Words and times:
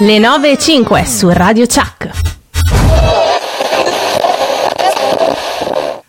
Le 0.00 0.18
9 0.20 0.52
e 0.52 0.58
5 0.58 1.04
su 1.04 1.28
Radio 1.28 1.66
Chuck. 1.66 2.10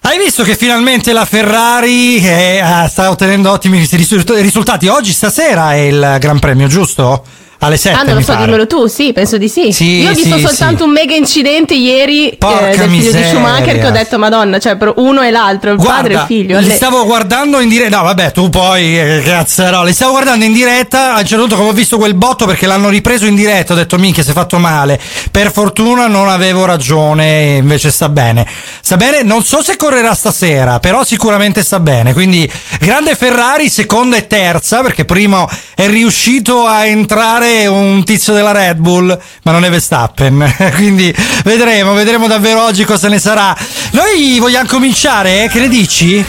Hai 0.02 0.18
visto 0.20 0.44
che 0.44 0.55
finalmente 0.55 1.12
la 1.12 1.26
Ferrari 1.26 2.18
eh, 2.23 2.62
sta 2.88 3.10
ottenendo 3.10 3.50
ottimi 3.50 3.80
risultati? 3.80 4.88
Oggi, 4.88 5.12
stasera 5.12 5.73
è 5.73 5.78
il 5.78 6.18
Gran 6.20 6.38
Premio, 6.38 6.68
giusto? 6.68 7.23
Alle 7.60 7.78
7. 7.78 7.98
Ah, 7.98 8.04
non 8.04 8.16
lo 8.16 8.21
so, 8.21 8.32
pare. 8.32 8.46
dimmelo 8.46 8.68
tu, 8.68 8.88
sì, 8.88 9.12
penso 9.12 9.38
di 9.38 9.50
sì. 9.50 9.71
sì 9.73 10.02
Io 10.02 10.12
ho 10.12 10.14
visto 10.14 10.38
sì, 10.38 10.46
soltanto 10.46 10.78
sì. 10.78 10.84
un 10.84 10.91
mega 10.91 11.14
incidente 11.16 11.73
ieri 11.73 12.30
eh, 12.30 12.38
del 12.39 12.89
figlio 12.89 13.12
di 13.12 13.23
Schumacher 13.23 13.80
che 13.80 13.86
ho 13.86 13.91
detto 13.91 14.18
Madonna, 14.18 14.59
cioè 14.59 14.78
per 14.78 14.94
uno 14.96 15.21
e 15.21 15.30
l'altro, 15.30 15.72
il 15.72 15.77
Guarda, 15.77 15.95
padre 15.95 16.13
e 16.13 16.16
il 16.16 16.23
figlio. 16.26 16.59
Li 16.59 16.70
stavo 16.72 17.04
guardando 17.05 17.59
in 17.59 17.68
diretta. 17.68 17.98
No, 17.98 18.04
vabbè, 18.04 18.32
tu 18.32 18.49
poi 18.49 18.98
eh, 18.98 19.22
cazzo, 19.26 19.84
li 19.84 19.94
stavo 19.94 20.12
guardando 20.12 20.45
in 20.45 20.54
diretta. 20.54 21.16
A 21.16 21.20
un 21.20 21.26
certo 21.26 21.40
punto, 21.40 21.55
come 21.58 21.70
ho 21.70 21.73
visto 21.73 21.98
quel 21.98 22.13
botto 22.13 22.45
perché 22.45 22.66
l'hanno 22.66 22.88
ripreso 22.88 23.26
in 23.26 23.35
diretta, 23.35 23.73
ho 23.73 23.76
detto 23.76 23.98
minchia, 23.98 24.23
si 24.23 24.30
è 24.30 24.34
fatto 24.34 24.57
male. 24.57 24.99
Per 25.30 25.52
fortuna 25.52 26.07
non 26.07 26.30
avevo 26.30 26.63
ragione, 26.63 27.57
invece 27.57 27.91
sta 27.91 28.07
bene. 28.07 28.48
Sta 28.82 28.96
bene, 28.96 29.21
non 29.23 29.44
so 29.44 29.62
se 29.62 29.76
correrà 29.76 30.13
stasera, 30.13 30.80
però 30.80 31.04
sicuramente 31.04 31.62
sta 31.63 31.82
bene. 31.82 32.13
Quindi, 32.13 32.49
grande 32.80 33.16
Ferrari, 33.16 33.70
seconda 33.70 34.16
e 34.16 34.27
terza, 34.27 34.82
perché 34.82 35.04
primo 35.04 35.49
è 35.76 35.88
riuscito 35.88 36.66
a 36.66 36.85
entrare 36.85 37.48
un 37.67 38.03
tizio 38.03 38.34
della 38.34 38.52
Red 38.52 38.77
Bull, 38.77 39.17
ma 39.44 39.52
non 39.52 39.63
è 39.63 39.70
Verstappen. 39.70 40.55
Quindi 40.76 41.13
vedremo, 41.44 41.94
vedremo 41.94 42.27
davvero 42.27 42.63
oggi 42.63 42.84
cosa 42.85 43.07
ne 43.07 43.20
sarà. 43.20 43.55
Noi 43.91 44.40
vogliamo 44.40 44.67
cominciare? 44.67 45.48
Che 45.52 45.59
ne 45.59 45.67
dici? 45.67 46.26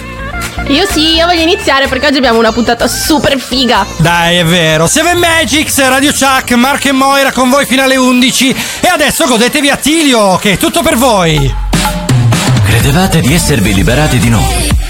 Io 0.68 0.86
sì, 0.90 1.14
io 1.14 1.26
voglio 1.26 1.42
iniziare 1.42 1.88
perché 1.88 2.06
oggi 2.06 2.18
abbiamo 2.18 2.38
una 2.38 2.52
puntata 2.52 2.86
super 2.86 3.38
figa. 3.38 3.84
Dai, 3.98 4.36
è 4.36 4.44
vero. 4.44 4.86
Seven 4.86 5.18
Magics, 5.18 5.84
Radio 5.88 6.12
Chuck, 6.12 6.52
Mark 6.52 6.84
e 6.86 6.92
Moira 6.92 7.32
con 7.32 7.50
voi 7.50 7.66
fino 7.66 7.82
alle 7.82 7.96
11. 7.96 8.54
E 8.80 8.88
adesso 8.88 9.26
godetevi 9.26 9.68
Attilio, 9.68 10.36
che 10.36 10.52
è 10.52 10.56
tutto 10.56 10.82
per 10.82 10.96
voi. 10.96 11.52
Credevate 12.64 13.20
di 13.20 13.34
esservi 13.34 13.74
liberati 13.74 14.18
di 14.18 14.28
noi? 14.28 14.89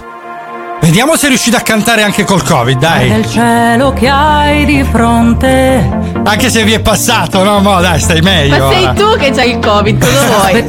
Vediamo 0.81 1.15
se 1.15 1.27
riuscite 1.27 1.55
a 1.55 1.61
cantare 1.61 2.01
anche 2.03 2.23
col 2.23 2.43
Covid, 2.43 2.77
dai. 2.79 3.09
Nel 3.09 3.29
cielo 3.29 3.93
che 3.93 4.07
hai 4.09 4.65
di 4.65 4.83
fronte. 4.83 5.87
Anche 6.23 6.49
se 6.49 6.63
vi 6.63 6.73
è 6.73 6.79
passato, 6.79 7.43
no? 7.43 7.59
Mo, 7.59 7.79
dai, 7.79 7.99
stai 7.99 8.21
meglio. 8.21 8.65
Ma 8.67 8.73
sei 8.73 8.83
ora. 8.83 8.93
tu 8.93 9.15
che 9.17 9.31
c'hai 9.31 9.51
il 9.51 9.59
Covid, 9.59 10.03
cosa 10.03 10.25
vuoi? 10.25 10.51
Eh, 10.57 10.63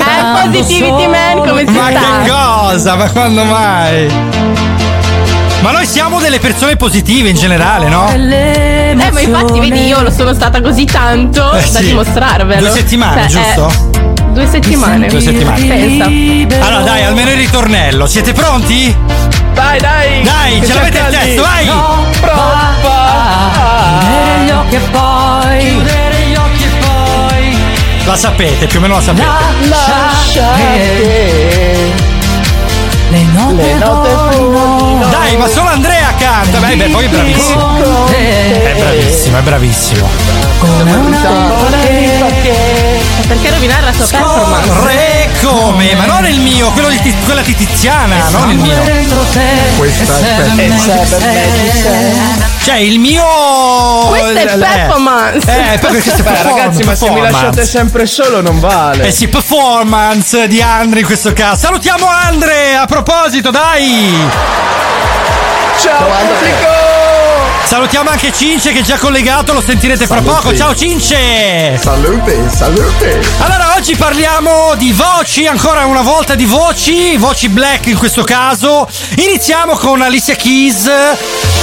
positivity 0.44 1.06
man, 1.08 1.38
come 1.48 1.64
si 1.66 1.72
Ma 1.72 1.91
sta? 1.91 2.00
che 2.22 2.30
cosa? 2.30 2.94
Ma 2.96 3.10
quando 3.10 3.44
mai? 3.44 4.10
Ma 5.62 5.70
noi 5.70 5.86
siamo 5.86 6.20
delle 6.20 6.38
persone 6.38 6.76
positive 6.76 7.28
in 7.30 7.36
generale, 7.36 7.88
no? 7.88 8.08
Eh, 8.12 8.94
ma 8.94 9.20
infatti, 9.20 9.60
vedi, 9.60 9.86
io 9.86 10.02
lo 10.02 10.10
sono 10.10 10.34
stata 10.34 10.60
così 10.60 10.84
tanto 10.84 11.52
Eh, 11.52 11.60
da 11.70 11.78
sì. 11.78 11.86
dimostrarvelo. 11.86 12.60
Due 12.60 12.70
settimane, 12.70 13.28
Cioè, 13.28 13.42
giusto? 13.42 13.69
eh, 13.69 14.30
due 14.32 14.47
settimane. 14.47 15.06
Due 15.08 15.20
settimane. 15.20 15.66
Pensa. 15.66 16.66
Allora, 16.66 16.82
dai, 16.82 17.04
almeno 17.04 17.31
il 17.31 17.37
ritornello. 17.38 18.06
Siete 18.06 18.32
pronti? 18.32 18.94
Dai, 19.72 19.81
dai! 19.81 20.22
Dai, 20.22 20.66
ce 20.66 20.75
l'avete 20.75 20.99
il 20.99 21.06
testo, 21.06 21.43
vai! 21.43 21.65
No, 21.65 22.06
prova! 22.21 24.00
Chiudere 24.00 24.44
gli 24.44 24.50
occhi 24.50 24.75
e 24.75 24.81
poi. 24.91 25.59
Chiudere 25.60 26.16
gli 26.27 26.34
occhi 26.34 26.65
e 26.65 26.71
poi. 26.84 27.56
La 28.05 28.16
sapete, 28.16 28.66
più 28.66 28.78
o 28.78 28.82
meno 28.82 28.97
la 28.97 29.00
sapete. 29.00 29.28
Lascia 29.69 30.53
che 30.56 31.72
le 33.12 33.25
note, 33.25 33.62
Le 33.62 33.75
note 33.75 34.09
volino. 34.15 35.06
Dai, 35.11 35.37
ma 35.37 35.47
solo 35.47 35.69
Andrea 35.69 36.15
canta. 36.19 36.59
Beh, 36.59 36.77
beh, 36.77 36.89
poi 36.89 37.05
è 37.05 37.09
bravissimo. 37.09 37.77
È 38.09 38.75
bravissimo, 38.77 39.39
è 39.39 39.41
bravissimo. 39.43 40.09
Come 40.59 40.93
una 40.93 41.21
Perché 43.27 43.50
rovinare 43.50 43.84
la 43.84 43.93
sua 43.93 44.06
performance? 44.06 44.71
Re 44.84 45.31
come? 45.43 45.95
Ma 45.95 46.06
non 46.06 46.27
il 46.27 46.41
mio, 46.41 46.71
quello 46.71 46.89
di 46.89 47.15
quella 47.25 47.43
di 47.43 47.55
Tiziana, 47.55 48.28
non 48.31 48.50
il 48.50 48.59
mio. 48.59 48.81
Questa 49.77 50.19
è 50.19 50.71
Set. 50.79 52.21
Cioè, 52.62 52.77
il 52.77 52.99
mio. 53.00 53.25
Questa 54.09 54.41
è 54.41 54.55
eh, 54.55 54.56
performance. 54.56 55.73
Eh, 55.75 55.79
perché 55.79 56.23
Beh, 56.23 56.43
ragazzi, 56.43 56.83
ma 56.84 56.94
se 56.94 57.11
mi 57.11 57.21
performance. 57.21 57.31
lasciate 57.31 57.65
sempre 57.67 58.06
solo 58.06 58.41
non 58.41 58.61
vale. 58.61 59.06
Eh 59.06 59.11
sì, 59.11 59.27
performance 59.29 60.47
di 60.47 60.62
Andre 60.62 61.00
in 61.00 61.06
questo 61.06 61.33
caso. 61.33 61.56
Salutiamo 61.56 62.06
Andre, 62.06 62.77
a 62.77 62.87
proposito, 62.87 63.01
dai! 63.50 64.12
Ciao, 65.78 66.08
pubblico! 66.08 67.41
Salutiamo 67.65 68.11
anche 68.11 68.33
Cince 68.33 68.73
che 68.73 68.81
è 68.81 68.83
già 68.83 68.99
collegato, 68.99 69.53
lo 69.53 69.62
sentirete 69.62 70.06
fra 70.06 70.21
poco. 70.21 70.55
Ciao 70.55 70.75
Cince! 70.75 71.78
Salute, 71.81 72.50
salute. 72.55 73.23
Allora, 73.39 73.75
oggi 73.77 73.97
parliamo 73.97 74.75
di 74.77 74.93
voci, 74.93 75.47
ancora 75.47 75.87
una 75.87 76.03
volta 76.03 76.34
di 76.34 76.45
voci, 76.45 77.17
voci 77.17 77.49
black 77.49 77.87
in 77.87 77.97
questo 77.97 78.25
caso. 78.25 78.87
Iniziamo 79.17 79.75
con 79.77 80.03
Alicia 80.03 80.34
Keys, 80.34 80.83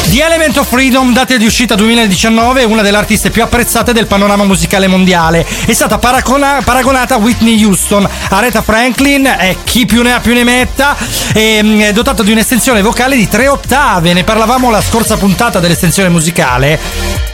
The 0.10 0.24
Element 0.24 0.58
of 0.58 0.68
Freedom, 0.68 1.14
data 1.14 1.38
di 1.38 1.46
uscita 1.46 1.76
2019, 1.76 2.64
una 2.64 2.82
delle 2.82 2.98
artiste 2.98 3.30
più 3.30 3.44
apprezzate 3.44 3.94
del 3.94 4.08
panorama 4.08 4.46
musicale 4.46 4.88
mondiale. 4.88 5.46
È 5.66 5.74
stata 5.74 6.00
paragona- 6.00 6.62
paragonata 6.64 7.16
a 7.16 7.18
Whitney 7.18 7.64
Houston, 7.64 8.10
Aretha 8.30 8.64
Franklin, 8.64 9.28
e 9.28 9.58
chi 9.64 9.86
più 9.86 10.02
ne 10.02 10.14
ha 10.14 10.20
più 10.20 10.34
ne 10.34 10.44
metta, 10.44 10.96
e, 11.34 11.88
è 11.88 11.94
dotata 11.94 12.24
di 12.24 12.32
un'estensione 12.32 12.82
vocale 12.82 13.16
di 13.16 13.28
tre 13.28 13.48
ottave. 13.48 14.14
Ne 14.14 14.24
parlavamo 14.24 14.72
la 14.72 14.82
scorsa 14.82 15.16
puntata 15.16 15.60
dell'estensione 15.60 15.89
musicale. 16.10 16.80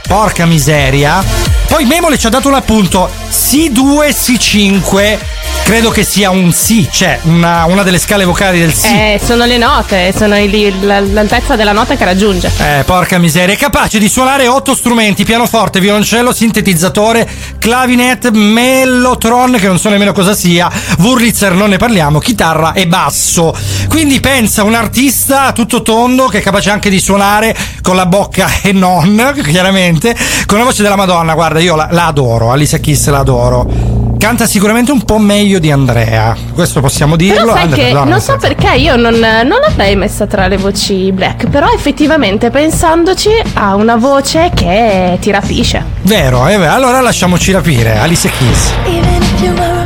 Porca 0.07 0.45
miseria. 0.45 1.23
Poi 1.67 1.85
Memole 1.85 2.17
ci 2.17 2.27
ha 2.27 2.29
dato 2.29 2.47
un 2.47 2.53
appunto 2.53 3.09
C2 3.29 4.09
C5. 4.09 5.17
Credo 5.65 5.89
che 5.89 6.03
sia 6.03 6.29
un 6.29 6.53
Si, 6.53 6.87
cioè 6.91 7.17
una, 7.23 7.65
una 7.65 7.81
delle 7.81 7.97
scale 7.97 8.23
vocali 8.23 8.59
del 8.59 8.71
Si. 8.71 8.85
Eh, 8.93 9.19
sono 9.21 9.45
le 9.45 9.57
note, 9.57 10.13
sono 10.15 10.37
il- 10.37 10.85
la- 10.85 10.99
l'altezza 10.99 11.55
della 11.55 11.71
nota 11.71 11.95
che 11.95 12.05
raggiunge. 12.05 12.51
Eh, 12.59 12.83
porca 12.85 13.17
miseria, 13.17 13.55
è 13.55 13.57
capace 13.57 13.97
di 13.97 14.07
suonare 14.07 14.47
otto 14.47 14.75
strumenti: 14.75 15.23
pianoforte, 15.25 15.79
violoncello, 15.79 16.31
sintetizzatore, 16.31 17.27
clavinet, 17.57 18.29
mellotron, 18.29 19.53
che 19.59 19.65
non 19.65 19.79
so 19.79 19.89
nemmeno 19.89 20.11
cosa 20.13 20.35
sia, 20.35 20.69
Wurlitzer 20.99 21.53
non 21.53 21.69
ne 21.69 21.77
parliamo, 21.77 22.19
chitarra 22.19 22.73
e 22.73 22.85
basso. 22.85 23.51
Quindi 23.89 24.19
pensa 24.19 24.61
un 24.63 24.75
artista 24.75 25.51
tutto 25.51 25.81
tondo 25.81 26.27
che 26.27 26.37
è 26.37 26.41
capace 26.41 26.69
anche 26.69 26.91
di 26.91 26.99
suonare 26.99 27.55
con 27.81 27.95
la 27.95 28.05
bocca 28.05 28.47
e 28.61 28.71
non, 28.71 29.33
chiaramente, 29.43 30.15
con 30.45 30.59
la 30.59 30.63
voce 30.63 30.83
della 30.83 30.95
Madonna. 30.95 31.33
Guarda, 31.33 31.59
io 31.59 31.75
la, 31.75 31.87
la 31.89 32.05
adoro, 32.05 32.51
Alicia 32.51 32.77
Kiss 32.77 33.07
la 33.09 33.17
adoro. 33.19 34.04
Canta 34.25 34.47
sicuramente 34.47 34.91
un 34.91 35.03
po' 35.03 35.19
meglio 35.19 35.59
di 35.59 35.69
Andrea, 35.69 36.35
questo 36.55 36.81
possiamo 36.81 37.15
dirlo. 37.15 37.41
Però 37.41 37.53
sai 37.53 37.61
Andrea, 37.65 37.85
che 37.85 37.93
no, 37.93 38.03
non 38.05 38.19
so 38.19 38.31
senso- 38.31 38.47
perché 38.47 38.75
io 38.75 38.95
non, 38.95 39.13
non 39.13 39.59
l'avrei 39.61 39.95
messa 39.95 40.25
tra 40.25 40.47
le 40.47 40.57
voci 40.57 41.11
black, 41.11 41.47
però 41.47 41.67
effettivamente 41.71 42.49
pensandoci 42.49 43.29
ha 43.53 43.75
una 43.75 43.97
voce 43.97 44.49
che 44.55 45.19
ti 45.21 45.29
rapisce. 45.29 45.83
Vero, 46.01 46.43
è 46.47 46.57
vero. 46.57 46.73
Allora 46.73 47.01
lasciamoci 47.01 47.51
rapire, 47.51 47.99
Alicia 47.99 48.29
Keys. 48.29 48.71
Even 48.87 49.21
if 49.21 49.41
you 49.41 49.53
were 49.53 49.84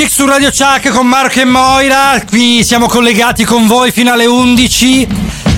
Magic 0.00 0.14
su 0.16 0.24
Radio 0.24 0.48
Chuck 0.50 0.88
con 0.94 1.06
Marco 1.06 1.40
e 1.40 1.44
Moira. 1.44 2.22
Qui 2.26 2.64
siamo 2.64 2.86
collegati 2.86 3.44
con 3.44 3.66
voi 3.66 3.92
fino 3.92 4.10
alle 4.10 4.24
11. 4.24 5.06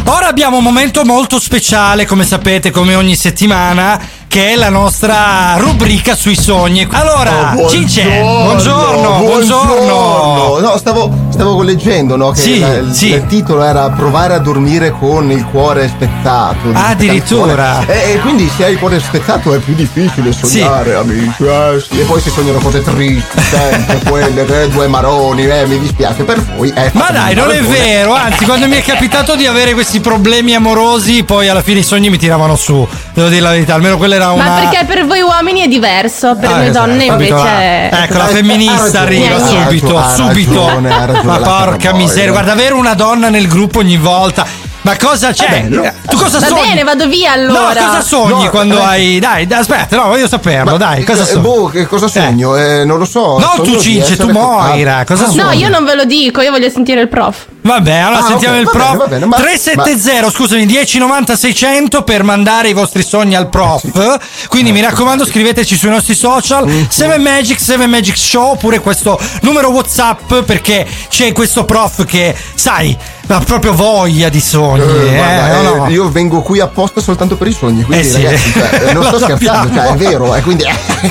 Ora 0.06 0.26
abbiamo 0.26 0.56
un 0.56 0.64
momento 0.64 1.04
molto 1.04 1.38
speciale, 1.38 2.06
come 2.06 2.24
sapete, 2.24 2.72
come 2.72 2.96
ogni 2.96 3.14
settimana, 3.14 4.00
che 4.26 4.50
è 4.50 4.56
la 4.56 4.68
nostra 4.68 5.54
rubrica 5.58 6.16
sui 6.16 6.34
sogni. 6.34 6.84
Allora, 6.90 7.54
Oh, 7.56 7.68
Cince, 7.70 8.02
buongiorno, 8.02 9.18
buongiorno. 9.18 10.58
No, 10.58 10.76
stavo, 10.76 11.06
stavo 11.42 11.62
leggendo, 11.62 12.16
no? 12.16 12.30
Che 12.30 12.40
Sì, 12.40 12.58
la- 12.60 12.74
il, 12.76 12.92
sì. 12.92 13.08
il 13.10 13.26
titolo 13.26 13.62
era 13.62 13.90
Provare 13.90 14.34
a 14.34 14.38
dormire 14.38 14.90
con 14.90 15.30
il 15.30 15.44
cuore 15.46 15.88
spezzato. 15.88 16.70
Addirittura. 16.72 17.84
E, 17.86 18.12
e 18.12 18.18
quindi 18.20 18.48
se 18.56 18.64
hai 18.64 18.72
il 18.72 18.78
cuore 18.78 19.00
spezzato 19.00 19.52
è 19.54 19.58
più 19.58 19.74
difficile 19.74 20.32
sognare, 20.32 20.94
amici. 20.94 21.44
eh, 21.44 21.84
sì. 21.88 22.00
E 22.00 22.04
poi 22.04 22.20
si 22.20 22.30
sognano 22.30 22.58
cose 22.58 22.82
tristi, 22.82 23.40
sempre 23.50 24.00
quelle, 24.08 24.62
eh, 24.62 24.68
due 24.68 24.86
maroni, 24.86 25.46
eh, 25.46 25.66
mi 25.66 25.78
dispiace 25.78 26.22
per 26.22 26.40
voi. 26.56 26.72
eh, 26.74 26.90
Ma 26.94 27.10
dai, 27.10 27.34
non 27.34 27.50
è 27.50 27.60
vero, 27.62 28.14
anzi, 28.14 28.44
quando 28.44 28.66
mi 28.68 28.76
è 28.76 28.82
capitato 28.82 29.34
di 29.36 29.46
avere 29.46 29.74
questi 29.74 30.00
problemi 30.00 30.54
amorosi, 30.54 31.24
poi 31.24 31.48
alla 31.48 31.62
fine 31.62 31.80
i 31.80 31.84
sogni 31.84 32.08
mi 32.10 32.18
tiravano 32.18 32.56
su. 32.56 32.86
Devo 33.22 33.34
dire 33.34 33.40
la 33.46 33.50
verità, 33.50 33.74
almeno 33.74 33.96
quella 33.98 34.16
era 34.16 34.32
una. 34.32 34.44
Ma 34.44 34.60
perché 34.60 34.84
per 34.84 35.06
voi 35.06 35.20
uomini 35.20 35.60
è 35.60 35.68
diverso, 35.68 36.34
per 36.34 36.50
Ah, 36.50 36.56
noi 36.56 36.66
esatto, 36.68 36.86
donne 36.86 37.06
capito, 37.06 37.36
invece. 37.36 37.48
ah. 37.92 38.02
Ecco, 38.02 38.16
la 38.18 38.26
femminista 38.26 39.00
arriva 39.00 39.38
subito, 39.38 40.02
subito. 40.16 40.66
ragione, 40.66 40.90
ha 40.92 41.04
ragione 41.04 41.22
Ma 41.26 41.38
la 41.38 41.46
porca 41.46 41.94
miseria, 41.94 42.32
guarda, 42.32 42.50
avere 42.52 42.74
una 42.74 42.94
donna 42.94 43.28
nel 43.28 43.46
gruppo 43.46 43.78
ogni 43.78 43.96
volta. 43.96 44.44
Ma 44.82 44.96
cosa 44.96 45.30
c'è? 45.32 45.48
bello. 45.48 45.82
tu 46.08 46.16
cosa 46.16 46.40
Va 46.40 46.46
sogni? 46.46 46.60
bene, 46.62 46.82
vado 46.82 47.06
via 47.06 47.30
allora. 47.32 47.80
No, 47.80 47.86
cosa 47.86 48.00
sogni 48.02 48.44
No, 48.44 48.50
quando 48.50 48.78
eh. 48.80 48.84
hai. 48.84 49.18
Dai, 49.20 49.46
aspetta, 49.50 49.94
no, 49.96 50.08
voglio 50.08 50.26
saperlo, 50.26 50.72
Ma, 50.72 50.76
dai, 50.76 51.04
cosa 51.04 51.22
eh, 51.22 51.26
sogni? 51.26 51.40
boh, 51.42 51.66
che 51.68 51.86
cosa 51.86 52.08
sogno? 52.08 52.56
Eh, 52.56 52.84
non 52.84 52.98
lo 52.98 53.04
so. 53.04 53.38
No, 53.38 53.62
tu, 53.62 53.78
Cince, 53.78 54.16
tu 54.16 54.28
Moira, 54.30 54.96
Ah, 54.98 55.04
cosa 55.04 55.24
ah, 55.24 55.26
sogni? 55.28 55.36
No, 55.42 55.50
io 55.52 55.68
non 55.68 55.84
ve 55.84 55.94
lo 55.94 56.04
dico, 56.04 56.40
io 56.40 56.50
voglio 56.50 56.68
sentire 56.68 57.00
il 57.00 57.08
prof. 57.08 57.46
Vabbè, 57.60 57.92
allora 57.92 58.24
Ah, 58.24 58.26
sentiamo 58.26 58.54
ok, 58.56 58.60
il 58.60 58.64
va 58.66 58.70
prof. 58.72 58.88
bene, 58.90 58.98
va 58.98 59.06
bene, 59.06 59.26
ma- 59.26 59.36
370, 59.36 60.30
scusami, 60.30 60.66
1090 60.66 61.36
600 61.36 62.02
per 62.02 62.24
mandare 62.24 62.68
i 62.68 62.72
vostri 62.72 63.04
sogni 63.04 63.36
al 63.36 63.48
prof. 63.48 64.18
Quindi 64.48 64.72
mi 64.72 64.80
raccomando, 64.80 65.24
scriveteci 65.24 65.76
sui 65.76 65.90
nostri 65.90 66.16
social. 66.16 66.66
Mm-hmm. 66.66 66.84
7 66.88 67.18
Magic, 67.18 67.60
7 67.60 67.86
Magic 67.86 68.16
Show, 68.18 68.50
oppure 68.50 68.80
questo 68.80 69.16
numero 69.42 69.70
WhatsApp 69.70 70.40
perché 70.40 70.84
c'è 71.08 71.30
questo 71.30 71.64
prof 71.64 72.04
che, 72.04 72.34
sai, 72.54 72.96
ha 73.28 73.38
proprio 73.40 73.72
voglia 73.74 74.28
di 74.28 74.40
sogni. 74.40 74.82
Eh, 74.82 75.06
eh, 75.12 75.16
guarda, 75.16 75.58
eh, 75.60 75.62
no? 75.78 75.88
Io 75.88 76.10
vengo 76.10 76.42
qui 76.42 76.60
apposta 76.60 77.00
soltanto 77.00 77.36
per 77.36 77.46
i 77.48 77.52
sogni, 77.52 77.82
quindi 77.82 78.06
Eh 78.06 78.10
sì. 78.10 78.22
ragazzi, 78.22 78.52
cioè, 78.52 78.92
non 78.92 79.04
sto 79.04 79.18
scherzando, 79.20 79.68
sappiamo. 79.68 79.74
cioè, 79.74 79.92
è 79.94 79.96
vero, 79.96 80.34
eh, 80.34 80.42
quindi 80.42 80.64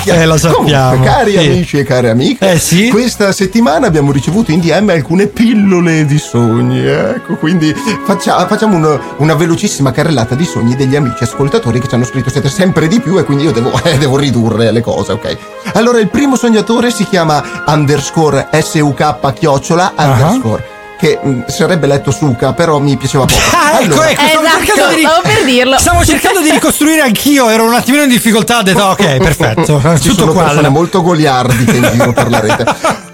Eh, 0.04 0.24
lo 0.26 0.36
sappiamo. 0.36 0.90
Comunque, 0.90 1.10
cari 1.10 1.30
Sì. 1.32 1.38
amici 1.38 1.78
e 1.78 1.82
care 1.84 2.10
amiche, 2.10 2.52
Eh, 2.52 2.58
sì. 2.58 2.88
questa 2.90 3.32
settimana 3.32 3.86
abbiamo 3.86 4.12
ricevuto 4.12 4.52
in 4.52 4.60
DM 4.60 4.90
alcune 4.90 5.26
pillole 5.26 6.04
di 6.04 6.18
sogni, 6.18 6.86
ecco, 6.86 7.34
quindi 7.36 7.74
faccia- 8.04 8.46
facciamo 8.46 8.76
un- 8.76 9.00
una 9.18 9.34
velocissima 9.34 9.90
carrellata 9.90 10.34
di 10.34 10.44
sogni 10.44 10.76
degli 10.76 10.94
amici 10.96 11.24
ascoltatori 11.24 11.80
che 11.80 11.88
ci 11.88 11.94
hanno 11.94 12.04
scritto 12.04 12.30
siete 12.30 12.48
sempre 12.48 12.86
di 12.88 13.00
più 13.00 13.18
e 13.18 13.24
quindi 13.24 13.44
io 13.44 13.52
devo, 13.52 13.72
eh, 13.82 13.98
devo 13.98 14.16
ridurre 14.16 14.70
le 14.70 14.80
cose, 14.80 15.12
ok? 15.12 15.36
Allora, 15.74 15.98
il 15.98 16.08
primo 16.08 16.36
sognatore 16.36 16.90
si 16.90 17.04
chiama 17.04 17.42
underscore 17.66 18.48
SUK 18.52 19.32
chiocciola 19.32 19.92
Ah. 19.94 20.04
underscore. 20.10 20.71
Che 21.02 21.18
mh, 21.20 21.46
sarebbe 21.48 21.88
letto 21.88 22.12
Suka, 22.12 22.52
però 22.52 22.78
mi 22.78 22.96
piaceva 22.96 23.24
poco. 23.24 23.40
Ah, 23.56 23.80
ecco, 23.80 23.94
Allora, 23.94 24.10
ecco, 24.10 24.22
stavo 24.22 24.44
Esatto, 24.46 24.64
cercando 24.64 24.94
di 24.94 25.00
stavo 25.02 25.20
per 25.22 25.44
dirlo. 25.44 25.78
Stavo 25.80 26.04
cercando 26.04 26.40
di 26.42 26.50
ricostruire 26.52 27.00
anch'io, 27.00 27.48
ero 27.48 27.64
un 27.64 27.74
attimino 27.74 28.04
in 28.04 28.08
difficoltà, 28.08 28.58
ho 28.58 28.62
detto 28.62 28.84
ok, 28.84 29.16
perfetto. 29.16 29.80
Ci 29.98 30.08
Tutto 30.10 30.20
sono 30.20 30.32
qua. 30.32 30.44
persone 30.44 30.68
molto 30.68 31.02
goliardiche 31.02 31.76
in 31.76 31.90
giro 31.92 32.12
per 32.12 32.30
la 32.30 32.38
rete. 32.38 32.64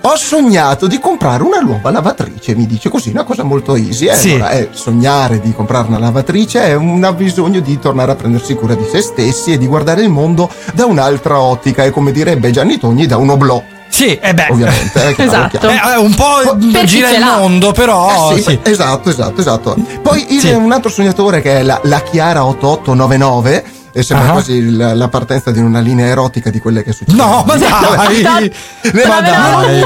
Ho 0.03 0.17
sognato 0.17 0.87
di 0.87 0.99
comprare 0.99 1.43
una 1.43 1.61
nuova 1.61 1.91
lavatrice, 1.91 2.55
mi 2.55 2.67
dice 2.67 2.91
così, 2.91 3.09
una 3.09 3.25
cosa 3.25 3.43
molto 3.43 3.75
easy. 3.75 4.05
Eh, 4.09 4.15
Sì. 4.15 4.33
allora, 4.35 4.51
eh, 4.51 4.69
sognare 4.73 5.41
di 5.41 5.55
comprare 5.55 5.89
una 5.89 5.99
lavatrice 5.99 6.61
è 6.65 6.75
un 6.75 7.11
bisogno 7.17 7.61
di 7.61 7.79
tornare 7.79 8.13
a 8.13 8.17
prendersi 8.17 8.55
cura 8.55 8.75
di 8.75 8.87
se 8.91 9.01
stessi 9.01 9.53
e 9.53 9.57
di 9.57 9.67
guardare 9.67 10.03
il 10.03 10.11
mondo 10.11 10.51
da 10.75 10.85
un'altra 10.85 11.41
ottica 11.41 11.85
e 11.85 11.91
come 11.91 12.13
direbbe 12.13 12.51
Gianni 12.51 12.79
Togni 12.79 13.07
da 13.07 13.17
un 13.17 13.31
oblò, 13.31 13.63
Sì, 13.89 14.15
e 14.17 14.35
beh. 14.35 14.47
ovviamente. 14.51 15.09
eh, 15.09 15.15
chiaro, 15.17 15.31
Esatto. 15.31 15.69
Eh, 15.69 15.97
un 15.99 16.15
po' 16.15 16.57
Per 16.73 16.85
gira 16.85 17.11
il 17.11 17.23
mondo, 17.25 17.73
però. 17.73 18.33
Eh 18.33 18.37
sì, 18.37 18.43
sì. 18.43 18.59
Esatto, 18.63 19.09
esatto, 19.11 19.41
esatto. 19.41 19.77
Poi 20.03 20.35
il- 20.35 20.41
Sì. 20.41 20.51
un 20.51 20.71
altro 20.73 20.91
sognatore 20.91 21.41
che 21.41 21.59
è 21.59 21.63
la, 21.63 21.81
la 21.85 22.01
Chiara 22.03 22.45
8899. 22.45 23.65
E 23.91 24.03
sembra 24.03 24.29
Ah. 24.29 24.33
quasi 24.33 24.77
la, 24.77 24.95
la 24.95 25.09
partenza 25.09 25.51
di 25.51 25.59
una 25.61 25.81
linea 25.81 26.07
erotica 26.07 26.51
di 26.51 26.61
quelle 26.61 26.85
che 26.85 26.93
succedono. 26.93 27.25
No, 27.31 27.45
ma 27.45 27.57
dai! 27.59 28.53
Ma 29.07 29.21
dai! 29.21 29.83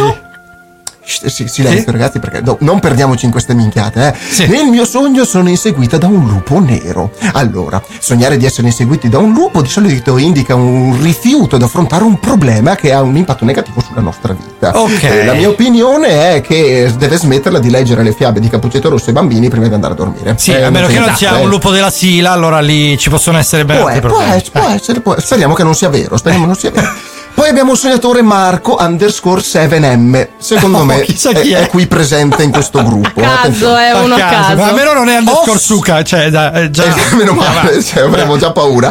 Sì, 1.25 1.47
silenzio 1.49 1.83
Sì? 1.85 1.91
ragazzi 1.91 2.19
perché 2.19 2.41
no, 2.41 2.57
non 2.61 2.81
perdiamoci 2.81 3.25
in 3.27 3.31
queste 3.31 3.55
minchiate 3.55 4.09
eh. 4.09 4.15
Sì. 4.33 4.47
nel 4.47 4.67
mio 4.67 4.85
sogno 4.85 5.25
sono 5.25 5.49
inseguita 5.49 5.99
da 5.99 6.07
un 6.07 6.27
lupo 6.27 6.59
nero 6.61 7.11
allora 7.33 7.81
sognare 7.99 8.37
di 8.37 8.45
essere 8.47 8.67
inseguiti 8.69 9.09
da 9.09 9.19
un 9.19 9.33
lupo 9.33 9.61
di 9.63 9.69
solito 9.69 10.17
indica 10.19 10.55
un 10.55 10.99
rifiuto 11.01 11.57
ad 11.57 11.63
affrontare 11.63 12.05
un 12.05 12.19
problema 12.19 12.75
che 12.77 12.93
ha 12.93 13.03
un 13.03 13.17
impatto 13.17 13.45
negativo 13.45 13.81
sulla 13.87 14.01
nostra 14.01 14.33
vita 14.33 14.79
Ok. 14.81 15.03
Eh, 15.03 15.25
la 15.25 15.35
mia 15.35 15.49
opinione 15.49 16.35
è 16.37 16.41
che 16.41 16.93
deve 16.97 17.17
smetterla 17.17 17.59
di 17.59 17.69
leggere 17.71 18.03
le 18.03 18.13
fiabe 18.13 18.41
di 18.41 18.49
Cappuccetto 18.49 18.89
Rosso 18.89 19.07
ai 19.09 19.13
bambini 19.13 19.49
prima 19.49 19.69
di 19.69 19.75
andare 19.75 19.93
a 19.93 19.97
dormire 19.97 20.35
Sì, 20.39 20.53
Eh, 20.53 20.63
a 20.63 20.71
meno 20.71 20.87
che 20.87 20.95
non 20.95 21.03
esatto, 21.05 21.19
sia 21.19 21.39
eh. 21.39 21.43
un 21.43 21.49
lupo 21.49 21.71
della 21.71 21.91
Sila, 21.91 22.31
allora 22.33 22.61
lì 22.61 22.97
ci 22.99 23.11
possono 23.11 23.39
essere 23.39 23.65
ben 23.65 23.79
Può, 23.79 23.87
altri 23.87 24.01
può 24.01 24.09
problemi. 24.11 24.37
essere, 24.37 24.51
può 24.61 24.69
essere, 24.71 25.01
può- 25.01 25.21
speriamo 25.21 25.55
che 25.55 25.63
non 25.65 25.75
sia 25.75 25.89
vero, 25.89 26.17
speriamo 26.17 26.47
non 26.47 26.55
sia 26.57 26.71
vero. 26.71 26.89
Abbiamo 27.53 27.73
un 27.73 27.77
sognatore 27.77 28.23
Marco 28.23 28.79
underscore 28.81 29.43
7M. 29.43 30.29
Secondo 30.39 30.79
Oh, 30.83 30.85
me 30.85 31.03
è, 31.03 31.05
chi 31.05 31.53
è. 31.53 31.59
è 31.59 31.69
qui 31.69 31.87
presente 31.87 32.43
in 32.43 32.51
questo 32.51 32.81
gruppo. 32.83 33.21
A 33.21 33.41
caso, 33.43 33.77
è 33.77 33.93
uno 33.93 34.15
a 34.15 34.19
caso. 34.19 34.57
Ma 34.57 34.69
almeno 34.69 34.95
non 34.95 35.09
è 35.11 35.19
underscore 35.19 35.51
Oh, 35.53 35.59
suca, 35.59 36.03
cioè, 36.03 36.31
da, 36.31 36.51
eh, 36.55 36.71
già. 36.71 36.85
Eh, 36.85 36.95
meno 37.15 37.35
male, 37.35 37.83
cioè, 37.83 38.05
avremo 38.05 38.39
già 38.39 38.53
paura. 38.53 38.91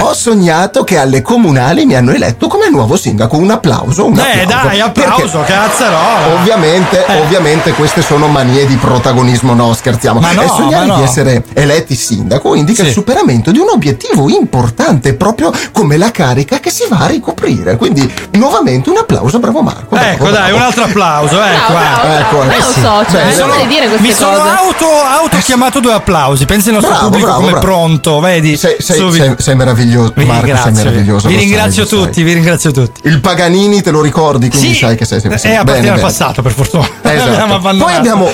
Ho 0.00 0.12
sognato 0.12 0.82
che 0.82 0.98
alle 0.98 1.22
comunali 1.22 1.86
mi 1.86 1.94
hanno 1.94 2.10
eletto 2.10 2.48
come 2.48 2.68
nuovo 2.68 2.96
sindaco. 2.96 3.36
Un 3.36 3.52
applauso. 3.52 4.06
Un 4.06 4.18
Eh, 4.18 4.42
applauso. 4.42 4.66
dai, 4.66 4.80
applauso, 4.80 5.38
Perché 5.38 5.52
cazzarola. 5.52 6.34
Ovviamente, 6.34 7.06
Eh. 7.06 7.20
ovviamente 7.20 7.70
queste 7.74 8.02
sono 8.02 8.26
manie 8.26 8.66
di 8.66 8.74
protagonismo, 8.74 9.54
no, 9.54 9.72
scherziamo. 9.72 10.18
Ma 10.18 10.32
no, 10.32 10.42
e 10.42 10.48
sognare 10.48 10.86
ma 10.86 10.94
no. 10.94 10.98
di 10.98 11.04
essere 11.04 11.44
eletti 11.54 11.94
sindaco 11.94 12.56
indica 12.56 12.82
Sì. 12.82 12.88
il 12.88 12.92
superamento 12.94 13.52
di 13.52 13.60
un 13.60 13.68
obiettivo 13.72 14.28
importante, 14.28 15.14
proprio 15.14 15.52
come 15.70 15.96
la 15.96 16.10
carica 16.10 16.58
che 16.58 16.70
si 16.70 16.82
va 16.88 16.98
a 16.98 17.06
ricoprire. 17.06 17.76
Quindi, 17.76 17.98
nuovamente 18.32 18.90
un 18.90 18.96
applauso, 18.98 19.38
bravo 19.38 19.62
Marco. 19.62 19.86
bravo, 19.96 20.06
Ecco, 20.06 20.24
dai, 20.30 20.32
bravo. 20.50 20.56
un 20.56 20.62
altro 20.62 20.84
applauso, 20.84 21.42
ecco. 21.42 21.72
Bravo, 21.72 22.02
eh. 22.02 22.06
bravo, 22.06 22.18
Ecco, 22.20 22.36
bravo. 22.36 22.50
eh, 22.52 22.62
sì. 22.62 22.80
so, 22.80 23.04
cioè, 23.10 23.24
Beh, 23.24 23.36
non 23.36 23.50
sono- 23.50 23.66
dire 23.66 23.86
queste 23.88 24.06
Mi 24.06 24.12
sono 24.12 24.36
cose. 24.36 24.48
auto, 24.48 24.86
auto 25.02 25.36
chiamato 25.38 25.80
due 25.80 25.92
applausi. 25.92 26.44
Pensa 26.44 26.68
il 26.68 26.74
nostro 26.74 26.92
Bravo, 26.92 27.06
pubblico 27.06 27.26
bravo, 27.28 27.40
come 27.40 27.52
bravo. 27.52 27.66
pronto, 27.66 28.20
vedi? 28.20 28.56
Sei, 28.56 28.76
sei- 28.78 29.12
sei- 29.12 29.34
sei 29.38 29.54
meraviglioso, 29.56 30.12
Vi 30.14 30.24
Marco, 30.24 30.44
sei 30.46 30.54
ringrazio, 30.54 30.84
meraviglioso. 30.84 31.28
vi 31.28 31.36
ringrazio 31.36 31.86
sai. 31.86 31.98
tutti, 31.98 32.22
vi 32.22 32.32
ringrazio 32.32 32.70
tutti. 32.72 33.00
Il 33.04 33.20
Paganini 33.20 33.82
te 33.82 33.90
lo 33.90 34.00
ricordi, 34.02 34.48
quindi 34.48 34.74
sai 34.74 34.96
che 34.96 35.04
sei 35.04 35.20
sempre 35.20 35.40
È 35.40 35.54
a 35.54 35.64
partire 35.64 35.88
dal 35.88 36.00
passato, 36.00 36.42
per 36.42 36.52
fortuna. 36.52 36.88
Esatto. 37.02 37.58
Poi 37.76 37.94
abbiamo 37.94 38.32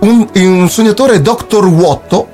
un, 0.00 0.26
un 0.34 0.68
sognatore 0.70 1.20
Dr. 1.22 1.68
Vuotto. 1.68 2.28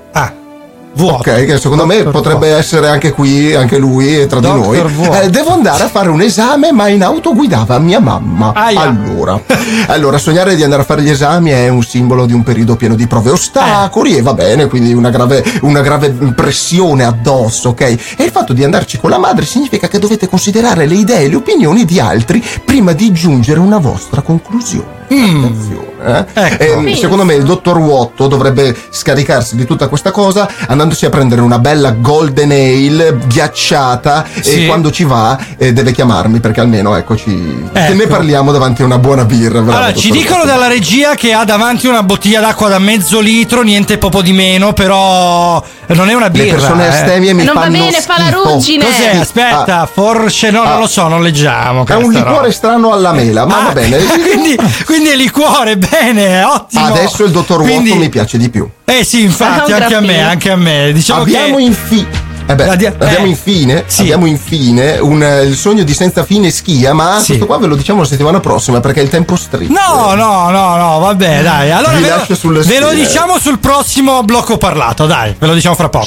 Vuoto. 0.99 1.31
Ok, 1.31 1.45
che 1.45 1.59
secondo 1.59 1.87
me 1.87 2.03
Dr. 2.03 2.11
potrebbe 2.11 2.49
essere 2.49 2.89
anche 2.89 3.13
qui, 3.13 3.55
anche 3.55 3.79
lui 3.79 4.27
tra 4.27 4.41
Dr. 4.41 4.53
di 4.53 4.61
noi. 4.61 4.83
Vuoto. 4.89 5.21
Eh, 5.21 5.31
devo 5.31 5.53
andare 5.53 5.85
a 5.85 5.89
fare 5.89 6.09
un 6.09 6.21
esame, 6.21 6.73
ma 6.73 6.89
in 6.89 7.05
auto 7.05 7.35
guidava 7.35 7.79
mia 7.79 8.01
mamma. 8.01 8.53
Aia. 8.53 8.81
Allora, 8.81 9.41
allora, 9.87 10.19
sognare 10.19 10.57
di 10.57 10.65
andare 10.65 10.83
a 10.83 10.85
fare 10.85 11.03
gli 11.03 11.11
esami 11.11 11.51
è 11.51 11.69
un 11.69 11.85
simbolo 11.85 12.27
di 12.27 12.33
un 12.33 12.43
periodo 12.43 12.75
pieno 12.75 12.97
di 12.97 13.07
prove 13.07 13.29
e 13.29 13.33
ostacoli, 13.35 14.17
e 14.17 14.23
va 14.23 14.35
bene, 14.35 14.67
quindi 14.67 14.93
una 14.93 15.11
grave, 15.11 15.45
una 15.61 15.83
grave 15.83 16.11
pressione 16.11 17.05
addosso, 17.05 17.69
ok? 17.69 17.81
E 17.81 18.25
il 18.25 18.31
fatto 18.33 18.53
di 18.53 18.65
andarci 18.65 18.99
con 18.99 19.11
la 19.11 19.19
madre 19.19 19.45
significa 19.45 19.87
che 19.87 20.01
dovete 20.01 20.27
considerare 20.27 20.87
le 20.87 20.97
idee 20.97 21.27
e 21.27 21.29
le 21.29 21.37
opinioni 21.37 21.85
di 21.85 22.01
altri 22.01 22.45
prima 22.65 22.93
di 22.93 23.13
giungere 23.13 23.61
a 23.61 23.63
una 23.63 23.79
vostra 23.79 24.21
conclusione. 24.21 24.98
Attenzione, 25.09 25.87
eh? 26.05 26.25
Ecco. 26.33 26.63
Ehm, 26.63 26.87
Sì. 26.89 26.97
secondo 26.97 27.25
me 27.25 27.35
il 27.35 27.43
dottor 27.45 27.79
Wuotto 27.79 28.27
dovrebbe 28.29 28.77
scaricarsi 28.91 29.57
di 29.57 29.65
tutta 29.65 29.89
questa 29.89 30.11
cosa 30.11 30.49
andandosi 30.67 31.07
a 31.07 31.11
prendere 31.11 31.41
una 31.41 31.59
bella 31.59 31.91
golden 31.93 32.51
ale 32.51 33.17
ghiacciata 33.27 34.25
Sì. 34.41 34.65
e 34.65 34.67
quando 34.67 34.91
ci 34.91 35.05
va 35.05 35.39
eh, 35.57 35.73
deve 35.73 35.93
chiamarmi 35.93 36.41
perché 36.41 36.61
almeno 36.61 36.95
eccoci 36.97 37.69
Ecco. 37.73 37.95
ne 37.95 38.07
parliamo 38.07 38.53
davanti 38.53 38.83
a 38.83 38.85
una 38.85 38.99
buona 38.99 39.25
birra. 39.25 39.61
bravo, 39.61 39.79
Allora, 39.79 39.95
ci 39.95 40.11
dicono 40.11 40.37
Wuotto. 40.43 40.47
dalla 40.53 40.69
regia 40.69 41.15
che 41.15 41.33
ha 41.33 41.45
davanti 41.45 41.87
una 41.87 42.03
bottiglia 42.03 42.41
d'acqua 42.41 42.69
da 42.69 42.79
mezzo 42.79 43.21
litro, 43.21 43.63
niente 43.63 43.99
poco 43.99 44.23
di 44.23 44.33
meno, 44.33 44.73
però 44.73 45.63
non 45.89 46.09
è 46.09 46.15
una 46.15 46.27
le 46.27 46.31
birra. 46.31 46.57
persone 46.57 46.85
eh. 46.85 46.89
astemie 46.89 47.33
mi 47.33 47.45
Non 47.45 47.55
va 47.55 47.61
fanno 47.63 47.79
bene, 47.79 48.01
fa 48.01 48.15
la 48.19 48.25
schifo. 48.27 48.43
ruggine. 48.53 48.85
Cos'è? 48.85 49.11
Eh. 49.15 49.19
Aspetta, 49.19 49.81
Ah. 49.81 49.87
forse 49.93 50.51
no, 50.51 50.63
non 50.63 50.73
Ah. 50.73 50.79
lo 50.79 50.87
so, 50.87 51.09
non 51.09 51.23
leggiamo. 51.23 51.85
È 51.87 51.95
un 51.95 52.13
liquore 52.13 52.37
roba. 52.37 52.51
strano 52.53 52.93
alla 52.93 53.13
mela, 53.13 53.47
ma 53.47 53.61
Ah, 53.61 53.65
va 53.67 53.73
bene. 53.73 53.97
quindi, 54.23 54.57
quindi 54.87 54.98
è 55.07 55.17
liquore, 55.17 55.77
bene, 55.79 56.43
ottimo. 56.45 56.85
Adesso 56.87 57.25
il 57.25 57.31
dottor 57.31 57.61
Quindi- 57.63 57.91
Wuotto 57.91 58.03
mi 58.03 58.09
piace 58.09 58.39
di 58.39 58.49
più. 58.51 58.69
Eh 58.85 59.05
sì, 59.05 59.23
infatti, 59.23 59.73
anche 59.73 59.95
a 59.95 60.01
me, 60.01 60.23
anche 60.23 60.51
a 60.51 60.57
me. 60.57 60.91
Diciamo 60.93 61.23
Abbiamo 61.23 61.57
che. 61.57 61.63
infi- 61.63 62.07
Eh 62.51 62.55
beh, 62.55 62.65
La 62.65 62.77
dia- 62.77 62.95
abbiamo 62.99 63.27
eh. 63.27 63.29
infine, 63.29 63.85
Sì. 63.87 64.01
abbiamo 64.01 64.25
infine 64.25 64.97
un, 64.99 65.23
eh, 65.23 65.43
il 65.43 65.55
sogno 65.55 65.83
di 65.83 65.93
senza 65.93 66.25
fine 66.25 66.51
schia, 66.51 66.95
ma 66.95 67.19
Sì. 67.19 67.27
questo 67.27 67.45
qua 67.45 67.59
ve 67.59 67.67
lo 67.67 67.77
diciamo 67.77 68.01
la 68.01 68.07
settimana 68.07 68.41
prossima 68.41 68.81
perché 68.81 69.01
il 69.03 69.11
tempo 69.11 69.37
stringe. 69.37 69.71
No, 69.75 70.15
no, 70.15 70.49
no, 70.49 70.77
no, 70.77 70.99
vabbè, 70.99 71.43
dai. 71.43 71.71
Allora 71.71 71.93
Vi 71.97 72.03
ve 72.05 72.09
lascio 72.09 72.25
lo, 72.31 72.35
sulle 72.37 72.63
ve 72.63 72.81
lo 72.81 72.91
diciamo 72.95 73.39
sul 73.39 73.59
prossimo 73.59 74.23
blocco 74.23 74.57
parlato, 74.57 75.05
dai, 75.05 75.35
ve 75.39 75.47
lo 75.47 75.53
diciamo 75.53 75.75
fra 75.75 75.91
poco. 75.91 76.07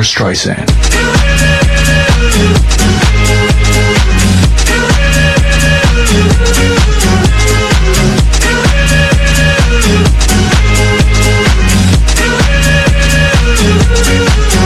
Barbara 0.00 0.02
Streisand. 0.02 0.64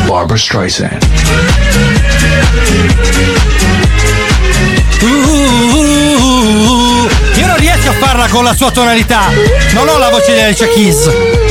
Barbara 0.06 0.38
Streisand. 0.38 1.02
Uh, 5.00 5.06
io 7.34 7.46
non 7.46 7.56
riesco 7.56 7.88
a 7.88 7.92
farla 7.94 8.28
con 8.28 8.44
la 8.44 8.54
sua 8.54 8.70
tonalità. 8.70 9.32
Non 9.72 9.88
ho 9.88 9.98
la 9.98 10.10
voce 10.10 10.32
di 10.32 10.40
Alicia 10.40 10.68
Keys. 10.68 11.43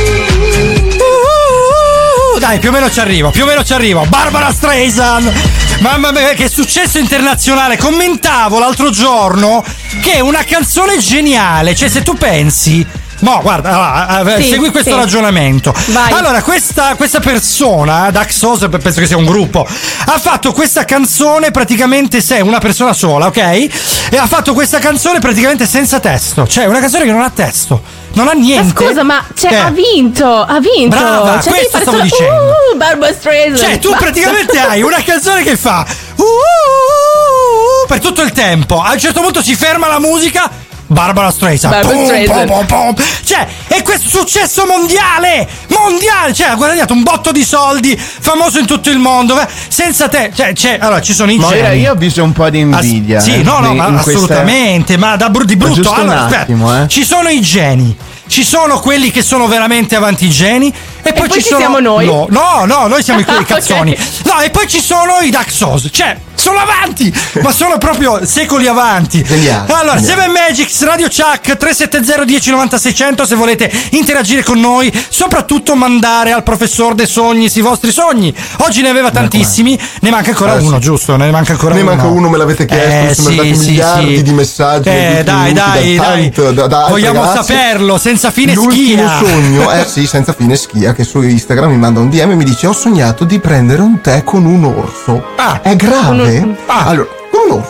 Dai, 2.43 2.59
più 2.59 2.67
o 2.67 2.71
meno 2.73 2.91
ci 2.91 2.99
arrivo, 2.99 3.29
più 3.29 3.43
o 3.43 3.45
meno 3.45 3.63
ci 3.63 3.71
arrivo. 3.71 4.05
Barbara 4.09 4.51
Streisand. 4.51 5.31
Mamma 5.79 6.11
mia, 6.11 6.33
che 6.33 6.49
successo 6.49 6.97
internazionale. 6.99 7.77
Commentavo 7.77 8.59
l'altro 8.59 8.89
giorno 8.89 9.63
che 10.01 10.15
è 10.15 10.19
una 10.19 10.43
canzone 10.43 10.97
geniale. 10.97 11.73
Cioè, 11.73 11.87
se 11.87 12.01
tu 12.01 12.15
pensi. 12.15 12.85
No, 13.19 13.39
guarda, 13.41 13.69
allora, 13.69 14.35
eh, 14.35 14.41
Sì, 14.41 14.49
segui 14.49 14.71
questo 14.71 14.89
sì. 14.91 14.97
ragionamento. 14.97 15.73
Vai. 15.87 16.11
Allora, 16.11 16.41
questa, 16.41 16.95
questa 16.95 17.21
persona, 17.21 18.11
Daxos, 18.11 18.67
penso 18.69 18.99
che 18.99 19.07
sia 19.07 19.15
un 19.15 19.23
gruppo, 19.25 19.65
ha 19.65 20.19
fatto 20.19 20.51
questa 20.51 20.83
canzone 20.83 21.51
praticamente 21.51 22.19
se 22.19 22.41
una 22.41 22.59
persona 22.59 22.91
sola, 22.91 23.27
ok? 23.27 23.37
E 23.37 24.17
ha 24.17 24.27
fatto 24.27 24.53
questa 24.53 24.79
canzone 24.79 25.19
praticamente 25.19 25.65
senza 25.65 26.01
testo. 26.01 26.45
Cioè, 26.45 26.65
una 26.65 26.81
canzone 26.81 27.05
che 27.05 27.11
non 27.11 27.21
ha 27.21 27.29
testo, 27.29 27.81
non 28.13 28.27
ha 28.27 28.33
Ma 28.33 28.39
niente. 28.39 28.85
scusa, 28.85 29.03
ma 29.03 29.23
cioè, 29.35 29.51
Eh. 29.53 29.55
ha 29.57 29.69
vinto, 29.69 30.27
ha 30.41 30.59
vinto. 30.59 30.95
Brava, 30.95 31.41
cioè, 31.41 31.53
questo 31.53 31.77
stavo 31.79 31.91
solo, 31.97 32.03
dicendo. 32.03 32.33
Uh, 32.73 32.77
Barbara 32.77 33.13
Streisand. 33.13 33.57
Cioè, 33.57 33.79
tu 33.79 33.89
Basta. 33.89 34.05
praticamente 34.05 34.59
hai 34.59 34.81
una 34.81 35.01
canzone 35.03 35.43
che 35.43 35.55
fa 35.57 35.85
uh, 36.15 36.21
uh, 36.21 36.23
uh, 36.23 37.87
per 37.87 37.99
tutto 37.99 38.21
il 38.21 38.31
tempo. 38.31 38.81
A 38.81 38.91
un 38.93 38.99
certo 38.99 39.21
punto 39.21 39.41
si 39.41 39.55
ferma 39.55 39.87
la 39.87 39.99
musica. 39.99 40.49
Barbara 40.93 41.31
Streisand. 41.31 41.73
Barbara 41.73 41.95
Pum, 41.95 42.05
Streisand. 42.05 42.47
pum, 42.51 42.65
pum, 42.65 42.93
pum. 42.93 43.05
Cioè, 43.25 43.47
è 43.67 43.81
questo 43.83 44.09
successo 44.09 44.65
mondiale! 44.65 45.47
Mondiale! 45.67 46.33
Cioè, 46.33 46.47
ha 46.47 46.55
guadagnato 46.55 46.93
un 46.93 47.03
botto 47.03 47.31
di 47.31 47.43
soldi, 47.43 47.97
famoso 47.97 48.59
in 48.59 48.65
tutto 48.65 48.89
il 48.89 48.97
mondo. 48.99 49.39
eh, 49.39 49.47
Senza 49.67 50.07
te. 50.07 50.31
Cioè, 50.33 50.53
c'è, 50.53 50.77
allora, 50.79 51.01
ci 51.01 51.13
sono 51.13 51.31
i 51.31 51.37
geni. 51.39 51.79
io 51.81 51.91
ho 51.91 51.95
visto 51.95 52.23
un 52.23 52.31
po' 52.31 52.49
di 52.49 52.59
invidia. 52.59 53.17
Ass- 53.17 53.23
sì, 53.25 53.33
eh, 53.35 53.43
no, 53.43 53.59
no, 53.59 53.73
ma 53.73 53.85
questa- 53.91 54.11
assolutamente, 54.11 54.97
ma 54.97 55.15
da 55.15 55.29
bru- 55.29 55.45
di 55.45 55.55
brutto. 55.55 55.91
allora, 55.91 56.21
aspetta, 56.23 56.41
attimo, 56.41 56.83
eh. 56.83 56.87
ci 56.87 57.03
sono 57.03 57.29
i 57.29 57.41
geni. 57.41 57.95
Ci 58.25 58.43
sono 58.45 58.79
quelli 58.79 59.11
che 59.11 59.21
sono 59.21 59.47
veramente 59.47 59.95
avanti 59.95 60.25
i 60.25 60.29
geni 60.29 60.73
e 61.03 61.11
poi, 61.13 61.27
poi 61.27 61.37
ci 61.37 61.41
ci 61.41 61.47
sono 61.49 61.59
siamo 61.59 61.79
noi. 61.79 62.05
No, 62.05 62.25
no, 62.29 62.63
no, 62.65 62.87
noi 62.87 63.03
siamo 63.03 63.19
i 63.19 63.25
quelli 63.25 63.41
Ok. 63.41 63.45
cazzoni. 63.47 63.95
No, 64.23 64.39
e 64.39 64.49
poi 64.49 64.67
ci 64.67 64.81
sono 64.81 65.19
i 65.21 65.29
Daxos. 65.29 65.89
Cioè, 65.91 66.17
sono 66.35 66.57
avanti, 66.59 67.13
ma 67.41 67.51
sono 67.51 67.77
proprio 67.77 68.25
secoli 68.25 68.67
avanti. 68.67 69.21
Geniali, 69.23 69.71
Allora, 69.71 69.95
geniali. 69.99 70.05
Seven 70.05 70.31
Magics, 70.31 70.83
Radio 70.83 71.07
Chuck 71.07 71.57
370 71.57 72.25
1090 72.25 72.77
600 72.77 73.25
se 73.25 73.35
volete 73.35 73.71
interagire 73.91 74.43
con 74.43 74.59
noi, 74.59 74.91
soprattutto 75.09 75.75
mandare 75.75 76.31
al 76.31 76.43
professor 76.43 76.95
dei 76.95 77.07
sogni 77.07 77.49
i 77.53 77.61
vostri 77.61 77.91
sogni. 77.91 78.33
Oggi 78.57 78.81
ne 78.81 78.89
aveva 78.89 79.09
tantissimi, 79.11 79.79
ne 80.01 80.09
manca 80.09 80.29
ancora 80.31 80.57
Eh, 80.57 80.61
uno, 80.61 80.75
sì. 80.75 80.81
giusto? 80.81 81.15
Ne 81.15 81.29
manca 81.31 81.53
ancora 81.53 81.75
Ne 81.75 81.81
uno. 81.81 81.89
manca 81.95 82.07
uno, 82.07 82.29
me 82.29 82.37
l'avete 82.37 82.65
chiesto, 82.65 82.89
Eh, 82.89 83.07
mi 83.07 83.13
sono 83.13 83.29
sì, 83.29 83.39
arrivati 83.39 83.59
sì, 83.63 83.69
miliardi 83.69 84.15
sì. 84.17 84.23
di 84.23 84.31
messaggi 84.31 84.89
Eh, 84.89 85.21
dai, 85.23 85.53
dai, 85.53 85.95
da 85.95 86.03
dai. 86.03 86.29
da- 86.29 86.67
da 86.67 86.85
Vogliamo 86.89 87.21
ragazzi. 87.23 87.53
saperlo, 87.53 87.97
senza 87.97 88.31
fine 88.31 88.53
L'ultimo 88.53 89.07
schia. 89.07 89.27
sogno, 89.27 89.71
eh 89.71 89.85
sì, 89.87 90.05
senza 90.07 90.33
fine 90.33 90.55
schia, 90.55 90.93
che 90.93 91.03
su 91.03 91.21
Instagram 91.21 91.69
mi 91.71 91.77
manda 91.77 91.99
un 91.99 92.09
DM 92.09 92.31
e 92.31 92.35
mi 92.35 92.43
dice: 92.43 92.67
Ho 92.67 92.73
sognato 92.73 93.23
di 93.23 93.39
prendere 93.39 93.81
un 93.81 94.01
tè 94.01 94.23
con 94.23 94.45
un 94.45 94.63
orso. 94.65 95.23
Ah. 95.37 95.61
È 95.61 95.75
grave? 95.75 96.22
Allora, 96.67 97.07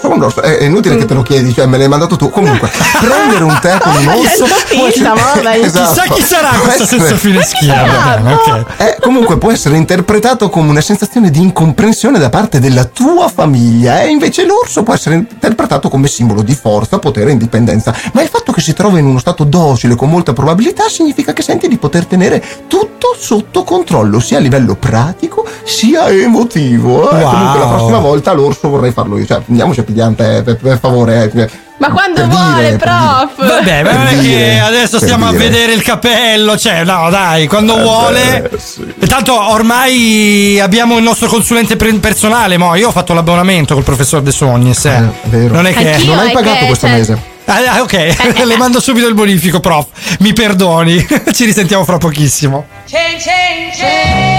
con 0.01 0.11
un 0.11 0.23
orso. 0.23 0.41
È, 0.41 0.57
è 0.57 0.63
inutile 0.63 0.95
che 0.97 1.05
te 1.05 1.13
lo 1.13 1.21
chiedi, 1.21 1.53
cioè 1.53 1.65
me 1.65 1.77
l'hai 1.77 1.87
mandato 1.87 2.15
tu. 2.15 2.29
Comunque, 2.29 2.69
prendere 2.99 3.43
un 3.43 3.57
tè 3.61 3.77
con 3.79 3.95
un 3.95 4.07
orso. 4.07 4.45
È 4.45 4.47
finta, 4.91 5.13
vabbè. 5.13 5.59
Esatto. 5.63 5.87
Chissà 6.03 6.13
chi 6.13 6.21
sarà 6.21 6.49
questo 6.61 6.83
essere- 6.83 6.99
senza 7.01 7.15
fine 7.17 7.43
schia. 7.43 7.85
Va 7.85 8.17
bene, 8.17 8.33
ok. 8.33 8.65
Eh, 8.77 8.97
comunque 9.01 9.37
può 9.37 9.51
essere 9.51 9.75
interpretato 9.77 10.49
come 10.49 10.69
una 10.69 10.81
sensazione 10.81 11.29
di 11.29 11.39
incomprensione 11.41 12.19
da 12.19 12.29
parte 12.29 12.59
della 12.59 12.85
tua 12.85 13.27
famiglia 13.29 14.01
e 14.01 14.09
invece 14.09 14.45
l'orso 14.45 14.83
può 14.83 14.93
essere 14.93 15.15
interpretato 15.15 15.89
come 15.89 16.07
simbolo 16.07 16.41
di 16.41 16.55
forza, 16.55 16.99
potere 16.99 17.29
e 17.29 17.33
indipendenza. 17.33 17.93
Ma 18.13 18.21
il 18.21 18.27
fatto 18.29 18.51
che 18.51 18.61
si 18.61 18.73
trova 18.73 18.99
in 18.99 19.05
uno 19.05 19.19
stato 19.19 19.43
docile 19.43 19.95
con 19.95 20.09
molta 20.09 20.33
probabilità 20.33 20.87
significa 20.87 21.33
che 21.33 21.41
senti 21.41 21.67
di 21.67 21.77
poter 21.77 22.05
tenere 22.05 22.43
tutto 22.67 23.15
sotto 23.17 23.63
controllo, 23.63 24.19
sia 24.19 24.37
a 24.37 24.41
livello 24.41 24.75
pratico 24.75 25.45
sia 25.63 26.07
emotivo. 26.09 27.09
Eh, 27.11 27.21
Wow. 27.23 27.31
Comunque 27.31 27.59
la 27.59 27.67
prossima 27.67 27.99
volta 27.99 28.33
l'orso 28.33 28.69
vorrei 28.69 28.91
farlo 28.91 29.17
io, 29.17 29.25
cioè 29.25 29.41
andiamoci 29.47 29.82
a 29.99 30.05
un 30.07 30.15
tè, 30.15 30.41
per, 30.43 30.57
per 30.57 30.79
favore. 30.79 31.31
eh. 31.33 31.49
Ma 31.79 31.89
quando 31.89 32.21
Per 32.21 32.27
vuole, 32.29 32.63
dire, 32.63 32.77
per 32.77 32.77
prof. 32.77 33.47
Vabbè, 33.47 33.83
ma 33.83 33.91
non 33.91 34.05
è 34.07 34.09
Per 34.11 34.15
che 34.19 34.21
dire, 34.21 34.59
adesso 34.61 34.99
per 34.99 35.07
stiamo 35.07 35.27
a 35.27 35.31
dire. 35.31 35.43
vedere 35.49 35.73
il 35.73 35.81
capello, 35.83 36.57
cioè, 36.57 36.83
no, 36.85 37.09
dai, 37.09 37.47
quando 37.47 37.77
vuole. 37.77 38.47
beh, 38.49 38.57
sì. 38.57 38.93
E 38.99 39.05
Tanto 39.07 39.49
ormai 39.51 40.59
abbiamo 40.61 40.97
il 40.97 41.03
nostro 41.03 41.27
consulente 41.27 41.75
personale, 41.75 42.57
mo. 42.57 42.75
Io 42.75 42.87
ho 42.87 42.91
fatto 42.91 43.13
l'abbonamento 43.13 43.73
col 43.73 43.83
professor 43.83 44.21
De 44.21 44.31
Sognis. 44.31 44.85
eh. 44.85 44.91
Eh, 44.91 45.27
vero. 45.29 45.55
Non 45.55 45.65
è 45.65 45.73
che. 45.73 45.93
Anch'io, 45.93 46.13
Non 46.13 46.19
hai 46.25 46.31
pagato 46.31 46.59
che, 46.59 46.65
questo 46.67 46.87
cioè, 46.87 46.95
mese. 46.97 47.17
Ah, 47.45 47.57
ah, 47.75 47.81
ok, 47.81 48.43
le 48.45 48.55
mando 48.57 48.79
subito 48.79 49.05
il 49.07 49.13
bonifico, 49.15 49.59
prof. 49.59 49.87
Mi 50.19 50.31
perdoni. 50.31 51.05
Ci 51.33 51.43
risentiamo 51.43 51.83
fra 51.83 51.97
pochissimo. 51.97 52.65
Change, 52.89 53.17
change, 53.25 53.77
change. 53.77 54.32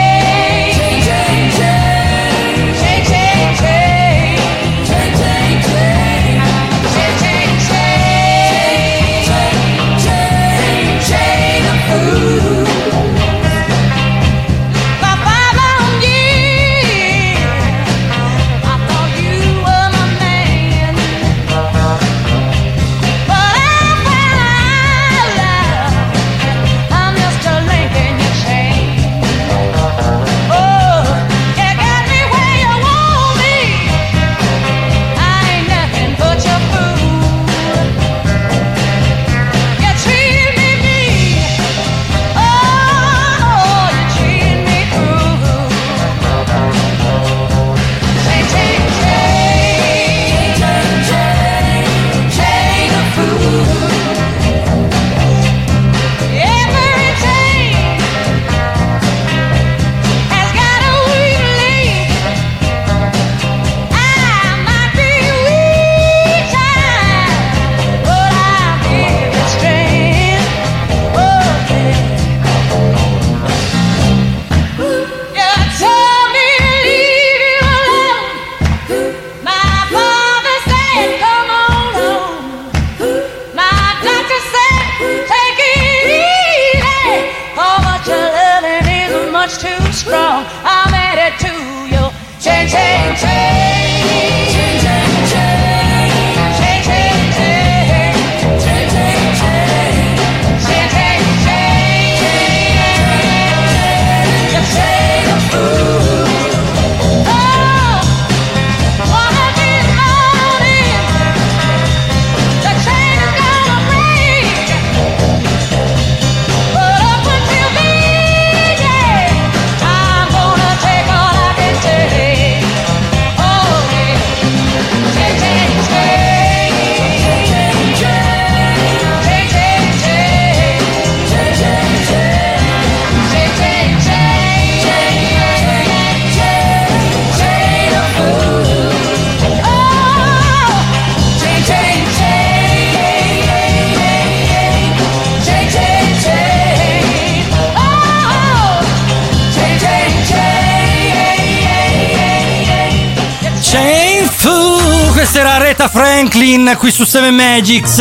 Questa 155.24 155.40
era 155.40 155.56
Reta 155.56 155.88
Franklin 155.88 156.76
qui 156.76 156.90
su 156.90 157.04
Seven 157.04 157.34
Magics. 157.34 157.96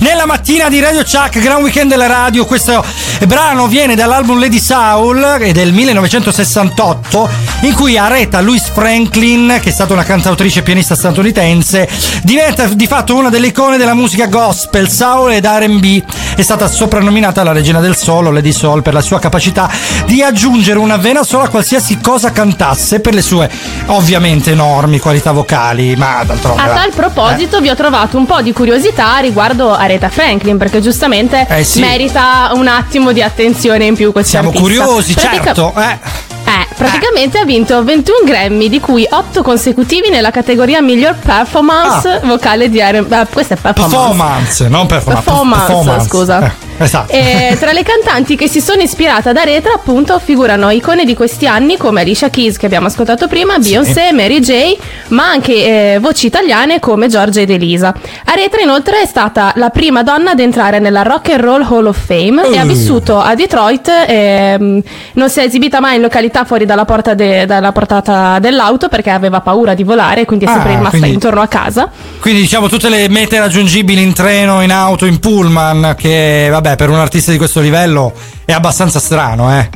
Nella 0.00 0.24
mattina 0.24 0.70
di 0.70 0.80
Radio 0.80 1.02
Chuck, 1.02 1.38
Gran 1.38 1.60
Weekend 1.60 1.90
della 1.90 2.06
radio, 2.06 2.46
questo 2.46 2.82
brano 3.26 3.66
viene 3.66 3.94
dall'album 3.94 4.38
Lady 4.38 4.58
Soul 4.58 5.20
è 5.20 5.52
del 5.52 5.70
1968 5.70 7.28
in 7.62 7.74
cui 7.74 7.98
Aretha 7.98 8.40
Louise 8.40 8.70
Franklin, 8.72 9.58
che 9.62 9.68
è 9.68 9.72
stata 9.72 9.92
una 9.92 10.02
cantautrice 10.02 10.60
e 10.60 10.62
pianista 10.62 10.94
statunitense, 10.94 11.86
diventa 12.22 12.66
di 12.68 12.86
fatto 12.86 13.16
una 13.16 13.28
delle 13.28 13.48
icone 13.48 13.76
della 13.76 13.94
musica 13.94 14.26
gospel, 14.26 14.88
soul 14.88 15.32
ed 15.32 15.44
R&B. 15.44 16.02
È 16.34 16.40
stata 16.42 16.66
soprannominata 16.66 17.42
la 17.42 17.52
regina 17.52 17.80
del 17.80 17.96
solo, 17.96 18.30
Lady 18.30 18.52
Soul, 18.52 18.82
per 18.82 18.94
la 18.94 19.00
sua 19.02 19.18
capacità 19.18 19.70
di 20.06 20.22
aggiungere 20.22 20.78
una 20.78 20.96
vena 20.96 21.22
sola 21.22 21.44
a 21.44 21.48
qualsiasi 21.48 22.00
cosa 22.00 22.32
cantasse 22.32 23.00
per 23.00 23.14
le 23.14 23.22
sue 23.22 23.50
ovviamente 23.86 24.52
enormi 24.52 24.98
qualità 24.98 25.32
vocali, 25.32 25.94
ma 25.94 26.22
d'altronde 26.24 26.62
A 26.62 26.68
tal 26.68 26.92
proposito 26.94 27.60
vi 27.60 27.68
ho 27.68 27.74
trovato 27.74 28.16
un 28.16 28.26
po' 28.26 28.40
di 28.40 28.52
curiosità 28.52 29.18
riguardo 29.18 29.74
Aretha 29.74 30.08
Franklin 30.08 30.56
perché 30.56 30.80
giustamente 30.80 31.46
Eh 31.48 31.64
sì. 31.64 31.80
merita 31.80 32.50
un 32.54 32.66
attimo 32.66 33.12
di 33.12 33.22
attenzione 33.22 33.84
in 33.84 33.94
più 33.94 34.10
questa 34.12 34.40
Siamo 34.40 34.50
curiosi, 34.52 35.14
certo. 35.16 35.72
Eh. 35.76 35.98
Eh, 36.44 36.66
praticamente 36.76 37.38
ha 37.38 37.44
vinto 37.44 37.82
21 37.82 38.18
Grammy, 38.24 38.68
di 38.68 38.80
cui 38.80 39.06
8 39.08 39.42
consecutivi 39.42 40.08
nella 40.10 40.30
categoria 40.30 40.80
miglior 40.80 41.14
performance 41.16 42.20
vocale 42.24 42.68
di 42.68 42.80
R&B. 42.80 43.12
Ah, 43.12 43.26
questa 43.30 43.54
è 43.54 43.56
performance. 43.58 43.96
Performance, 43.96 44.68
non 44.68 44.86
performance. 44.86 45.24
Performance, 45.66 46.08
scusa. 46.08 46.46
Eh, 46.78 46.84
esatto. 46.84 47.12
E 47.12 47.56
tra 47.58 47.72
le 47.72 47.82
cantanti 47.82 48.36
che 48.36 48.48
si 48.48 48.60
sono 48.60 48.82
ispirate 48.82 49.28
ad 49.28 49.36
Aretha, 49.36 49.72
appunto, 49.72 50.18
figurano 50.18 50.70
icone 50.70 51.04
di 51.04 51.14
questi 51.14 51.46
anni 51.46 51.76
come 51.76 52.00
Alicia 52.00 52.30
Keys, 52.30 52.56
che 52.56 52.66
abbiamo 52.66 52.86
ascoltato 52.86 53.28
prima, 53.28 53.58
Beyoncé, 53.58 54.12
Mary 54.12 54.40
J., 54.40 54.76
ma 55.08 55.28
anche 55.30 55.94
eh, 55.94 55.98
voci 56.00 56.26
italiane 56.26 56.80
come 56.80 57.08
Giorgia 57.08 57.40
ed 57.40 57.50
Elisa. 57.50 57.94
Aretha, 58.24 58.60
inoltre, 58.60 59.02
è 59.02 59.06
stata 59.06 59.52
la 59.56 59.70
prima 59.70 60.02
donna 60.02 60.30
ad 60.32 60.40
entrare 60.40 60.78
nella 60.78 61.02
Rock 61.02 61.30
and 61.30 61.40
Roll 61.40 61.62
Hall 61.62 61.86
of 61.86 61.98
Fame 62.04 62.48
e 62.50 62.58
ha 62.58 62.62
Uh. 62.64 62.66
vissuto 62.66 63.18
a 63.20 63.34
Detroit. 63.34 63.90
ehm, 64.06 64.82
non 65.14 65.28
si 65.30 65.40
è 65.40 65.44
esibita 65.44 65.80
mai 65.80 65.96
in 65.96 66.02
località 66.02 66.44
fuori 66.44 66.61
dalla, 66.64 66.84
porta 66.84 67.14
de- 67.14 67.46
dalla 67.46 67.72
portata 67.72 68.38
dell'auto 68.38 68.88
perché 68.88 69.10
aveva 69.10 69.40
paura 69.40 69.74
di 69.74 69.82
volare, 69.84 70.24
quindi 70.24 70.44
è 70.44 70.48
Ah, 70.48 70.52
sempre 70.52 70.70
rimasta 70.74 70.90
quindi- 70.98 71.12
intorno 71.14 71.40
a 71.40 71.46
casa. 71.46 71.90
Quindi 72.20 72.40
diciamo 72.42 72.68
tutte 72.68 72.88
le 72.88 73.08
mete 73.08 73.38
raggiungibili 73.38 74.02
in 74.02 74.12
treno, 74.12 74.62
in 74.62 74.72
auto, 74.72 75.06
in 75.06 75.18
pullman, 75.18 75.94
che 75.96 76.48
vabbè 76.50 76.76
per 76.76 76.90
un 76.90 76.98
artista 76.98 77.30
di 77.32 77.38
questo 77.38 77.60
livello 77.60 78.12
è 78.44 78.52
abbastanza 78.52 78.98
strano, 78.98 79.56
eh. 79.58 79.68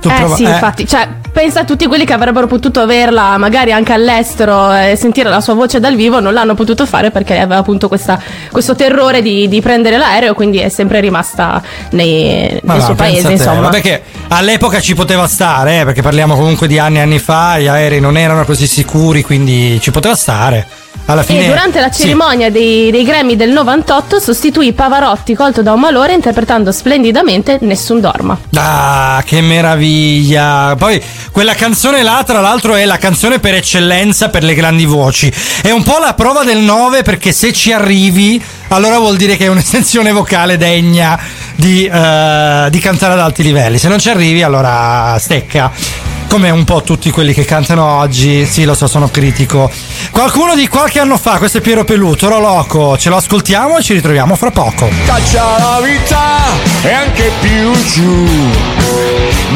Tu 0.00 0.08
eh 0.08 0.14
prova- 0.14 0.34
sì, 0.36 0.44
eh. 0.44 0.50
infatti, 0.50 0.86
cioè, 0.86 1.08
pensa 1.36 1.60
a 1.60 1.64
tutti 1.64 1.84
quelli 1.86 2.06
che 2.06 2.14
avrebbero 2.14 2.46
potuto 2.46 2.80
averla 2.80 3.36
magari 3.36 3.70
anche 3.70 3.92
all'estero 3.92 4.72
e 4.74 4.96
sentire 4.96 5.28
la 5.28 5.42
sua 5.42 5.52
voce 5.52 5.80
dal 5.80 5.94
vivo, 5.94 6.18
non 6.18 6.32
l'hanno 6.32 6.54
potuto 6.54 6.86
fare 6.86 7.10
perché 7.10 7.34
aveva 7.38 7.58
appunto 7.58 7.88
questa- 7.88 8.18
questo 8.50 8.74
terrore 8.74 9.20
di, 9.20 9.46
di 9.46 9.60
prendere 9.60 9.98
l'aereo, 9.98 10.32
quindi 10.32 10.60
è 10.60 10.70
sempre 10.70 10.98
rimasta 11.00 11.60
nei- 11.90 12.58
nel 12.62 12.82
suo 12.82 12.94
paese, 12.94 13.32
insomma. 13.32 13.60
Vabbè 13.60 13.82
che 13.82 14.02
all'epoca 14.28 14.80
ci 14.80 14.94
poteva 14.94 15.26
stare, 15.26 15.80
eh, 15.80 15.84
perché 15.84 16.00
parliamo 16.00 16.34
comunque 16.36 16.66
di 16.66 16.78
anni 16.78 16.96
e 16.96 17.00
anni 17.02 17.18
fa, 17.18 17.58
gli 17.58 17.66
aerei 17.66 18.00
non 18.00 18.16
erano 18.16 18.46
così 18.46 18.66
sicuri, 18.66 19.22
quindi 19.22 19.78
ci 19.82 19.90
poteva 19.90 20.14
stare. 20.14 20.66
Alla 21.08 21.22
fine 21.22 21.44
E 21.44 21.46
durante 21.46 21.78
la 21.78 21.92
sì. 21.92 22.00
cerimonia 22.02 22.50
dei, 22.50 22.90
dei 22.90 23.04
Grammy 23.04 23.36
del 23.36 23.50
98 23.50 24.18
sostituì 24.18 24.72
Pavarotti 24.72 25.36
colto 25.36 25.62
da 25.62 25.72
un 25.72 25.78
malore 25.78 26.14
interpretando 26.14 26.72
splendidamente 26.72 27.58
Nessun 27.60 28.00
Dorma. 28.00 28.36
Ah, 28.54 29.22
che 29.24 29.40
meraviglia! 29.40 30.74
Poi 30.76 31.00
quella 31.30 31.54
canzone 31.54 32.02
là, 32.02 32.22
tra 32.24 32.40
l'altro, 32.40 32.74
è 32.74 32.84
la 32.84 32.98
canzone 32.98 33.38
per 33.38 33.54
eccellenza 33.54 34.28
per 34.28 34.42
le 34.42 34.54
grandi 34.54 34.84
voci. 34.84 35.32
È 35.62 35.70
un 35.70 35.82
po' 35.82 35.98
la 35.98 36.14
prova 36.14 36.44
del 36.44 36.58
9 36.58 37.02
perché 37.02 37.32
se 37.32 37.52
ci 37.52 37.72
arrivi, 37.72 38.42
allora 38.68 38.98
vuol 38.98 39.16
dire 39.16 39.36
che 39.36 39.44
è 39.44 39.48
un'estensione 39.48 40.12
vocale 40.12 40.56
degna 40.56 41.18
di, 41.54 41.84
eh, 41.84 42.68
di 42.70 42.78
cantare 42.78 43.14
ad 43.14 43.20
alti 43.20 43.42
livelli. 43.42 43.78
Se 43.78 43.88
non 43.88 43.98
ci 43.98 44.08
arrivi, 44.08 44.42
allora 44.42 45.16
stecca. 45.18 46.15
Come 46.28 46.50
un 46.50 46.64
po' 46.64 46.82
tutti 46.82 47.10
quelli 47.10 47.32
che 47.32 47.44
cantano 47.44 47.84
oggi, 47.84 48.44
sì, 48.44 48.64
lo 48.64 48.74
so, 48.74 48.86
sono 48.86 49.08
critico. 49.08 49.70
Qualcuno 50.10 50.54
di 50.54 50.68
qualche 50.68 51.00
anno 51.00 51.16
fa, 51.16 51.38
questo 51.38 51.58
è 51.58 51.60
Piero 51.60 51.84
Peluto, 51.84 52.26
Oro 52.26 52.40
Loco, 52.40 52.98
ce 52.98 53.08
lo 53.08 53.16
ascoltiamo 53.16 53.78
e 53.78 53.82
ci 53.82 53.94
ritroviamo 53.94 54.34
fra 54.36 54.50
poco. 54.50 54.88
Caccia 55.06 55.58
la 55.58 55.80
vita 55.80 56.36
e 56.82 56.92
anche 56.92 57.30
più 57.40 57.72
giù 57.92 58.28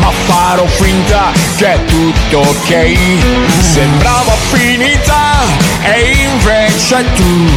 Ma 0.00 0.10
farò 0.26 0.66
finta 0.66 1.32
che 1.56 1.74
è 1.74 1.84
tutto 1.84 2.38
ok 2.38 2.96
Sembrava 3.60 4.32
finita 4.50 5.42
e 5.82 6.28
invece 6.32 7.04
tu 7.14 7.48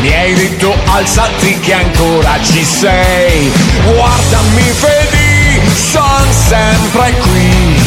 Mi 0.00 0.12
hai 0.12 0.34
detto 0.34 0.74
alzati 0.86 1.58
che 1.60 1.72
ancora 1.72 2.38
ci 2.42 2.64
sei 2.64 3.50
Guardami 3.84 4.72
vedi, 4.80 5.60
son 5.74 6.26
sempre 6.30 7.12
qui 7.18 7.85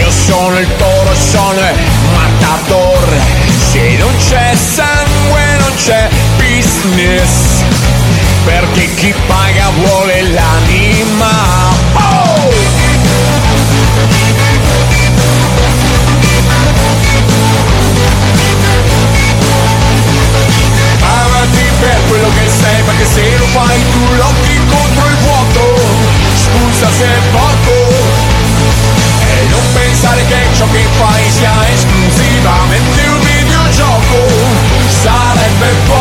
io 0.00 0.10
sono 0.10 0.58
il 0.58 0.68
toro, 0.76 1.14
sono 1.14 1.60
il 1.60 1.74
matador. 2.14 3.08
Se 3.70 3.96
non 3.98 4.12
c'è 4.16 4.54
sangue 4.54 5.42
non 5.58 5.74
c'è 5.76 6.08
business. 6.36 7.62
Perché 8.44 8.94
chi 8.94 9.14
paga 9.26 9.70
vuole 9.76 10.22
l'anima. 10.22 11.30
Oh! 11.92 12.50
Avanti 21.02 21.64
per 21.80 21.98
quello 22.08 22.28
che 22.28 22.48
sei 22.48 22.82
Perché 22.84 23.04
se 23.04 23.38
lo 23.38 23.46
fai 23.46 23.82
tu 23.92 24.14
lotti 24.14 24.60
contro 24.68 25.06
il 25.06 25.16
vuoto. 25.16 25.60
Scusa 26.34 26.88
se 26.96 27.04
e 27.04 27.20
pensare 30.10 30.24
che 30.26 30.54
ciò 30.54 30.66
che 30.70 30.84
fai 30.98 31.30
sia 31.30 31.68
esclusivamente 31.72 33.06
un 33.06 33.20
videogioco 33.20 34.28
Sarebbe 34.88 35.66
poco 35.86 35.99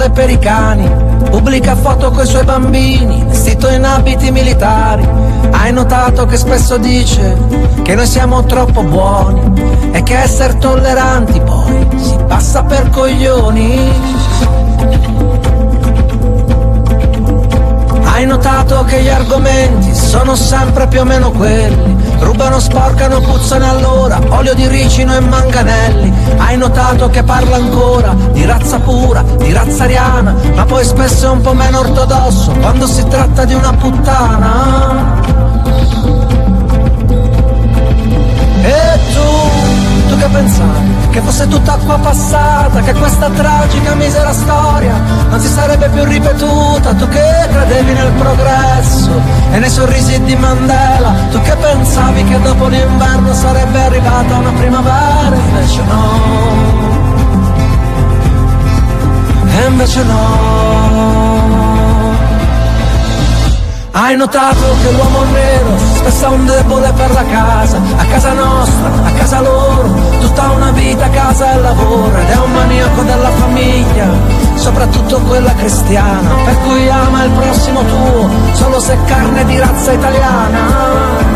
Debole 0.00 0.10
per 0.10 0.30
i 0.30 0.38
cani 0.38 0.88
Pubblica 1.28 1.76
foto 1.76 2.10
coi 2.10 2.26
suoi 2.26 2.44
bambini 2.44 3.22
Vestito 3.26 3.68
in 3.68 3.84
abiti 3.84 4.30
militari 4.30 5.06
Hai 5.50 5.72
notato 5.72 6.24
che 6.24 6.38
spesso 6.38 6.78
dice 6.78 7.36
Che 7.82 7.94
noi 7.94 8.06
siamo 8.06 8.44
troppo 8.44 8.82
buoni 8.82 9.90
E 9.92 10.02
che 10.02 10.16
essere 10.18 10.56
tolleranti 10.56 11.40
poi 11.40 11.86
Si 11.96 12.16
passa 12.26 12.62
per 12.62 12.88
coglioni 12.88 13.92
Hai 18.04 18.24
notato 18.24 18.84
che 18.84 19.02
gli 19.02 19.08
argomenti 19.08 19.94
sono 19.94 20.34
sempre 20.34 20.86
più 20.88 21.00
o 21.00 21.04
meno 21.04 21.30
quelli? 21.30 21.99
Rubano, 22.20 22.60
sporcano, 22.60 23.20
puzzano 23.20 23.68
allora, 23.68 24.20
olio 24.28 24.54
di 24.54 24.66
ricino 24.68 25.14
e 25.14 25.20
manganelli. 25.20 26.12
Hai 26.36 26.56
notato 26.56 27.08
che 27.08 27.22
parla 27.22 27.56
ancora 27.56 28.14
di 28.32 28.44
razza 28.44 28.78
pura, 28.78 29.22
di 29.22 29.52
razza 29.52 29.84
ariana, 29.84 30.34
ma 30.54 30.64
poi 30.64 30.84
spesso 30.84 31.26
è 31.26 31.30
un 31.30 31.40
po' 31.40 31.54
meno 31.54 31.80
ortodosso 31.80 32.52
quando 32.52 32.86
si 32.86 33.04
tratta 33.08 33.44
di 33.44 33.54
una 33.54 33.72
puttana. 33.72 35.18
E 38.62 39.00
tu, 39.12 40.08
tu 40.08 40.16
che 40.16 40.26
pensavi? 40.30 40.79
Che 41.10 41.20
fosse 41.22 41.48
tutta 41.48 41.72
acqua 41.72 41.98
passata, 41.98 42.80
che 42.82 42.92
questa 42.94 43.28
tragica 43.30 43.94
misera 43.94 44.32
storia 44.32 44.94
non 45.28 45.40
si 45.40 45.48
sarebbe 45.48 45.88
più 45.88 46.04
ripetuta, 46.04 46.94
tu 46.94 47.08
che 47.08 47.48
credevi 47.50 47.92
nel 47.92 48.12
progresso 48.12 49.20
e 49.50 49.58
nei 49.58 49.70
sorrisi 49.70 50.22
di 50.22 50.36
Mandela, 50.36 51.12
tu 51.32 51.40
che 51.42 51.56
pensavi 51.56 52.24
che 52.24 52.40
dopo 52.40 52.66
l'inverno 52.68 53.34
sarebbe 53.34 53.82
arrivata 53.82 54.36
una 54.36 54.52
primavera, 54.52 55.34
invece 55.34 55.82
no. 55.82 56.88
E 59.48 59.66
invece 59.66 60.02
no. 60.04 61.59
Hai 63.92 64.16
notato 64.16 64.76
che 64.82 64.92
l'uomo 64.92 65.24
nero 65.32 65.76
spesso 65.94 66.26
è 66.26 66.28
un 66.28 66.46
debole 66.46 66.92
per 66.92 67.10
la 67.10 67.24
casa, 67.24 67.80
a 67.96 68.04
casa 68.04 68.32
nostra, 68.32 68.88
a 69.04 69.10
casa 69.12 69.40
loro, 69.40 69.94
tutta 70.20 70.50
una 70.50 70.70
vita 70.70 71.10
casa 71.10 71.52
e 71.52 71.60
lavoro 71.60 72.16
ed 72.16 72.28
è 72.28 72.36
un 72.36 72.52
maniaco 72.52 73.02
della 73.02 73.30
famiglia, 73.30 74.08
soprattutto 74.54 75.20
quella 75.22 75.52
cristiana, 75.54 76.30
per 76.44 76.58
cui 76.60 76.88
ama 76.88 77.24
il 77.24 77.30
prossimo 77.32 77.82
tuo, 77.84 78.30
solo 78.52 78.78
se 78.78 78.96
carne 79.06 79.44
di 79.44 79.58
razza 79.58 79.92
italiana. 79.92 81.29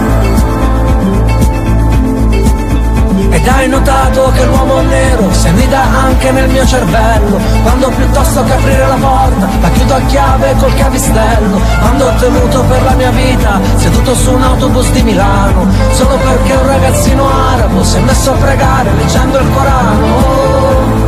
Ed 3.35 3.49
hai 3.49 3.69
notato 3.69 4.31
che 4.31 4.45
l'uomo 4.45 4.81
nero 4.83 5.33
si 5.33 5.49
annida 5.49 5.83
anche 5.83 6.31
nel 6.31 6.49
mio 6.49 6.65
cervello 6.65 7.41
Quando 7.63 7.89
piuttosto 7.89 8.45
che 8.45 8.53
aprire 8.53 8.87
la 8.87 8.95
porta 8.95 9.49
la 9.61 9.71
chiudo 9.71 9.95
a 9.95 10.01
chiave 10.03 10.55
col 10.57 10.75
cavistello. 10.75 11.61
Quando 11.81 12.07
ho 12.07 12.15
tenuto 12.15 12.63
per 12.63 12.83
la 12.85 12.93
mia 12.93 13.11
vita 13.11 13.61
seduto 13.75 14.15
su 14.15 14.33
un 14.33 14.43
autobus 14.43 14.89
di 14.93 15.03
Milano 15.03 15.67
Solo 15.91 16.17
perché 16.17 16.53
un 16.55 16.67
ragazzino 16.67 17.29
arabo 17.29 17.83
si 17.83 17.97
è 17.97 18.01
messo 18.01 18.31
a 18.31 18.37
pregare 18.37 18.93
leggendo 18.95 19.39
il 19.39 19.51
Corano 19.53 21.04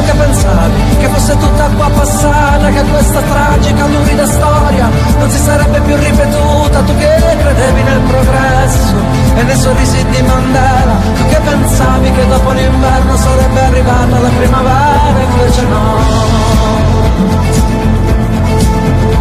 tu 0.00 0.06
che 0.06 0.12
pensavi? 0.12 0.96
Che 0.98 1.08
fosse 1.08 1.36
tutta 1.36 1.64
acqua 1.64 1.90
passata, 1.90 2.68
che 2.70 2.82
questa 2.82 3.20
tragica, 3.20 3.86
lurida 3.86 4.26
storia 4.26 4.88
non 5.18 5.30
si 5.30 5.38
sarebbe 5.38 5.80
più 5.80 5.96
ripetuta, 5.96 6.80
tu 6.80 6.96
che 6.96 7.36
credevi 7.38 7.82
nel 7.82 8.00
progresso 8.00 8.94
e 9.34 9.42
nei 9.42 9.56
sorrisi 9.56 10.04
di 10.06 10.22
Mandela, 10.22 10.96
tu 11.16 11.26
che 11.26 11.38
pensavi 11.44 12.12
che 12.12 12.26
dopo 12.26 12.50
l'inverno 12.52 13.16
sarebbe 13.16 13.60
arrivata 13.60 14.18
la 14.18 14.28
primavera, 14.28 15.20
invece 15.20 15.62
no. 15.62 15.98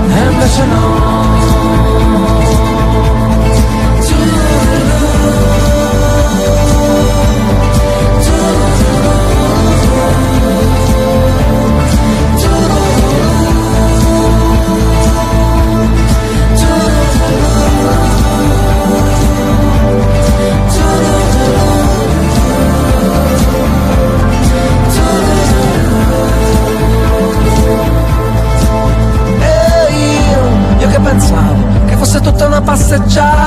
E 0.07 0.31
invece 0.31 0.65
no. 0.65 2.48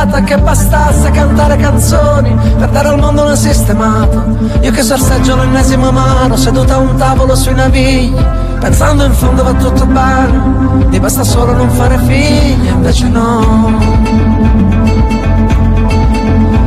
Passeggiata, 0.02 0.22
che 0.22 0.38
bastasse 0.38 1.10
cantare 1.10 1.56
canzoni 1.56 2.34
per 2.58 2.68
dare 2.70 2.88
al 2.88 2.98
mondo 2.98 3.22
una 3.22 3.36
sistemata. 3.36 4.24
Io 4.60 4.70
che 4.70 4.82
sorseggio 4.82 5.36
l'ennesimo 5.36 5.88
amaro, 5.88 6.36
seduta 6.36 6.74
a 6.74 6.78
un 6.78 6.96
tavolo 6.96 7.34
sui 7.34 7.54
navigli, 7.54 8.14
pensando 8.60 9.04
in 9.04 9.12
fondo 9.12 9.42
va 9.42 9.52
tutto 9.54 9.86
bene, 9.86 10.86
mi 10.88 11.00
basta 11.00 11.24
solo 11.24 11.52
non 11.54 11.70
fare 11.70 11.98
figli, 11.98 12.66
invece 12.66 13.08
no. 13.08 13.78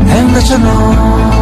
E 0.08 0.18
invece 0.18 0.58
no. 0.58 1.35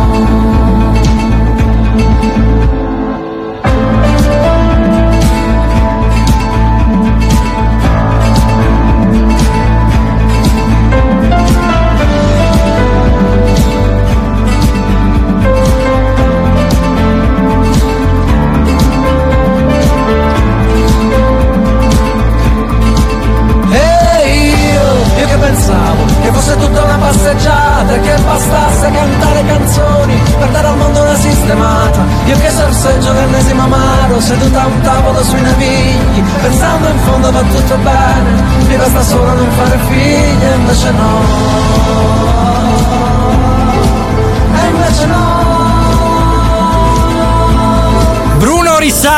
Figli, 40.73 40.87
e 40.87 41.52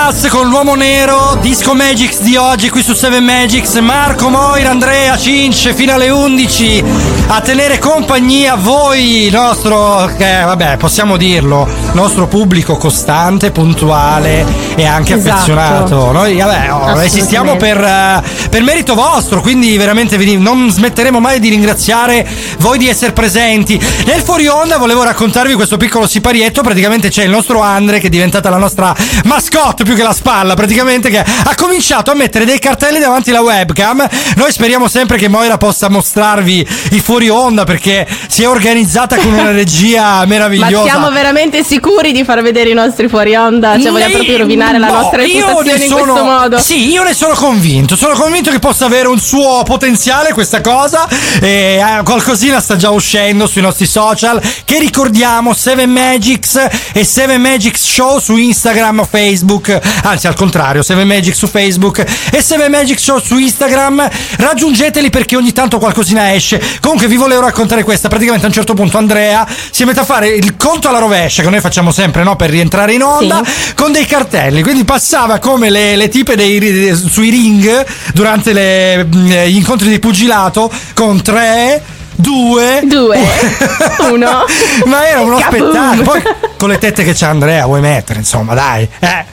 Rissaz 0.08 0.30
con 0.30 0.50
l'uomo 0.50 0.76
nero, 0.76 1.36
Disco 1.42 1.74
Magics 1.74 2.22
di 2.22 2.36
oggi 2.36 2.70
qui 2.70 2.84
su 2.84 2.94
7 2.94 3.20
Magics, 3.22 3.74
Marco 3.78 4.30
Moira, 4.30 4.70
Andrea 4.70 5.18
Cince 5.18 5.74
fino 5.74 5.94
alle 5.94 6.12
11 6.12 6.84
a 7.28 7.42
tenere 7.42 7.80
compagnia 7.80 8.54
a 8.54 8.56
voi, 8.56 9.30
nostro, 9.32 10.12
che 10.16 10.42
vabbè 10.44 10.78
possiamo 10.78 11.18
dirlo, 11.18 11.68
nostro 11.94 12.28
pubblico 12.28 12.78
costante, 12.78 13.50
puntuale 13.50 14.46
e 14.76 14.86
anche 14.86 15.16
Esatto. 15.16 15.34
affezionato. 15.34 16.12
Noi 16.12 16.38
vabbè, 16.38 16.72
oh, 16.72 17.02
esistiamo 17.02 17.56
per, 17.56 17.84
eh, 17.84 18.48
per 18.48 18.62
merito 18.62 18.94
vostro, 18.94 19.42
quindi 19.42 19.76
veramente 19.76 20.18
vi- 20.18 20.38
non 20.38 20.70
smetteremo 20.70 21.20
mai 21.20 21.40
di 21.40 21.50
ringraziare 21.50 22.28
voi 22.60 22.78
di 22.78 22.88
essere 22.88 23.12
presenti. 23.12 23.82
Nel 24.06 24.22
fuori 24.22 24.46
onda 24.46 24.78
volevo 24.78 25.02
raccontarvi 25.02 25.56
questo 25.56 25.78
piccolo 25.78 26.06
siparietto, 26.06 26.62
praticamente 26.62 27.10
c'è 27.10 27.24
il 27.24 27.32
nostro 27.32 27.62
Andre 27.62 28.00
che 28.00 28.08
è 28.08 28.10
diventata 28.12 28.52
la 28.52 28.58
nostra 28.58 28.96
mascotte 29.24 29.84
più 29.84 29.95
che 29.96 30.04
la 30.04 30.14
spalla, 30.14 30.54
praticamente 30.54 31.10
che 31.10 31.20
ha 31.20 31.56
cominciato 31.56 32.12
a 32.12 32.16
mettere 32.16 32.46
dei 32.46 32.60
cartelli 32.60 33.00
davanti 33.00 33.30
alla 33.32 33.42
webcam. 33.42 34.08
Noi 34.36 34.52
speriamo 34.52 34.88
sempre 34.88 35.18
che 35.18 35.28
Moira 35.28 35.58
possa 35.58 35.90
mostrarvi 35.90 36.68
i 36.92 37.00
fuori 37.00 37.30
onda 37.30 37.64
perché 37.64 38.08
si 38.28 38.44
è 38.44 38.48
organizzata 38.48 39.16
con 39.18 39.34
una 39.34 39.52
regia 39.52 40.02
Ma 40.20 40.26
meravigliosa. 40.26 40.84
siamo 40.90 41.12
veramente 41.12 41.64
sicuri 41.64 42.12
di 42.12 42.24
far 42.24 42.42
vedere 42.42 42.70
i 42.70 42.74
nostri 42.74 43.08
fuori 43.08 43.36
onda? 43.36 43.80
Cioè, 43.80 43.92
vogliamo 43.92 44.14
proprio 44.14 44.38
rovinare 44.38 44.78
la 44.78 44.88
no, 44.88 44.94
nostra 45.02 45.24
io 45.24 45.46
reputazione 45.48 45.78
ne 45.78 45.84
in 45.86 45.90
sono- 45.90 46.04
questo 46.04 46.24
modo? 46.24 46.58
Sì, 46.60 46.92
io 46.92 47.04
ne 47.04 47.14
sono 47.14 47.34
convinto. 47.34 47.96
Sono 47.96 48.14
convinto 48.16 48.52
che 48.52 48.60
possa 48.60 48.86
avere 48.86 49.08
un 49.08 49.20
suo 49.20 49.64
potenziale 49.64 50.34
questa 50.34 50.62
cosa. 50.62 51.08
E 51.42 51.80
eh, 51.82 52.04
qualcosina 52.04 52.60
sta 52.60 52.76
già 52.76 52.90
uscendo 52.90 53.48
sui 53.48 53.62
nostri 53.62 53.86
social. 53.86 54.42
Che 54.64 54.80
ricordiamo: 54.80 55.54
7 55.54 55.86
Magics 55.86 56.68
e 56.94 57.04
7 57.04 57.38
Magics 57.38 57.82
Show 57.84 58.20
su 58.20 58.36
Instagram 58.36 59.00
o 59.00 59.08
Facebook. 59.10 59.80
Anzi, 60.04 60.28
al 60.28 60.36
contrario, 60.36 60.82
7 60.84 61.04
Magics 61.04 61.38
su 61.38 61.48
Facebook 61.48 62.00
e 62.32 62.42
7 62.42 62.70
Magic 62.70 63.00
Show 63.00 63.20
su 63.20 63.38
Instagram. 63.38 64.08
Raggiungeteli 64.38 65.10
perché 65.10 65.36
ogni 65.36 65.52
tanto 65.54 65.78
qualcosina 65.80 66.34
esce. 66.34 66.62
Comunque, 66.80 67.08
vi 67.08 67.16
volevo 67.18 67.42
raccontare 67.42 67.84
questa. 67.84 68.08
Praticamente 68.08 68.46
a 68.46 68.50
un 68.50 68.54
certo 68.56 68.74
punto 68.74 68.98
Andrea 68.98 69.48
si 69.70 69.84
mette 69.86 70.00
a 70.02 70.06
fare 70.06 70.28
il 70.30 70.56
conto 70.58 70.88
alla 70.90 71.00
rovescia, 71.00 71.42
che 71.44 71.50
noi 71.50 71.60
facciamo 71.62 71.92
sempre 71.92 72.24
no, 72.24 72.36
per 72.36 72.50
rientrare 72.50 72.94
in 72.94 73.04
onda, 73.04 73.42
con 73.76 73.92
dei 73.92 74.06
cartelli. 74.06 74.62
Quindi 74.62 74.84
passava 74.86 75.40
come 75.40 75.70
le, 75.70 75.96
le 75.96 76.10
tipe 76.10 76.36
dei, 76.36 76.60
ri- 76.60 76.96
sui 76.96 77.30
ring 77.30 77.86
durante 78.14 78.54
le- 78.54 79.04
mh, 79.06 79.44
gli 79.46 79.56
incontri 79.58 79.90
di 79.90 80.00
pugilato 80.00 80.72
con 80.94 81.22
tre. 81.22 81.82
Due, 82.18 82.82
Due. 82.86 83.20
Uno. 84.10 84.46
Ma 84.86 85.06
era 85.08 85.20
uno 85.20 85.36
Kaboom. 85.38 85.70
spettacolo. 85.70 86.04
Poi 86.04 86.22
con 86.58 86.70
le 86.70 86.78
tette 86.78 87.04
che 87.04 87.14
c'ha 87.14 87.28
Andrea, 87.28 87.66
vuoi 87.66 87.82
mettere, 87.82 88.20
insomma, 88.20 88.54
dai. 88.54 88.88
Eh. 89.00 89.26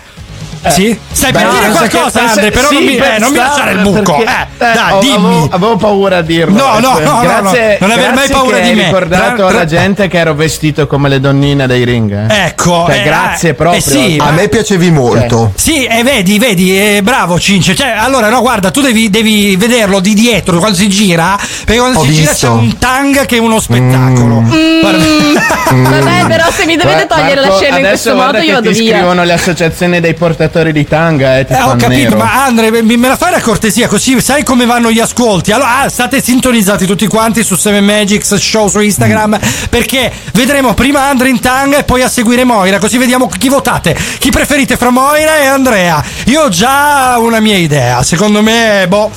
Sì? 0.68 0.96
Stai 1.11 1.33
per 1.33 1.48
dire 1.48 1.70
qualcosa, 1.70 2.20
che- 2.20 2.27
Andre, 2.27 2.51
però 2.53 2.68
sì, 2.68 2.75
non 2.75 2.85
mi, 2.85 2.94
per 2.96 3.12
eh, 3.14 3.18
non 3.18 3.31
mi 3.33 3.37
lasciare 3.38 3.72
il 3.72 3.79
mucco. 3.81 4.16
perché- 4.16 4.22
Eh, 4.31 4.46
dai, 4.59 4.77
avevo- 4.77 5.01
dimmi. 5.01 5.48
Avevo 5.51 5.77
paura 5.77 6.16
a 6.18 6.22
dirlo. 6.22 6.57
No, 6.57 6.79
no, 6.79 6.98
no, 7.01 7.11
no, 7.14 7.20
grazie, 7.20 7.79
no, 7.81 7.87
non 7.88 7.98
aver 7.98 8.14
mai 8.14 8.29
paura 8.29 8.59
di 8.59 8.68
hai 8.68 8.75
me. 8.75 8.85
ricordato 8.85 9.35
Tra- 9.37 9.46
alla 9.48 9.64
gente 9.64 10.07
che 10.09 10.18
ero 10.18 10.35
vestito 10.35 10.87
come 10.87 11.09
le 11.09 11.18
donnine 11.20 11.66
dei 11.66 11.85
ring. 11.85 12.12
eh. 12.31 12.44
Ecco, 12.46 12.85
Cioè, 12.87 13.01
eh, 13.01 13.03
grazie 13.03 13.51
eh, 13.51 13.55
proprio. 13.55 13.79
eh 13.79 13.83
sì, 13.83 14.16
A 14.20 14.31
me 14.31 14.48
piacevi 14.48 14.90
molto. 14.92 15.53
Sì, 15.57 15.85
e 15.85 16.03
vedi, 16.05 16.38
vedi, 16.38 16.79
eh, 16.96 17.01
bravo 17.03 17.38
Cince. 17.40 17.75
Cioè, 17.75 17.94
allora, 17.96 18.29
no, 18.29 18.40
guarda, 18.40 18.70
tu 18.70 18.81
devi, 18.81 19.11
devi 19.11 19.57
vederlo 19.57 19.98
di 20.01 20.14
dietro 20.14 20.59
quando 20.59 20.77
si 20.77 20.88
gira. 20.88 21.37
Perché 21.64 21.81
quando 21.81 21.98
Ho 21.98 22.05
si 22.05 22.12
gira 22.12 22.31
visto. 22.31 22.46
c'è 22.46 22.53
un 22.53 22.79
tang 22.79 23.27
che 23.27 23.37
è 23.37 23.40
uno 23.40 23.59
spettacolo. 23.61 24.42
Guarda- 24.81 25.40
Vabbè, 25.90 26.27
però 26.29 26.51
se 26.51 26.66
mi 26.66 26.77
dovete 26.77 27.07
togliere 27.07 27.40
la 27.40 27.53
scena 27.57 27.79
in 27.79 27.87
questo 27.87 28.14
modo 28.14 28.38
io 28.38 28.55
vado 28.55 28.70
ti 28.70 28.79
via. 28.81 28.94
scrivono 28.96 29.25
le 29.25 29.33
associazioni 29.33 30.01
dei 30.01 30.14
portatori 30.14 30.51
di 30.61 30.87
tanga 30.87 31.38
e 31.38 31.47
ti 31.47 31.53
Eh, 31.55 31.62
ho 31.62 31.77
capito, 31.77 32.11
nero. 32.11 32.17
ma 32.19 32.45
Andre, 32.45 32.71
me 32.71 32.83
me 32.83 33.09
la 33.09 33.17
fai 33.17 33.31
la 33.31 33.41
cortesia 33.41 33.88
così 33.88 34.21
sai 34.21 34.45
come 34.45 34.67
vanno 34.67 34.91
gli 34.91 35.01
ascolti. 35.01 35.51
Allora, 35.53 35.81
ah, 35.81 35.88
state 35.88 36.23
sintonizzati 36.23 36.85
tutti 36.87 37.07
quanti 37.07 37.43
su 37.43 37.57
7 37.57 37.81
Magics 37.81 38.35
Show 38.35 38.69
su 38.69 38.81
Instagram 38.81 39.38
perché 39.71 40.12
vedremo 40.35 40.75
prima 40.75 41.09
Andre 41.09 41.31
in 41.31 41.41
tanga 41.41 41.79
e 41.79 41.85
poi 41.85 42.03
a 42.03 42.09
seguire 42.09 42.45
Moira, 42.45 42.79
così 42.79 42.99
vediamo 42.99 43.27
chi 43.29 43.49
votate. 43.49 43.97
Chi 44.19 44.31
preferite 44.31 44.77
fra 44.77 44.91
Moira 44.91 45.38
e 45.38 45.47
Andrea? 45.47 46.03
Io 46.27 46.43
ho 46.43 46.49
già 46.49 47.17
una 47.19 47.41
mia 47.41 47.57
idea, 47.57 48.03
secondo 48.03 48.43
me, 48.43 48.85
boh. 48.88 49.11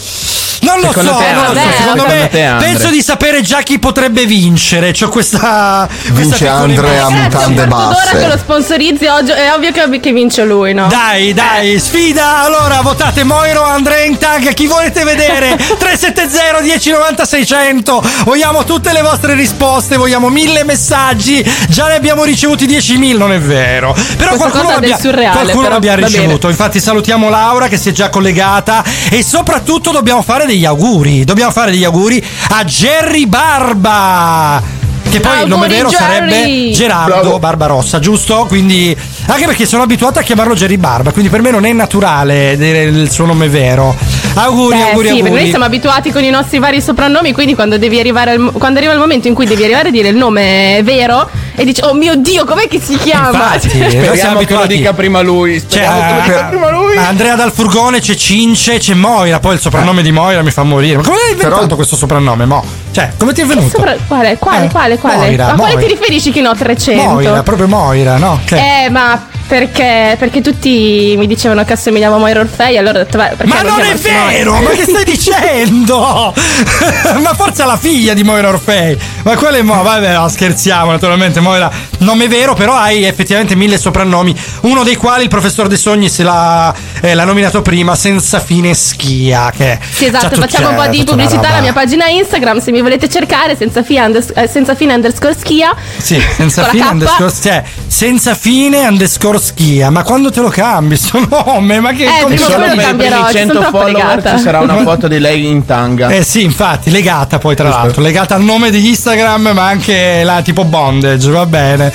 Non 0.62 0.80
lo 0.80 0.88
Secondo 0.88 1.12
so, 1.12 1.18
te, 1.18 1.32
non 1.32 1.44
lo 1.44 1.54
so, 1.54 1.60
secondo 1.60 1.78
Secondo 1.78 2.06
me 2.08 2.28
te, 2.30 2.56
penso 2.58 2.90
di 2.90 3.02
sapere 3.04 3.42
già 3.42 3.62
chi 3.62 3.78
potrebbe 3.78 4.26
vincere. 4.26 4.94
C'ho 4.94 5.10
questa, 5.10 5.88
questa 5.88 6.12
Vince 6.12 6.38
piccola 6.46 6.54
Andrea 6.56 7.10
mutande 7.10 7.68
quarto 7.68 7.88
d'ora 7.94 8.10
che 8.10 8.22
lo 8.22 8.28
basse. 8.30 8.38
sponsorizzi 8.40 9.06
oggi 9.06 9.32
è 9.32 9.52
ovvio 9.54 9.72
che, 9.72 10.00
che 10.00 10.12
vince 10.12 10.44
lui, 10.44 10.74
no? 10.74 10.88
Dai, 10.88 11.25
dai, 11.34 11.80
sfida! 11.80 12.44
Allora 12.44 12.82
votate 12.82 13.24
Moiro 13.24 13.64
Andrea 13.64 14.04
in 14.04 14.18
tag. 14.18 14.54
Chi 14.54 14.68
volete 14.68 15.04
vedere? 15.04 15.56
370 15.56 16.62
1090 16.62 17.26
600. 17.26 18.04
Vogliamo 18.26 18.64
tutte 18.64 18.92
le 18.92 19.02
vostre 19.02 19.34
risposte. 19.34 19.98
Vogliamo 19.98 20.30
mille 20.30 20.64
messaggi. 20.64 21.44
Già 21.70 21.88
ne 21.88 21.96
abbiamo 21.96 22.24
ricevuti 22.24 22.66
10.000. 22.66 23.18
Non 23.18 23.32
è 23.32 23.40
vero. 23.40 23.94
Però 23.94 24.30
Questa 24.30 24.50
qualcuno 24.50 24.74
l'abbia, 24.74 24.98
surreale, 24.98 25.36
qualcuno 25.36 25.62
però 25.62 25.74
l'abbia 25.74 25.96
ricevuto. 25.96 26.50
Infatti, 26.50 26.80
salutiamo 26.80 27.30
Laura 27.30 27.68
che 27.68 27.78
si 27.78 27.90
è 27.90 27.92
già 27.92 28.10
collegata. 28.10 28.84
E 29.10 29.24
soprattutto 29.24 29.92
dobbiamo 29.92 30.22
fare 30.22 30.46
degli 30.46 30.66
auguri. 30.66 31.24
Dobbiamo 31.24 31.52
fare 31.52 31.72
degli 31.72 31.84
auguri 31.84 32.24
a 32.50 32.64
Jerry 32.64 33.26
Barba. 33.26 34.85
Che 35.16 35.22
poi 35.22 35.42
il 35.44 35.48
nome 35.48 35.68
vero 35.68 35.88
Jerry! 35.90 36.04
sarebbe 36.04 36.72
Gerardo 36.72 37.20
Bravo. 37.22 37.40
Barbarossa, 37.40 38.00
giusto? 38.00 38.46
Quindi 38.48 38.96
anche 39.28 39.46
perché 39.46 39.66
sono 39.66 39.84
abituato 39.84 40.20
a 40.20 40.22
chiamarlo 40.22 40.56
Jerry 40.56 40.76
Barba, 40.78 41.12
quindi 41.12 41.30
per 41.30 41.42
me 41.42 41.52
non 41.52 41.66
è 41.66 41.72
naturale 41.72 42.58
dire 42.58 42.84
il 42.84 43.10
suo 43.10 43.26
nome 43.26 43.48
vero. 43.48 43.96
Auguri, 44.38 44.78
Eh, 44.78 44.82
auguri, 44.82 45.08
sì, 45.08 45.14
perché 45.14 45.22
auguri. 45.22 45.42
noi 45.42 45.50
siamo 45.50 45.64
abituati 45.66 46.12
con 46.12 46.22
i 46.24 46.30
nostri 46.30 46.60
vari 46.60 46.82
soprannomi, 46.82 47.32
quindi 47.32 47.56
quando 47.56 47.78
devi 47.78 47.98
arrivare 48.00 48.32
al 48.32 48.52
quando 48.52 48.80
arriva 48.80 48.92
il 48.94 49.00
momento 49.00 49.30
in 49.30 49.34
cui 49.34 49.46
devi 49.46 49.64
arrivare 49.64 49.88
a 49.88 49.92
dire 49.92 50.10
il 50.10 50.18
nome 50.18 50.82
vero 50.84 51.30
e 51.56 51.64
dici 51.64 51.80
"Oh 51.84 51.94
mio 51.94 52.16
Dio, 52.18 52.44
com'è 52.44 52.68
che 52.68 52.82
si 52.82 52.98
chiama?" 52.98 53.54
Infatti, 53.56 53.78
noi 53.78 53.90
siamo 53.90 54.06
Speriamo 54.06 54.16
che 54.18 54.26
lo 54.32 54.38
abituati. 54.40 54.76
dica 54.76 54.94
prima 54.94 55.22
lui. 55.22 55.60
Speriamo 55.60 56.00
che 56.02 56.14
lo 56.14 56.22
dica 56.22 56.44
prima 56.48 56.70
lui. 56.72 56.98
Andrea 56.98 57.36
dal 57.36 57.54
Furgone, 57.54 58.02
c'è 58.02 58.16
Cince, 58.16 58.80
c'è 58.80 58.94
Moira. 58.94 59.40
Poi 59.40 59.54
il 59.54 59.62
soprannome 59.62 60.02
di 60.02 60.12
Moira 60.12 60.42
mi 60.42 60.52
fa 60.52 60.64
morire. 60.64 60.98
Ma 60.98 61.04
come 61.04 61.16
hai 61.26 61.32
inventato 61.32 61.62
Però- 61.64 61.76
questo 61.76 61.96
soprannome, 61.96 62.46
Mo? 62.46 62.66
Cioè, 62.96 63.12
come 63.18 63.34
ti 63.34 63.42
è 63.42 63.46
venuto? 63.46 63.68
Sopra- 63.68 63.94
quale, 64.08 64.38
quale, 64.38 64.66
Eh, 64.68 64.70
quale, 64.70 64.98
quale? 64.98 65.18
Moira, 65.18 65.48
a 65.48 65.54
quale 65.56 65.74
Moira. 65.74 65.86
ti 65.90 65.94
riferisci 65.96 66.32
che 66.32 66.40
no 66.40 66.56
300? 66.56 67.04
Moira, 67.12 67.44
proprio 67.44 67.68
Moira, 67.68 68.16
no? 68.16 68.40
Che- 68.46 68.86
Eh, 68.86 68.90
ma 68.90 69.22
perché, 69.48 70.16
perché 70.18 70.42
tutti 70.42 71.16
mi 71.18 71.28
dicevano 71.28 71.64
che 71.64 71.74
assomigliavo 71.74 72.16
a 72.16 72.18
Moira 72.18 72.40
Orfei, 72.40 72.78
allora 72.78 73.00
ho 73.00 73.04
detto, 73.04 73.18
beh, 73.18 73.34
perché 73.38 73.54
Ma 73.54 73.62
non 73.62 73.80
è 73.80 73.84
chiamarsi 73.84 74.12
Moira? 74.12 74.26
vero! 74.26 74.62
Ma 74.62 74.70
che 74.72 74.84
stai 74.84 75.04
dicendo? 75.04 76.34
ma 77.22 77.34
forse 77.34 77.66
la 77.66 77.78
figlia 77.78 78.14
di 78.14 78.24
Moira 78.24 78.50
Orfei. 78.50 78.98
Ma 79.24 79.36
quella 79.36 79.58
è 79.58 79.62
Mo. 79.62 79.82
Vabbè, 79.82 80.14
no, 80.14 80.28
scherziamo, 80.28 80.92
naturalmente. 80.92 81.40
Moira, 81.40 81.72
nome 82.00 82.28
vero, 82.28 82.54
però 82.54 82.74
hai 82.74 83.04
effettivamente 83.04 83.56
mille 83.56 83.78
soprannomi. 83.78 84.36
Uno 84.62 84.84
dei 84.84 84.96
quali 84.96 85.24
il 85.24 85.30
professor 85.30 85.68
De 85.68 85.78
Sogni 85.78 86.10
se 86.10 86.24
l'ha, 86.24 86.74
eh, 87.02 87.14
l'ha 87.14 87.24
nominato 87.24 87.62
prima, 87.62 87.96
senza 87.96 88.40
fine 88.40 88.74
schia. 88.74 89.52
Che 89.56 89.80
Sì, 89.92 90.06
esatto, 90.06 90.36
facciamo 90.36 90.70
un 90.70 90.76
po' 90.76 90.82
c'è 90.84 90.90
di 90.90 91.04
pubblicità 91.04 91.50
alla 91.50 91.62
mia 91.62 91.74
pagina 91.74 92.08
Instagram, 92.08 92.60
se 92.60 92.72
mi 92.72 92.82
volete 92.82 93.10
cercare, 93.10 93.56
senza, 93.56 93.84
fine 93.84 94.06
unders- 94.06 94.32
eh, 94.36 94.48
senza 94.48 94.76
fine 94.76 94.94
underscore 94.94 95.36
schia. 95.38 95.76
Sì, 95.98 96.20
senza 96.36 96.62
Con 96.62 96.70
la 96.70 96.78
fine 96.78 96.92
underscore, 96.92 97.34
cioè, 97.42 97.64
senza 97.88 98.36
fine 98.36 98.88
underscore 98.88 99.35
schia. 99.38 99.90
Ma 99.90 100.04
quando 100.04 100.32
te 100.32 100.42
lo 100.42 100.50
cambi 100.50 100.96
sto 100.98 101.20
nome? 101.30 101.80
Ma 101.80 101.92
che 101.92 102.04
Eh, 102.06 102.22
come 102.24 102.36
prima 102.36 102.48
o 102.48 102.50
sono 102.50 102.64
poi 102.66 102.70
lo 102.70 102.76
per 102.76 102.84
i 102.84 102.88
cambierò, 102.88 103.16
primi 103.16 103.30
ci 103.32 103.38
100 103.38 103.54
sono 103.54 103.70
troppo 103.70 103.86
follower 103.86 104.24
ci 104.36 104.40
sarà 104.40 104.60
una 104.60 104.78
foto 104.84 105.08
di 105.08 105.20
lei 105.20 105.48
in 105.48 105.66
tanga. 105.66 106.10
Eh 106.10 106.24
sì, 106.24 106.44
infatti, 106.44 106.92
legata 106.92 107.38
poi 107.38 107.56
tra 107.56 107.70
l'altro, 107.70 108.02
legata 108.02 108.36
al 108.36 108.44
nome 108.44 108.70
di 108.70 108.88
Instagram, 108.88 109.52
ma 109.54 109.66
anche 109.68 110.24
la 110.24 110.42
tipo 110.42 110.64
bondage, 110.66 111.30
va 111.30 111.46
bene. 111.46 111.94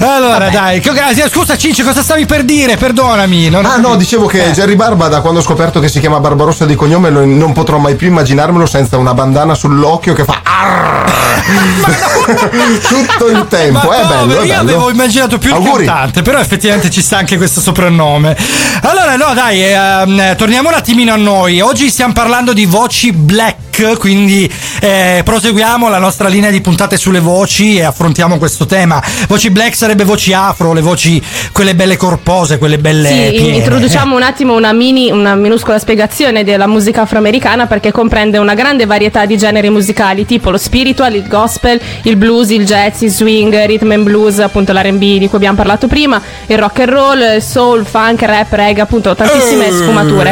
Allora, 0.00 0.48
dai, 0.48 0.80
che- 0.80 0.90
ah, 0.90 1.28
scusa 1.28 1.56
Cinci, 1.56 1.82
cosa 1.82 2.02
stavi 2.02 2.24
per 2.24 2.44
dire? 2.44 2.76
Perdonami. 2.76 3.48
Ah 3.54 3.76
no, 3.76 3.96
dicevo 3.96 4.26
che 4.26 4.46
Eh. 4.46 4.50
Jerry 4.52 4.76
Barba 4.76 5.08
da 5.08 5.20
quando 5.20 5.40
ho 5.40 5.42
scoperto 5.42 5.80
che 5.80 5.88
si 5.88 6.00
chiama 6.00 6.20
Barbarossa 6.20 6.64
di 6.64 6.74
cognome 6.74 7.10
non 7.10 7.52
potrò 7.52 7.78
mai 7.78 7.96
più 7.96 8.06
immaginarmelo 8.08 8.66
senza 8.66 8.96
una 8.96 9.12
bandana 9.14 9.54
sull'occhio 9.54 10.14
che 10.14 10.24
fa 10.24 10.40
tutto 12.88 13.28
il 13.28 13.46
tempo. 13.48 13.88
Ma 13.88 13.96
È 13.96 14.02
no, 14.02 14.08
bello, 14.08 14.32
è 14.40 14.44
io 14.44 14.46
bello. 14.46 14.60
avevo 14.60 14.90
immaginato 14.90 15.38
più 15.38 15.52
Auguri. 15.52 15.82
il 15.84 15.88
cantante, 15.88 16.22
però 16.22 16.38
effettivamente 16.38 16.79
ci 16.88 17.02
sta 17.02 17.18
anche 17.18 17.36
questo 17.36 17.60
soprannome. 17.60 18.36
Allora, 18.82 19.16
no, 19.16 19.34
dai, 19.34 19.62
ehm, 19.62 20.36
torniamo 20.36 20.68
un 20.68 20.74
attimino 20.74 21.12
a 21.12 21.16
noi. 21.16 21.60
Oggi 21.60 21.88
stiamo 21.90 22.12
parlando 22.12 22.52
di 22.52 22.64
voci 22.64 23.12
black, 23.12 23.98
quindi 23.98 24.50
eh, 24.80 25.22
proseguiamo 25.24 25.88
la 25.88 25.98
nostra 25.98 26.28
linea 26.28 26.50
di 26.50 26.60
puntate 26.60 26.96
sulle 26.96 27.20
voci 27.20 27.76
e 27.76 27.82
affrontiamo 27.82 28.38
questo 28.38 28.66
tema. 28.66 29.02
Voci 29.28 29.50
black 29.50 29.74
sarebbe 29.74 30.04
voci 30.04 30.32
afro, 30.32 30.72
le 30.72 30.80
voci 30.80 31.20
quelle 31.52 31.74
belle 31.74 31.96
corpose, 31.96 32.58
quelle 32.58 32.78
belle 32.78 33.08
Sì, 33.08 33.36
piene. 33.42 33.56
introduciamo 33.56 34.14
un 34.16 34.22
attimo 34.22 34.54
una 34.54 34.72
mini, 34.72 35.10
una 35.10 35.34
minuscola 35.34 35.78
spiegazione 35.78 36.44
della 36.44 36.66
musica 36.66 37.02
afroamericana 37.02 37.66
perché 37.66 37.90
comprende 37.92 38.38
una 38.38 38.54
grande 38.54 38.86
varietà 38.86 39.26
di 39.26 39.36
generi 39.36 39.68
musicali 39.70 40.24
tipo 40.24 40.50
lo 40.50 40.58
spiritual, 40.58 41.14
il 41.14 41.26
gospel, 41.26 41.80
il 42.02 42.16
blues, 42.16 42.50
il 42.50 42.64
jazz, 42.64 43.00
il 43.02 43.10
swing, 43.10 43.64
rhythm 43.66 43.90
and 43.90 44.04
blues, 44.04 44.38
appunto 44.38 44.72
l'R&B 44.72 45.18
di 45.18 45.26
cui 45.28 45.36
abbiamo 45.36 45.56
parlato 45.56 45.86
prima, 45.86 46.20
il 46.46 46.58
rock 46.58 46.69
and 46.78 46.88
roll, 46.90 47.38
soul, 47.40 47.84
funk, 47.84 48.22
rap, 48.22 48.52
reggae, 48.52 48.80
appunto 48.80 49.14
tantissime 49.14 49.66
Eh, 49.66 49.72
sfumature 49.72 50.30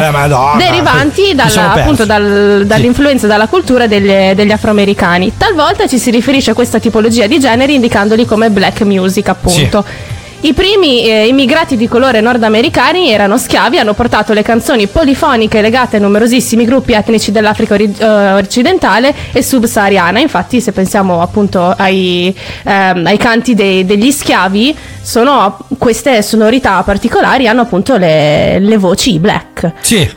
derivanti 0.57 1.35
dalla- 1.35 1.49
appunto 1.81 2.05
dal- 2.05 2.63
dall'influenza 2.65 3.25
e 3.25 3.29
dalla 3.29 3.47
cultura 3.47 3.87
delle- 3.87 4.33
degli 4.35 4.51
afroamericani. 4.51 5.33
Talvolta 5.37 5.87
ci 5.87 5.97
si 5.99 6.09
riferisce 6.11 6.51
a 6.51 6.53
questa 6.53 6.79
tipologia 6.79 7.27
di 7.27 7.39
generi 7.39 7.73
indicandoli 7.75 8.25
come 8.25 8.49
black 8.49 8.81
music 8.81 9.27
appunto. 9.29 9.83
I 10.41 10.53
primi 10.53 11.05
eh, 11.05 11.27
immigrati 11.27 11.75
di 11.75 11.89
colore 11.89 12.21
nordamericani 12.21 13.11
erano 13.11 13.37
schiavi, 13.37 13.77
hanno 13.77 13.93
portato 13.93 14.31
le 14.31 14.41
canzoni 14.41 14.87
polifoniche 14.87 15.59
legate 15.59 15.97
a 15.97 15.99
numerosissimi 15.99 16.63
gruppi 16.63 16.93
etnici 16.93 17.33
dell'Africa 17.33 17.73
ori- 17.73 17.93
eh, 17.97 18.33
occidentale 18.33 19.13
e 19.33 19.43
subsahariana. 19.43 20.17
Infatti, 20.21 20.61
se 20.61 20.71
pensiamo 20.71 21.21
appunto 21.21 21.75
ai, 21.77 22.33
ehm, 22.63 23.05
ai 23.05 23.17
canti 23.17 23.53
dei- 23.53 23.85
degli 23.85 24.11
schiavi, 24.11 24.73
sono 25.01 25.57
queste 25.77 26.21
sonorità 26.21 26.81
particolari 26.83 27.49
hanno 27.49 27.61
appunto 27.61 27.97
le, 27.97 28.59
le 28.59 28.77
voci 28.77 29.19
black. 29.19 29.73
Sì, 29.81 30.09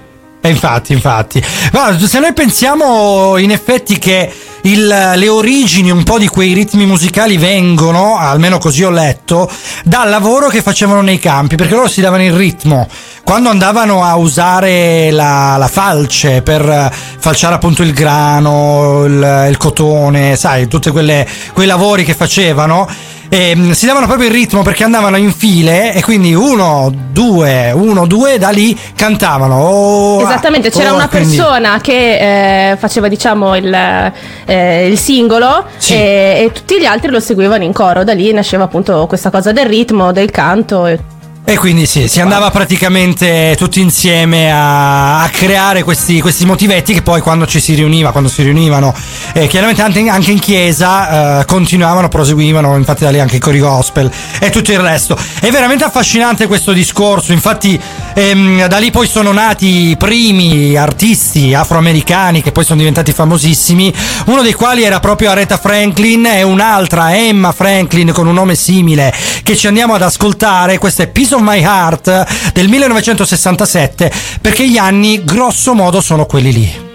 infatti, 0.42 0.92
infatti. 0.92 1.42
Guarda, 1.72 2.06
se 2.06 2.20
noi 2.20 2.32
pensiamo 2.32 3.36
in 3.38 3.50
effetti 3.50 3.98
che 3.98 4.32
il- 4.62 5.12
le 5.14 5.28
origini 5.28 5.90
un 5.90 6.02
po' 6.02 6.18
di 6.18 6.28
quei 6.28 6.52
ritmi 6.52 6.86
musicali 6.86 7.36
vengono, 7.36 8.16
almeno 8.18 8.58
così 8.58 8.82
ho 8.84 8.90
letto, 8.90 9.50
dal 9.84 10.08
lavoro 10.08 10.48
che 10.48 10.62
facevano 10.62 11.00
nei 11.02 11.18
campi, 11.18 11.56
perché 11.56 11.74
loro 11.74 11.88
si 11.88 12.00
davano 12.00 12.22
il 12.24 12.32
ritmo. 12.32 12.86
Quando 13.24 13.50
andavano 13.50 14.02
a 14.04 14.16
usare 14.16 15.10
la, 15.10 15.56
la 15.56 15.68
falce 15.68 16.42
per 16.42 16.60
eh, 16.68 16.90
falciare 17.18 17.54
appunto 17.54 17.82
il 17.82 17.92
grano, 17.92 19.04
il, 19.06 19.46
il 19.50 19.56
cotone, 19.56 20.36
sai, 20.36 20.66
tutti 20.68 20.90
quei 20.90 21.66
lavori 21.66 22.04
che 22.04 22.14
facevano, 22.14 22.88
e, 23.28 23.54
mm, 23.56 23.70
si 23.70 23.86
davano 23.86 24.06
proprio 24.06 24.26
il 24.28 24.34
ritmo 24.34 24.60
perché 24.62 24.84
andavano 24.84 25.16
in 25.16 25.32
file 25.32 25.94
e 25.94 26.02
quindi 26.02 26.34
uno, 26.34 26.92
due, 27.12 27.70
uno, 27.70 28.06
due, 28.06 28.36
da 28.36 28.50
lì 28.50 28.78
cantavano. 28.94 29.54
Oh, 29.58 30.20
Esattamente, 30.22 30.68
c'era 30.70 30.92
oh, 30.92 30.96
una 30.96 31.08
quindi- 31.08 31.36
persona 31.36 31.80
che 31.80 32.72
eh, 32.72 32.76
faceva 32.76 33.08
diciamo 33.08 33.56
il, 33.56 34.12
eh, 34.52 34.86
il 34.88 34.98
singolo 34.98 35.64
Sì. 35.76 35.94
e, 35.94 36.42
e 36.44 36.50
tutti 36.52 36.78
gli 36.78 36.84
altri 36.84 37.10
lo 37.10 37.20
seguivano 37.20 37.64
in 37.64 37.72
coro, 37.72 38.04
da 38.04 38.12
lì 38.12 38.32
nasceva 38.32 38.64
appunto 38.64 39.06
questa 39.06 39.30
cosa 39.30 39.52
del 39.52 39.66
ritmo, 39.66 40.12
del 40.12 40.30
canto. 40.30 40.86
e- 40.86 40.98
E 41.44 41.58
quindi 41.58 41.86
sì, 41.86 42.06
si 42.06 42.20
andava 42.20 42.52
praticamente 42.52 43.56
tutti 43.58 43.80
insieme 43.80 44.52
a, 44.52 45.24
a 45.24 45.28
creare 45.28 45.82
questi, 45.82 46.20
questi 46.20 46.46
motivetti 46.46 46.94
che 46.94 47.02
poi 47.02 47.20
quando 47.20 47.48
ci 47.48 47.58
si 47.58 47.74
riuniva, 47.74 48.12
quando 48.12 48.28
si 48.28 48.44
riunivano, 48.44 48.94
eh, 49.32 49.48
chiaramente 49.48 49.82
anche, 49.82 50.08
anche 50.08 50.30
in 50.30 50.38
chiesa, 50.38 51.40
eh, 51.40 51.44
continuavano, 51.44 52.08
proseguivano, 52.08 52.76
infatti 52.76 53.02
da 53.02 53.10
lì 53.10 53.18
anche 53.18 53.36
i 53.36 53.40
cori 53.40 53.58
gospel 53.58 54.08
e 54.38 54.50
tutto 54.50 54.70
il 54.70 54.78
resto. 54.78 55.18
È 55.40 55.50
veramente 55.50 55.82
affascinante 55.82 56.46
questo 56.46 56.70
discorso, 56.70 57.32
infatti 57.32 57.78
ehm, 58.14 58.68
da 58.68 58.78
lì 58.78 58.92
poi 58.92 59.08
sono 59.08 59.32
nati 59.32 59.88
i 59.88 59.96
primi 59.96 60.76
artisti 60.76 61.54
afroamericani 61.54 62.40
che 62.40 62.52
poi 62.52 62.64
sono 62.64 62.78
diventati 62.78 63.12
famosissimi, 63.12 63.92
uno 64.26 64.42
dei 64.42 64.54
quali 64.54 64.84
era 64.84 65.00
proprio 65.00 65.30
Aretha 65.30 65.58
Franklin 65.58 66.24
e 66.24 66.44
un'altra 66.44 67.16
Emma 67.16 67.50
Franklin 67.50 68.12
con 68.12 68.28
un 68.28 68.34
nome 68.34 68.54
simile 68.54 69.12
che 69.42 69.56
ci 69.56 69.66
andiamo 69.66 69.94
ad 69.94 70.02
ascoltare, 70.02 70.78
questa 70.78 71.02
è 71.02 71.08
Peace 71.08 71.30
of 71.34 71.40
My 71.42 71.60
Heart 71.60 72.52
del 72.52 72.68
1967 72.68 74.12
perché 74.40 74.68
gli 74.68 74.78
anni 74.78 75.24
grosso 75.24 75.74
modo 75.74 76.00
sono 76.00 76.26
quelli 76.26 76.52
lì. 76.52 76.90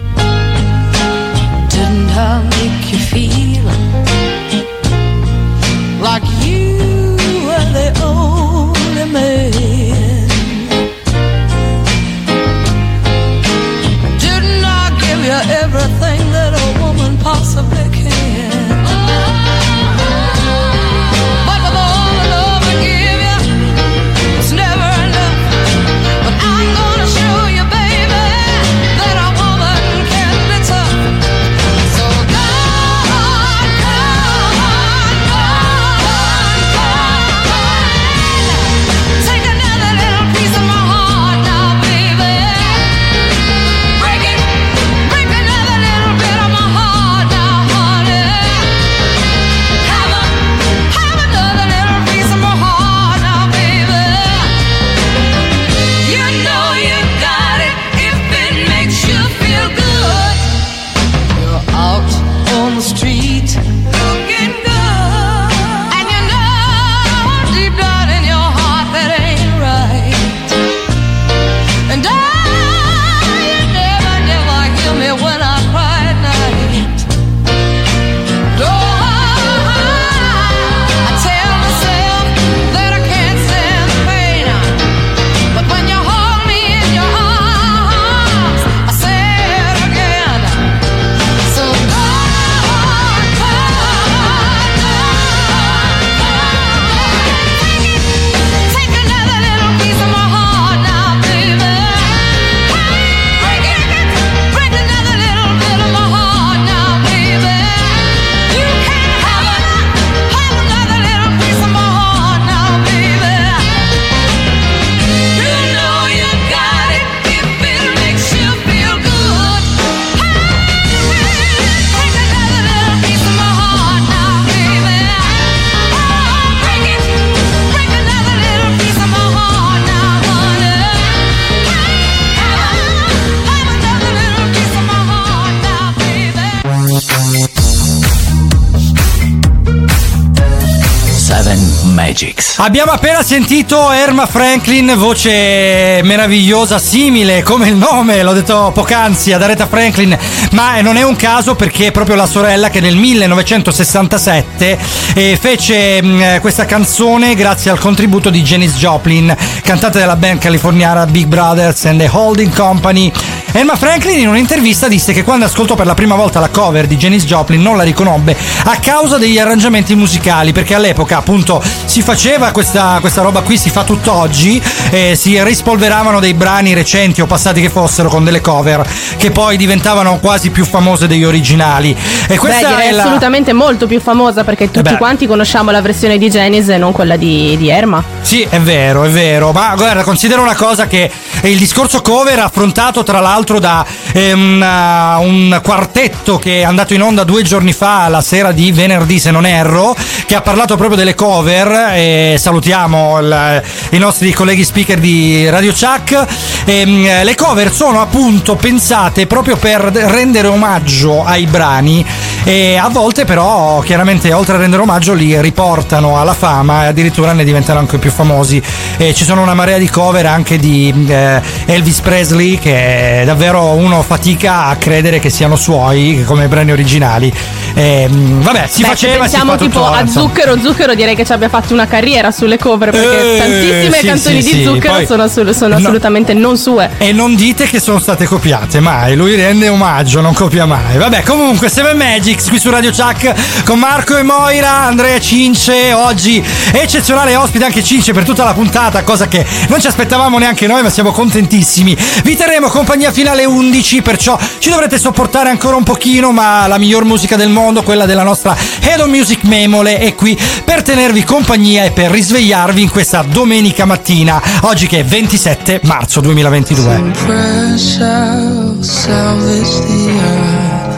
Abbiamo 142.80 142.96
appena 142.96 143.24
sentito 143.24 143.90
Erma 143.90 144.26
Franklin, 144.26 144.94
voce 144.96 146.00
meravigliosa, 146.04 146.78
simile 146.78 147.42
come 147.42 147.70
il 147.70 147.74
nome, 147.74 148.22
l'ho 148.22 148.32
detto 148.32 148.70
poc'anzi 148.72 149.32
ad 149.32 149.42
Aretha 149.42 149.66
Franklin, 149.66 150.16
ma 150.52 150.80
non 150.80 150.96
è 150.96 151.02
un 151.02 151.16
caso 151.16 151.56
perché 151.56 151.88
è 151.88 151.90
proprio 151.90 152.14
la 152.14 152.26
sorella 152.26 152.70
che 152.70 152.78
nel 152.78 152.94
1967 152.94 154.78
eh, 155.12 155.36
fece 155.40 156.00
mh, 156.00 156.38
questa 156.40 156.66
canzone 156.66 157.34
grazie 157.34 157.72
al 157.72 157.80
contributo 157.80 158.30
di 158.30 158.42
Janis 158.42 158.76
Joplin, 158.76 159.36
cantante 159.64 159.98
della 159.98 160.14
band 160.14 160.38
californiana 160.38 161.04
Big 161.04 161.26
Brothers 161.26 161.84
and 161.86 161.98
the 161.98 162.08
Holding 162.08 162.54
Company. 162.54 163.12
Erma 163.58 163.74
Franklin 163.74 164.20
in 164.20 164.28
un'intervista 164.28 164.86
disse 164.86 165.12
che 165.12 165.24
quando 165.24 165.44
ascoltò 165.44 165.74
per 165.74 165.84
la 165.84 165.94
prima 165.94 166.14
volta 166.14 166.38
la 166.38 166.48
cover 166.48 166.86
di 166.86 166.96
Janis 166.96 167.24
Joplin 167.24 167.60
non 167.60 167.76
la 167.76 167.82
riconobbe 167.82 168.36
a 168.66 168.76
causa 168.76 169.18
degli 169.18 169.36
arrangiamenti 169.36 169.96
musicali, 169.96 170.52
perché 170.52 170.76
all'epoca 170.76 171.16
appunto 171.16 171.60
si 171.84 172.00
faceva 172.00 172.52
questa, 172.52 172.98
questa 173.00 173.20
roba 173.20 173.40
qui, 173.40 173.58
si 173.58 173.70
fa 173.70 173.82
tutt'oggi, 173.82 174.62
eh, 174.90 175.16
si 175.16 175.42
rispolveravano 175.42 176.20
dei 176.20 176.34
brani 176.34 176.72
recenti 176.72 177.20
o 177.20 177.26
passati 177.26 177.60
che 177.60 177.68
fossero 177.68 178.08
con 178.08 178.22
delle 178.22 178.40
cover 178.40 178.88
che 179.16 179.32
poi 179.32 179.56
diventavano 179.56 180.20
quasi 180.20 180.50
più 180.50 180.64
famose 180.64 181.08
degli 181.08 181.24
originali. 181.24 181.90
E 181.90 181.96
Beh, 182.28 182.36
questa 182.36 182.68
direi 182.68 182.90
è 182.90 182.92
la... 182.92 183.02
assolutamente 183.02 183.52
molto 183.52 183.88
più 183.88 184.00
famosa 184.00 184.44
perché 184.44 184.70
tutti 184.70 184.92
beh. 184.92 184.98
quanti 184.98 185.26
conosciamo 185.26 185.72
la 185.72 185.82
versione 185.82 186.16
di 186.16 186.30
Genesis 186.30 186.68
e 186.68 186.78
non 186.78 186.92
quella 186.92 187.16
di, 187.16 187.56
di 187.56 187.68
Erma. 187.68 188.04
Sì, 188.28 188.42
è 188.46 188.60
vero, 188.60 189.04
è 189.04 189.08
vero. 189.08 189.52
Ma 189.52 189.72
guarda, 189.74 190.02
considera 190.02 190.42
una 190.42 190.54
cosa 190.54 190.86
che 190.86 191.10
il 191.44 191.56
discorso 191.56 192.02
cover 192.02 192.38
affrontato 192.38 193.02
tra 193.02 193.20
l'altro 193.20 193.58
da 193.58 193.86
ehm, 194.12 194.60
uh, 194.60 195.22
un 195.22 195.58
quartetto 195.62 196.36
che 196.36 196.60
è 196.60 196.62
andato 196.62 196.92
in 196.92 197.00
onda 197.00 197.24
due 197.24 197.40
giorni 197.40 197.72
fa, 197.72 198.06
la 198.08 198.20
sera 198.20 198.52
di 198.52 198.70
venerdì 198.70 199.18
se 199.18 199.30
non 199.30 199.46
erro, 199.46 199.96
che 200.26 200.34
ha 200.34 200.42
parlato 200.42 200.76
proprio 200.76 200.98
delle 200.98 201.14
cover. 201.14 201.94
E 201.94 202.36
salutiamo 202.38 203.18
il- 203.20 203.62
i 203.92 203.98
nostri 203.98 204.30
colleghi 204.34 204.62
speaker 204.62 204.98
di 204.98 205.48
Radio 205.48 205.72
Chuck. 205.72 206.26
Ehm, 206.66 207.24
le 207.24 207.34
cover 207.34 207.72
sono 207.72 208.02
appunto 208.02 208.56
pensate 208.56 209.26
proprio 209.26 209.56
per 209.56 209.80
rendere 209.80 210.48
omaggio 210.48 211.24
ai 211.24 211.46
brani 211.46 212.04
e 212.44 212.76
a 212.76 212.88
volte 212.90 213.24
però 213.24 213.80
chiaramente 213.80 214.30
oltre 214.34 214.56
a 214.56 214.58
rendere 214.58 214.82
omaggio 214.82 215.14
li 215.14 215.40
riportano 215.40 216.20
alla 216.20 216.34
fama 216.34 216.84
e 216.84 216.88
addirittura 216.88 217.32
ne 217.32 217.44
diventano 217.44 217.78
anche 217.78 217.96
più 217.96 218.10
famosi 218.22 218.60
e 218.96 219.14
ci 219.14 219.22
sono 219.24 219.42
una 219.42 219.54
marea 219.54 219.78
di 219.78 219.88
cover 219.88 220.26
anche 220.26 220.58
di 220.58 220.92
eh, 221.06 221.40
Elvis 221.66 222.00
Presley 222.00 222.58
che 222.58 223.22
davvero 223.24 223.74
uno 223.74 224.02
fatica 224.02 224.64
a 224.64 224.74
credere 224.76 225.20
che 225.20 225.30
siano 225.30 225.54
suoi 225.54 226.24
come 226.26 226.48
brani 226.48 226.72
originali 226.72 227.32
Ehm, 227.74 228.42
vabbè 228.42 228.64
si 228.68 228.80
Beh, 228.82 228.88
faceva 228.88 229.12
se 229.12 229.28
si 229.28 229.36
pensiamo 229.36 229.50
fa 229.52 229.56
tipo 229.58 229.70
tuttora, 229.78 229.98
a. 229.98 230.06
Zucchero, 230.06 230.58
Zucchero 230.60 230.94
direi 230.94 231.14
che 231.14 231.24
ci 231.24 231.30
abbia 231.32 231.48
fatto 231.48 231.74
una 231.74 231.86
carriera 231.86 232.32
sulle 232.32 232.58
cover 232.58 232.90
perché 232.90 233.34
Eh, 233.34 233.38
tantissime 233.38 233.98
sì, 234.00 234.06
canzoni 234.06 234.42
sì, 234.42 234.50
di 234.50 234.58
sì, 234.58 234.64
Zucchero 234.64 234.94
poi- 234.94 235.06
sono, 235.06 235.22
assolut- 235.22 235.54
sono 235.56 235.74
No. 235.74 235.80
assolutamente 235.80 236.34
non 236.34 236.56
sue. 236.56 236.90
E 236.98 237.12
non 237.12 237.36
dite 237.36 237.66
che 237.66 237.78
sono 237.78 238.00
state 238.00 238.24
copiate 238.24 238.80
mai, 238.80 239.14
lui 239.14 239.36
rende 239.36 239.68
omaggio, 239.68 240.20
non 240.20 240.32
copia 240.32 240.66
mai. 240.66 240.96
Vabbè, 240.96 241.22
comunque, 241.22 241.68
Seven 241.68 241.96
Magics 241.96 242.48
qui 242.48 242.58
su 242.58 242.68
Radio 242.70 242.90
Chuck 242.90 243.62
con 243.64 243.78
Marco 243.78 244.16
e 244.16 244.22
Moira, 244.22 244.72
Andrea 244.86 245.20
Cince. 245.20 245.92
Oggi 245.92 246.42
eccezionale 246.72 247.36
ospite 247.36 247.64
anche 247.64 247.84
Cince 247.84 248.07
per 248.12 248.24
tutta 248.24 248.44
la 248.44 248.52
puntata, 248.52 249.02
cosa 249.02 249.28
che 249.28 249.44
non 249.68 249.80
ci 249.80 249.86
aspettavamo 249.86 250.38
neanche 250.38 250.66
noi, 250.66 250.82
ma 250.82 250.90
siamo 250.90 251.12
contentissimi. 251.12 251.96
Vi 252.24 252.36
terremo 252.36 252.68
compagnia 252.68 253.12
fino 253.12 253.30
alle 253.30 253.44
11, 253.44 254.02
perciò 254.02 254.38
ci 254.58 254.70
dovrete 254.70 254.98
sopportare 254.98 255.50
ancora 255.50 255.76
un 255.76 255.82
pochino, 255.82 256.32
ma 256.32 256.66
la 256.66 256.78
miglior 256.78 257.04
musica 257.04 257.36
del 257.36 257.48
mondo, 257.48 257.82
quella 257.82 258.06
della 258.06 258.22
nostra 258.22 258.56
Head 258.80 259.00
Music 259.08 259.44
Memole, 259.44 259.98
è 259.98 260.14
qui 260.14 260.38
per 260.64 260.82
tenervi 260.82 261.24
compagnia 261.24 261.84
e 261.84 261.90
per 261.90 262.10
risvegliarvi 262.10 262.82
in 262.82 262.90
questa 262.90 263.22
domenica 263.22 263.84
mattina, 263.84 264.40
oggi 264.62 264.86
che 264.86 265.00
è 265.00 265.04
27 265.04 265.80
marzo 265.84 266.20
2022. 266.20 267.76
shall 267.78 268.82
salvage 268.82 269.80
the 269.86 270.10
earth. 270.10 270.96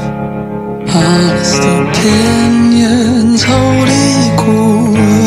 Honest 0.93 1.63
opinions 1.63 3.43
hold 3.45 3.89
equal 3.89 5.20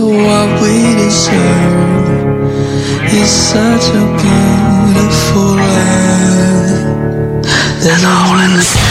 what 0.00 0.48
we 0.62 0.94
deserve. 0.94 2.12
It's 3.14 3.30
such 3.30 3.86
a 3.90 4.04
beautiful 4.22 5.54
land. 5.56 7.44
There's 7.82 8.04
only 8.04 8.42
Open 8.42 8.81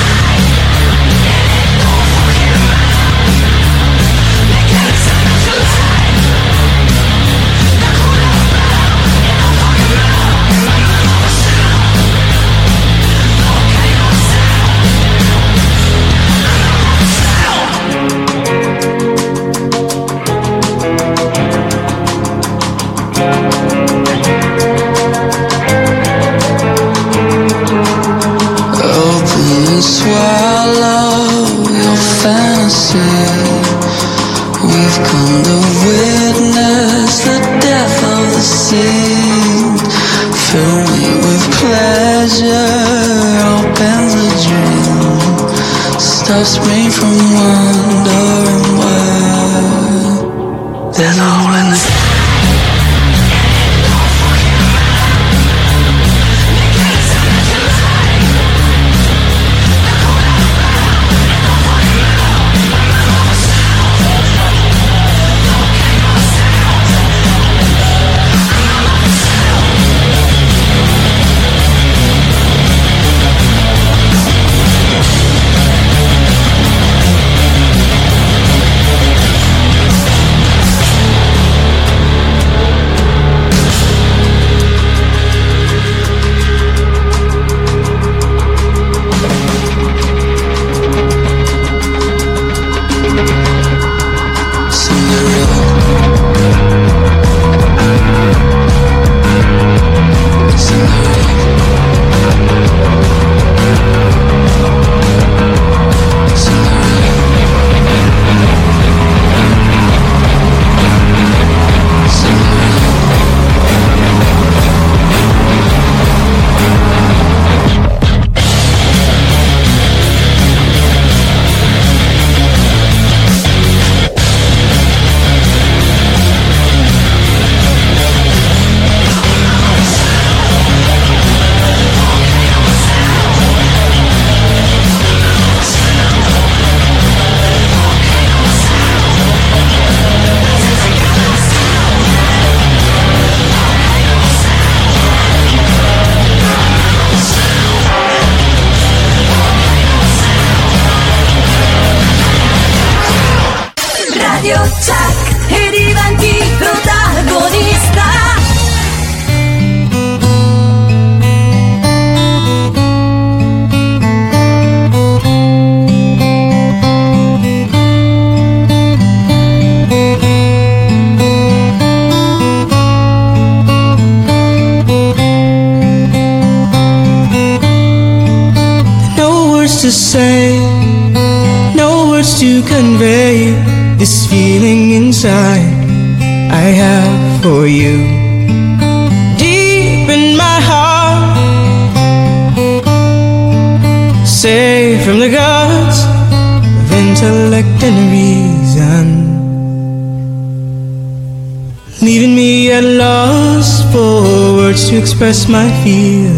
express 205.22 205.48
my 205.48 205.70
feelings. 205.84 206.31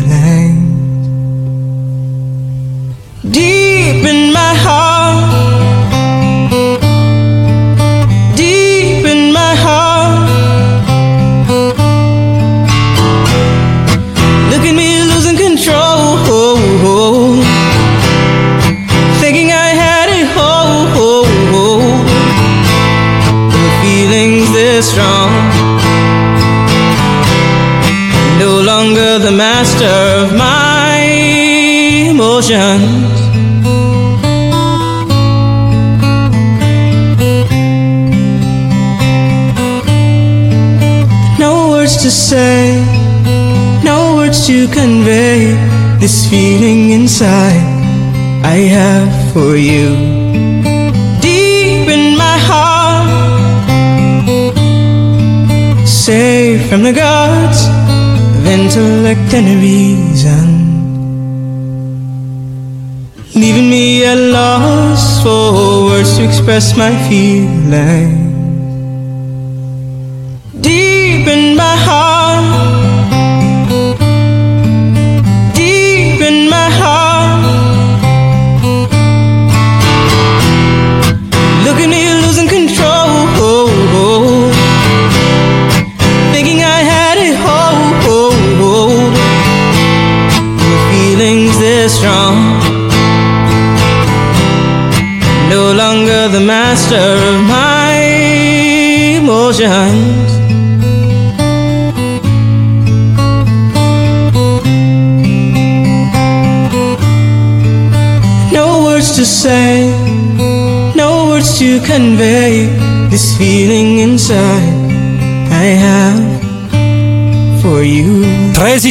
My 66.77 66.95
feeling. 67.07 68.12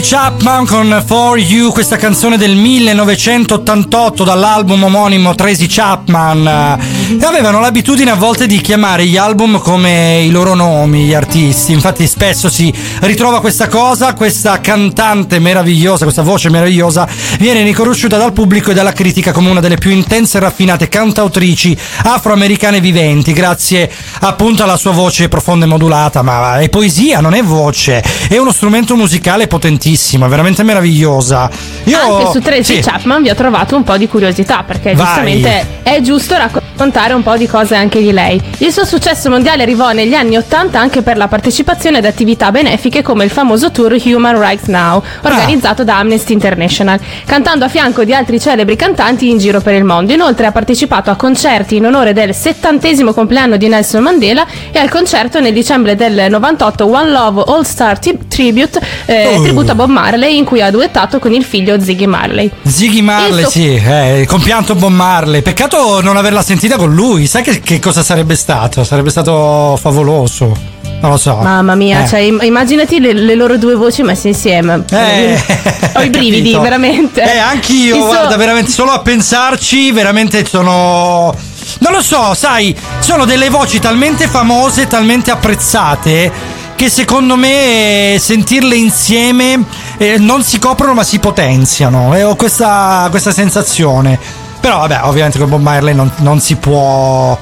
Chapman 0.02 0.66
con 0.66 1.02
For 1.06 1.38
You, 1.38 1.70
questa 1.70 1.96
canzone 1.96 2.36
del 2.36 2.56
1988 2.56 4.24
dall'album 4.24 4.82
omonimo 4.82 5.34
Tracy 5.36 5.66
Chapman. 5.68 6.78
E 7.20 7.24
avevano 7.26 7.60
l'abitudine 7.60 8.10
a 8.10 8.14
volte 8.14 8.46
di 8.46 8.60
chiamare 8.60 9.04
gli 9.04 9.16
album 9.16 9.60
come 9.60 10.22
i 10.22 10.30
loro 10.30 10.54
nomi, 10.54 11.04
gli 11.04 11.12
artisti. 11.14 11.72
Infatti 11.72 12.06
spesso 12.06 12.48
si 12.48 12.72
ritrova 13.00 13.40
questa 13.40 13.68
cosa, 13.68 14.14
questa 14.14 14.60
cantante 14.60 15.38
meravigliosa, 15.38 16.04
questa 16.04 16.22
voce 16.22 16.48
meravigliosa 16.48 17.06
viene 17.38 17.62
riconosciuta 17.64 18.16
dal 18.16 18.32
pubblico 18.32 18.70
e 18.70 18.74
dalla 18.74 18.92
critica 18.92 19.32
come 19.32 19.50
una 19.50 19.60
delle 19.60 19.76
più 19.76 19.90
intense 19.90 20.38
e 20.38 20.40
raffinate 20.40 20.88
cantautrici 20.88 21.76
afroamericane 22.04 22.80
viventi, 22.80 23.32
grazie 23.32 23.90
appunto 24.20 24.62
alla 24.62 24.76
sua 24.76 24.92
voce 24.92 25.28
profonda 25.28 25.66
e 25.66 25.68
modulata, 25.68 26.22
ma 26.22 26.60
è 26.60 26.68
poesia, 26.70 27.20
non 27.20 27.34
è 27.34 27.42
voce, 27.42 28.02
è 28.28 28.38
uno 28.38 28.52
strumento 28.52 28.96
musicale 28.96 29.46
potentissimo, 29.48 30.26
è 30.26 30.28
veramente 30.28 30.62
meravigliosa. 30.62 31.50
Io 31.84 31.98
Anche 31.98 32.30
su 32.32 32.40
Tracy 32.40 32.76
sì. 32.76 32.80
Chapman 32.80 33.22
vi 33.22 33.28
ho 33.28 33.34
trovato 33.34 33.76
un 33.76 33.82
po' 33.82 33.96
di 33.96 34.08
curiosità 34.08 34.62
perché 34.66 34.94
Vai. 34.94 35.04
giustamente 35.04 35.80
è 35.82 36.00
giusto 36.00 36.36
raccontare 36.36 37.00
un 37.14 37.22
po' 37.22 37.36
di 37.36 37.46
cose 37.48 37.74
anche 37.74 38.00
di 38.00 38.12
lei. 38.12 38.40
Il 38.58 38.72
suo 38.72 38.84
successo 38.84 39.28
mondiale 39.28 39.62
arrivò 39.62 39.90
negli 39.92 40.14
anni 40.14 40.36
80 40.36 40.78
anche 40.78 41.02
per 41.02 41.16
la 41.16 41.26
partecipazione 41.28 41.98
ad 41.98 42.04
attività 42.04 42.50
benefiche 42.52 43.02
come 43.02 43.24
il 43.24 43.30
famoso 43.30 43.70
tour 43.72 43.96
Human 44.04 44.38
Rights 44.40 44.66
Now, 44.68 45.02
organizzato 45.22 45.82
da 45.84 45.98
Amnesty 45.98 46.32
International, 46.32 46.98
cantando 47.26 47.64
a 47.64 47.68
fianco 47.68 48.04
di 48.04 48.14
altri 48.14 48.38
celebri 48.40 48.76
cantanti 48.76 49.28
in 49.28 49.38
giro 49.38 49.60
per 49.60 49.74
il 49.74 49.84
mondo. 49.84 50.12
Inoltre 50.12 50.46
ha 50.46 50.52
partecipato 50.52 51.10
a 51.10 51.16
concerti 51.16 51.76
in 51.76 51.86
onore 51.86 52.12
del 52.12 52.34
settantesimo 52.34 53.12
compleanno 53.12 53.56
di 53.56 53.68
Nelson 53.68 54.02
Mandela 54.02 54.46
e 54.70 54.78
al 54.78 54.88
concerto 54.90 55.40
nel 55.40 55.52
dicembre 55.52 55.96
del 55.96 56.26
98 56.30 56.86
One 56.90 57.10
Love 57.10 57.42
All 57.46 57.62
Star 57.62 57.98
Ti- 57.98 58.18
Tribute, 58.28 58.80
eh, 59.06 59.26
Oh. 59.36 59.42
tributo 59.42 59.72
a 59.72 59.74
Bob 59.74 59.90
Marley, 59.90 60.36
in 60.36 60.44
cui 60.44 60.60
ha 60.60 60.70
duettato 60.70 61.18
con 61.18 61.32
il 61.32 61.44
figlio 61.44 61.80
Ziggy 61.80 62.06
Marley. 62.06 62.50
Ziggy 62.62 63.00
Marley, 63.00 63.40
suo- 63.42 63.50
sì, 63.50 63.74
eh, 63.74 64.24
compianto 64.28 64.74
Bob 64.74 64.92
Marley. 64.92 65.42
Peccato 65.42 66.00
non 66.02 66.16
averla 66.16 66.42
sentita 66.42 66.76
con 66.76 66.91
lui. 66.92 67.26
Sai 67.26 67.42
che, 67.42 67.60
che 67.60 67.78
cosa 67.80 68.02
sarebbe 68.02 68.36
stato? 68.36 68.84
Sarebbe 68.84 69.10
stato 69.10 69.76
favoloso. 69.80 70.56
Non 71.00 71.10
lo 71.10 71.16
so. 71.16 71.34
Mamma 71.36 71.74
mia, 71.74 72.04
Eh. 72.04 72.08
cioè, 72.08 72.20
im- 72.20 72.40
immaginati 72.42 73.00
le, 73.00 73.12
le 73.12 73.34
loro 73.34 73.56
due 73.58 73.74
voci 73.74 74.02
messe 74.02 74.28
insieme. 74.28 74.84
Eh, 74.88 75.36
Ho 75.96 76.00
i 76.02 76.10
brividi, 76.10 76.40
capito. 76.52 76.60
veramente. 76.60 77.22
Eh, 77.22 77.38
anch'io, 77.38 77.96
suo- 77.96 78.06
guarda, 78.06 78.36
veramente 78.36 78.70
solo 78.70 78.92
a 78.92 79.00
pensarci, 79.00 79.90
veramente 79.90 80.44
sono. 80.46 81.34
Non 81.78 81.92
lo 81.92 82.00
so, 82.02 82.34
sai, 82.34 82.76
sono 83.00 83.24
delle 83.24 83.48
voci 83.48 83.80
talmente 83.80 84.28
famose, 84.28 84.86
talmente 84.86 85.30
apprezzate. 85.32 86.60
Che 86.76 86.88
secondo 86.88 87.36
me 87.36 88.14
eh, 88.14 88.18
sentirle 88.18 88.74
insieme 88.76 89.64
eh, 89.98 90.18
non 90.18 90.42
si 90.42 90.58
coprono 90.58 90.94
ma 90.94 91.02
si 91.04 91.18
potenziano. 91.18 92.14
E 92.14 92.22
ho 92.22 92.34
questa, 92.36 93.06
questa 93.10 93.32
sensazione. 93.32 94.18
Però, 94.62 94.78
vabbè, 94.78 95.00
ovviamente 95.02 95.40
con 95.40 95.48
Bob 95.48 95.60
Marley 95.60 95.92
non, 95.92 96.08
non 96.18 96.38
si 96.38 96.54
può. 96.54 97.36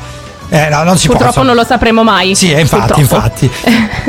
Eh, 0.51 0.69
no, 0.69 0.83
non 0.83 0.99
si 0.99 1.07
può. 1.07 1.15
Purtroppo 1.17 1.41
insomma. 1.41 1.47
non 1.47 1.57
lo 1.57 1.65
sapremo 1.65 2.03
mai. 2.03 2.35
Sì, 2.35 2.51
eh, 2.53 2.61
infatti, 2.61 3.01
Purtroppo. 3.03 3.49
infatti. 3.49 3.51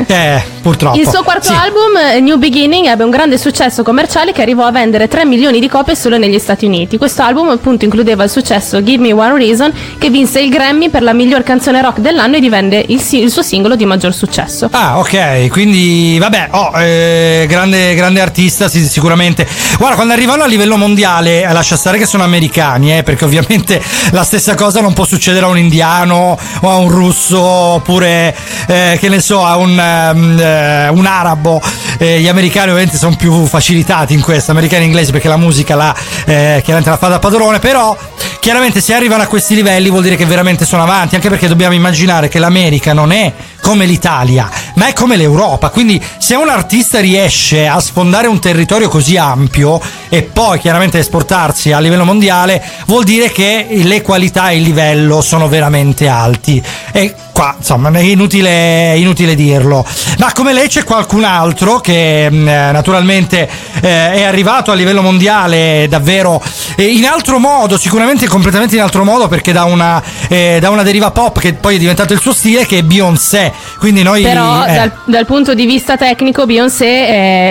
eh, 0.12 0.42
purtroppo. 0.60 0.98
Il 0.98 1.08
suo 1.08 1.22
quarto 1.22 1.46
Sì. 1.46 1.52
album, 1.52 1.96
eh, 2.14 2.20
New 2.20 2.36
Beginning, 2.36 2.86
ebbe 2.86 3.04
un 3.04 3.10
grande 3.10 3.38
successo 3.38 3.82
commerciale 3.82 4.32
che 4.32 4.42
arrivò 4.42 4.64
a 4.64 4.72
vendere 4.72 5.08
3 5.08 5.24
milioni 5.24 5.60
di 5.60 5.68
copie 5.68 5.94
solo 5.94 6.18
negli 6.18 6.38
Stati 6.38 6.64
Uniti. 6.66 6.98
Questo 6.98 7.22
album 7.22 7.48
appunto 7.48 7.84
includeva 7.84 8.24
il 8.24 8.30
successo 8.30 8.82
Give 8.82 9.02
Me 9.02 9.12
One 9.12 9.36
Reason 9.38 9.72
che 9.98 10.10
vinse 10.10 10.40
il 10.40 10.50
Grammy 10.50 10.88
per 10.90 11.02
la 11.02 11.12
miglior 11.12 11.42
canzone 11.44 11.80
rock 11.80 12.00
dell'anno 12.00 12.36
e 12.36 12.40
divenne 12.40 12.84
il, 12.88 13.00
il 13.10 13.30
suo 13.30 13.42
singolo 13.42 13.76
di 13.76 13.84
maggior 13.86 14.12
successo. 14.12 14.68
Ah, 14.72 14.98
ok, 14.98 15.48
quindi 15.48 16.18
vabbè, 16.18 16.48
oh, 16.50 16.72
eh, 16.80 17.46
grande, 17.48 17.94
grande 17.94 18.20
artista, 18.20 18.68
sì, 18.68 18.84
sicuramente. 18.86 19.46
Guarda, 19.78 19.94
quando 19.96 20.12
arrivano 20.12 20.42
a 20.42 20.46
livello 20.46 20.76
mondiale, 20.76 21.42
eh, 21.42 21.52
lascia 21.52 21.76
stare 21.76 21.98
che 21.98 22.06
sono 22.06 22.24
americani, 22.24 22.96
eh, 22.98 23.02
perché 23.02 23.24
ovviamente 23.24 23.80
la 24.10 24.24
stessa 24.24 24.54
cosa 24.54 24.80
non 24.80 24.92
può 24.92 25.04
succedere 25.04 25.44
a 25.44 25.48
un 25.48 25.58
indiano 25.58 26.31
o 26.60 26.70
a 26.70 26.76
un 26.76 26.88
russo 26.88 27.40
oppure, 27.40 28.34
eh, 28.66 28.96
che 29.00 29.08
ne 29.08 29.20
so, 29.20 29.44
a 29.44 29.56
un, 29.56 29.78
ehm, 29.78 30.38
eh, 30.38 30.88
un 30.88 31.06
arabo. 31.06 31.60
Eh, 31.98 32.20
gli 32.20 32.28
americani 32.28 32.70
ovviamente 32.70 32.98
sono 32.98 33.16
più 33.16 33.46
facilitati 33.46 34.14
in 34.14 34.20
questo, 34.20 34.50
americani 34.50 34.82
e 34.82 34.86
inglesi 34.86 35.12
perché 35.12 35.28
la 35.28 35.36
musica 35.36 35.74
la, 35.74 35.94
eh, 36.24 36.60
chiaramente 36.62 36.90
la 36.90 36.96
fa 36.96 37.08
da 37.08 37.18
padrone, 37.18 37.58
però 37.58 37.96
chiaramente 38.40 38.80
se 38.80 38.94
arrivano 38.94 39.22
a 39.22 39.26
questi 39.26 39.54
livelli 39.54 39.88
vuol 39.88 40.02
dire 40.02 40.16
che 40.16 40.26
veramente 40.26 40.64
sono 40.64 40.82
avanti, 40.82 41.14
anche 41.14 41.28
perché 41.28 41.48
dobbiamo 41.48 41.74
immaginare 41.74 42.28
che 42.28 42.38
l'America 42.38 42.92
non 42.92 43.12
è 43.12 43.32
come 43.62 43.86
l'Italia, 43.86 44.50
ma 44.74 44.88
è 44.88 44.92
come 44.92 45.16
l'Europa, 45.16 45.70
quindi 45.70 46.02
se 46.18 46.34
un 46.34 46.48
artista 46.48 46.98
riesce 46.98 47.68
a 47.68 47.78
sfondare 47.78 48.26
un 48.26 48.40
territorio 48.40 48.88
così 48.88 49.16
ampio 49.16 49.80
e 50.08 50.22
poi 50.22 50.58
chiaramente 50.58 50.98
esportarsi 50.98 51.70
a 51.70 51.78
livello 51.78 52.04
mondiale, 52.04 52.62
vuol 52.86 53.04
dire 53.04 53.30
che 53.30 53.68
le 53.70 54.02
qualità 54.02 54.50
e 54.50 54.56
il 54.56 54.62
livello 54.62 55.20
sono 55.20 55.48
veramente 55.48 56.08
alti. 56.08 56.60
E 56.90 57.14
qua, 57.32 57.54
insomma, 57.56 57.90
è 57.90 58.00
inutile, 58.00 58.96
inutile 58.96 59.34
dirlo. 59.34 59.84
Ma 60.18 60.32
come 60.32 60.52
lei 60.52 60.68
c'è 60.68 60.84
qualcun 60.84 61.24
altro 61.24 61.80
che 61.80 62.26
eh, 62.26 62.30
naturalmente 62.30 63.48
eh, 63.80 64.12
è 64.12 64.22
arrivato 64.22 64.70
a 64.70 64.74
livello 64.74 65.02
mondiale 65.02 65.86
davvero 65.88 66.42
eh, 66.76 66.84
in 66.84 67.04
altro 67.06 67.38
modo, 67.38 67.76
sicuramente 67.78 68.28
completamente 68.28 68.76
in 68.76 68.82
altro 68.82 69.04
modo 69.04 69.28
perché 69.28 69.52
da 69.52 69.64
una, 69.64 70.02
eh, 70.28 70.58
da 70.60 70.70
una 70.70 70.82
deriva 70.82 71.10
pop 71.10 71.38
che 71.38 71.54
poi 71.54 71.76
è 71.76 71.78
diventato 71.78 72.12
il 72.12 72.20
suo 72.20 72.32
stile 72.32 72.66
che 72.66 72.78
è 72.78 72.82
Beyoncé. 72.82 73.52
Quindi 73.78 74.02
noi... 74.02 74.22
Però 74.22 74.64
eh, 74.64 74.74
dal, 74.74 74.92
dal 75.06 75.26
punto 75.26 75.54
di 75.54 75.66
vista 75.66 75.96
tecnico 75.96 76.46
Beyoncé, 76.46 76.86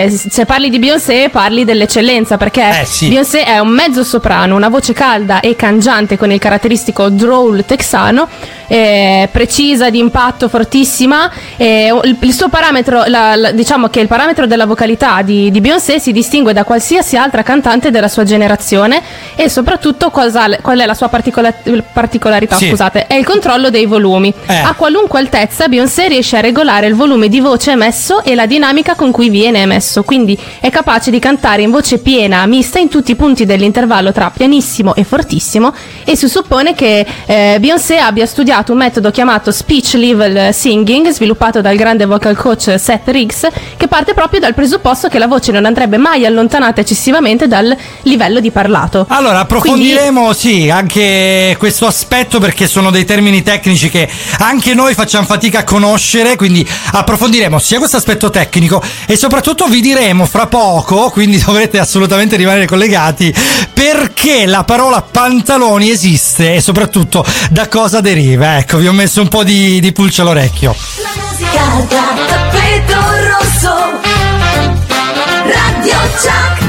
eh, 0.04 0.10
se 0.30 0.44
parli 0.46 0.70
di 0.70 0.78
Beyoncé 0.78 1.28
parli 1.30 1.64
dell'eccellenza 1.64 2.36
perché 2.36 2.80
Eh, 2.80 2.84
sì. 2.84 3.08
Beyoncé 3.08 3.44
è 3.44 3.58
un 3.58 3.68
mezzo 3.70 4.04
soprano, 4.04 4.54
una 4.56 4.68
voce 4.68 4.92
calda 4.92 5.40
e 5.40 5.56
cangiante 5.56 6.16
con 6.16 6.30
il 6.30 6.38
caratteristico 6.38 7.08
drawl 7.08 7.64
texano, 7.66 8.28
eh, 8.66 9.28
precisa, 9.30 9.90
di 9.90 9.98
impatto, 9.98 10.48
fortissima. 10.48 11.30
eh, 11.56 11.92
il, 12.04 12.16
il 12.20 12.32
suo 12.32 12.48
parametro, 12.48 13.04
la- 13.06 13.36
la- 13.36 13.50
diciamo 13.52 13.88
che 13.88 14.00
il 14.00 14.06
parametro 14.06 14.46
della 14.46 14.66
vocalità 14.66 15.22
di, 15.22 15.50
di 15.50 15.60
Beyoncé 15.60 15.98
si 15.98 16.12
distingue 16.12 16.52
da 16.52 16.64
qualsiasi 16.64 17.16
altra 17.16 17.42
cantante 17.42 17.90
della 17.90 18.08
sua 18.08 18.24
generazione 18.24 19.02
e 19.34 19.48
soprattutto 19.48 20.10
cosa- 20.10 20.48
qual 20.60 20.78
è 20.78 20.86
la 20.86 20.94
sua 20.94 21.08
particola- 21.08 21.52
particolarità, 21.92 22.56
Sì. 22.56 22.68
scusate, 22.68 23.06
è 23.06 23.14
il 23.14 23.24
controllo 23.24 23.70
dei 23.70 23.86
volumi. 23.86 24.32
Eh. 24.46 24.54
A 24.56 24.74
qualunque 24.74 25.18
altezza 25.18 25.68
Beyoncé 25.68 26.08
riesce 26.08 26.36
a 26.36 26.40
regolare 26.40 26.86
il 26.86 26.94
volume 26.94 27.28
di 27.28 27.40
voce 27.40 27.72
emesso 27.72 28.22
e 28.22 28.34
la 28.34 28.46
dinamica 28.46 28.94
con 28.94 29.10
cui 29.10 29.28
viene 29.28 29.60
emesso, 29.60 30.02
quindi 30.04 30.38
è 30.60 30.70
capace 30.70 31.10
di 31.10 31.18
cantare 31.18 31.62
in 31.62 31.70
voce 31.70 31.98
piena, 31.98 32.44
mista 32.46 32.78
in 32.78 32.88
tutti 32.88 33.10
i 33.12 33.16
punti 33.16 33.44
dell'intervallo 33.44 34.12
tra 34.12 34.30
pianissimo 34.30 34.94
e 34.94 35.04
fortissimo 35.04 35.72
e 36.04 36.16
si 36.16 36.28
suppone 36.28 36.74
che 36.74 37.04
eh, 37.26 37.56
Beyoncé 37.60 37.98
abbia 37.98 38.24
studiato 38.26 38.50
studiato 38.52 38.72
un 38.72 38.78
metodo 38.78 39.10
chiamato 39.10 39.50
Speech 39.50 39.94
Level 39.94 40.52
Singing, 40.52 41.08
sviluppato 41.08 41.62
dal 41.62 41.74
grande 41.74 42.04
vocal 42.04 42.36
coach 42.36 42.74
Seth 42.78 43.08
Riggs, 43.08 43.48
che 43.78 43.88
parte 43.88 44.12
proprio 44.12 44.40
dal 44.40 44.52
presupposto 44.52 45.08
che 45.08 45.18
la 45.18 45.26
voce 45.26 45.52
non 45.52 45.64
andrebbe 45.64 45.96
mai 45.96 46.26
allontanata 46.26 46.82
eccessivamente 46.82 47.48
dal 47.48 47.74
livello 48.02 48.40
di 48.40 48.50
parlato. 48.50 49.06
Allora, 49.08 49.38
approfondiremo 49.40 50.34
sì 50.34 50.68
anche 50.68 51.56
questo 51.58 51.86
aspetto 51.86 52.40
perché 52.40 52.66
sono 52.66 52.90
dei 52.90 53.06
termini 53.06 53.42
tecnici 53.42 53.88
che 53.88 54.06
anche 54.40 54.74
noi 54.74 54.92
facciamo 54.92 55.24
fatica 55.24 55.60
a 55.60 55.64
conoscere, 55.64 56.36
quindi 56.36 56.68
approfondiremo 56.92 57.58
sia 57.58 57.78
questo 57.78 57.96
aspetto 57.96 58.28
tecnico 58.28 58.82
e 59.06 59.16
soprattutto 59.16 59.66
vi 59.66 59.80
diremo 59.80 60.26
fra 60.26 60.46
poco, 60.46 61.08
quindi 61.08 61.40
dovrete 61.42 61.78
assolutamente 61.78 62.36
rimanere 62.36 62.66
collegati, 62.66 63.34
perché 63.72 64.44
la 64.44 64.64
parola 64.64 65.00
pantaloni 65.00 65.88
esiste 65.88 66.56
e 66.56 66.60
soprattutto 66.60 67.24
da 67.48 67.66
cosa 67.68 68.02
deriva. 68.02 68.41
Ecco, 68.44 68.78
vi 68.78 68.88
ho 68.88 68.92
messo 68.92 69.20
un 69.20 69.28
po' 69.28 69.44
di, 69.44 69.78
di 69.78 69.92
pulce 69.92 70.20
all'orecchio. 70.22 70.74
Musica 70.74 71.86
da 71.88 72.12
tappeto 72.26 72.98
rosso 73.30 73.72
Radio 75.44 75.94
Chuck 76.18 76.64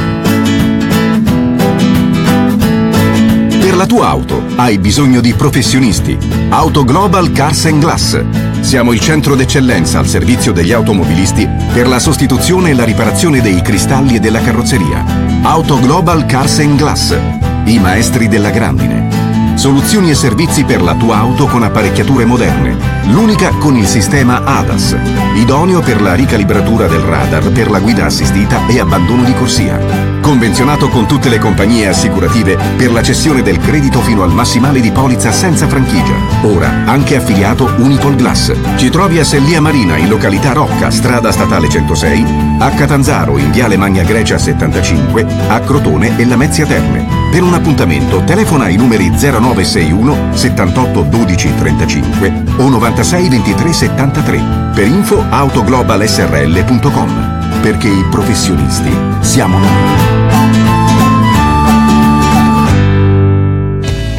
Per 3.59 3.75
la 3.75 3.87
tua 3.87 4.07
auto 4.07 4.43
hai 4.57 4.77
bisogno 4.77 5.19
di 5.19 5.33
professionisti. 5.33 6.15
Auto 6.49 6.83
Global 6.83 7.31
Cars 7.31 7.65
and 7.65 7.79
Glass. 7.79 8.23
Siamo 8.59 8.93
il 8.93 8.99
centro 8.99 9.33
d'eccellenza 9.35 9.97
al 9.97 10.05
servizio 10.07 10.51
degli 10.51 10.71
automobilisti 10.71 11.49
per 11.73 11.87
la 11.87 11.97
sostituzione 11.97 12.69
e 12.69 12.75
la 12.75 12.83
riparazione 12.83 13.41
dei 13.41 13.63
cristalli 13.63 14.17
e 14.17 14.19
della 14.19 14.41
carrozzeria. 14.41 15.03
Auto 15.41 15.79
Global 15.79 16.27
Cars 16.27 16.59
and 16.59 16.77
Glass. 16.77 17.17
I 17.65 17.79
maestri 17.79 18.27
della 18.27 18.51
grandine. 18.51 19.22
Soluzioni 19.55 20.09
e 20.09 20.15
servizi 20.15 20.63
per 20.63 20.81
la 20.81 20.95
tua 20.95 21.17
auto 21.17 21.45
con 21.45 21.63
apparecchiature 21.63 22.25
moderne. 22.25 22.75
L'unica 23.11 23.49
con 23.59 23.77
il 23.77 23.85
sistema 23.85 24.43
ADAS, 24.43 24.97
idoneo 25.35 25.79
per 25.79 26.01
la 26.01 26.15
ricalibratura 26.15 26.87
del 26.87 26.99
radar 26.99 27.49
per 27.51 27.69
la 27.69 27.79
guida 27.79 28.05
assistita 28.05 28.65
e 28.67 28.79
abbandono 28.79 29.23
di 29.23 29.33
corsia. 29.33 29.79
Convenzionato 30.21 30.89
con 30.89 31.05
tutte 31.05 31.29
le 31.29 31.37
compagnie 31.37 31.87
assicurative 31.87 32.57
per 32.75 32.91
la 32.91 33.03
cessione 33.03 33.41
del 33.41 33.59
credito 33.59 34.01
fino 34.01 34.23
al 34.23 34.31
massimale 34.31 34.79
di 34.79 34.91
polizza 34.91 35.31
senza 35.31 35.67
franchigia. 35.67 36.15
Ora 36.43 36.83
anche 36.85 37.15
affiliato 37.15 37.71
Unipol 37.77 38.15
Glass. 38.15 38.53
Ci 38.75 38.89
trovi 38.89 39.19
a 39.19 39.23
Sellia 39.23 39.61
Marina 39.61 39.97
in 39.97 40.09
località 40.09 40.53
Rocca, 40.53 40.89
strada 40.89 41.31
statale 41.31 41.69
106, 41.69 42.25
a 42.59 42.69
Catanzaro 42.71 43.37
in 43.37 43.51
viale 43.51 43.77
Magna 43.77 44.03
Grecia 44.03 44.37
75, 44.37 45.25
a 45.47 45.59
Crotone 45.59 46.17
e 46.17 46.25
Lamezia 46.25 46.65
Terme. 46.65 47.22
Per 47.33 47.41
un 47.41 47.55
appuntamento 47.55 48.23
telefona 48.23 48.65
ai 48.65 48.75
numeri 48.75 49.09
0961 49.09 50.35
78 50.35 51.01
12 51.01 51.55
35 51.55 52.43
o 52.57 52.69
96 52.69 53.27
23 53.27 53.73
73 53.73 54.43
per 54.75 54.85
info 54.85 55.25
autoglobalsrl.com 55.27 57.59
perché 57.59 57.87
i 57.87 58.05
professionisti 58.11 58.95
siamo 59.21 59.57
noi. 59.57 59.71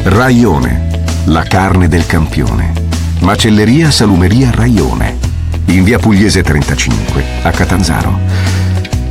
Raione, 0.03 1.03
la 1.27 1.43
carne 1.43 1.87
del 1.87 2.05
campione. 2.05 2.73
Macelleria 3.19 3.91
Salumeria 3.91 4.51
Raione, 4.51 5.17
in 5.67 5.85
via 5.85 5.99
Pugliese 5.99 6.43
35, 6.43 7.23
a 7.43 7.51
Catanzaro. 7.51 8.54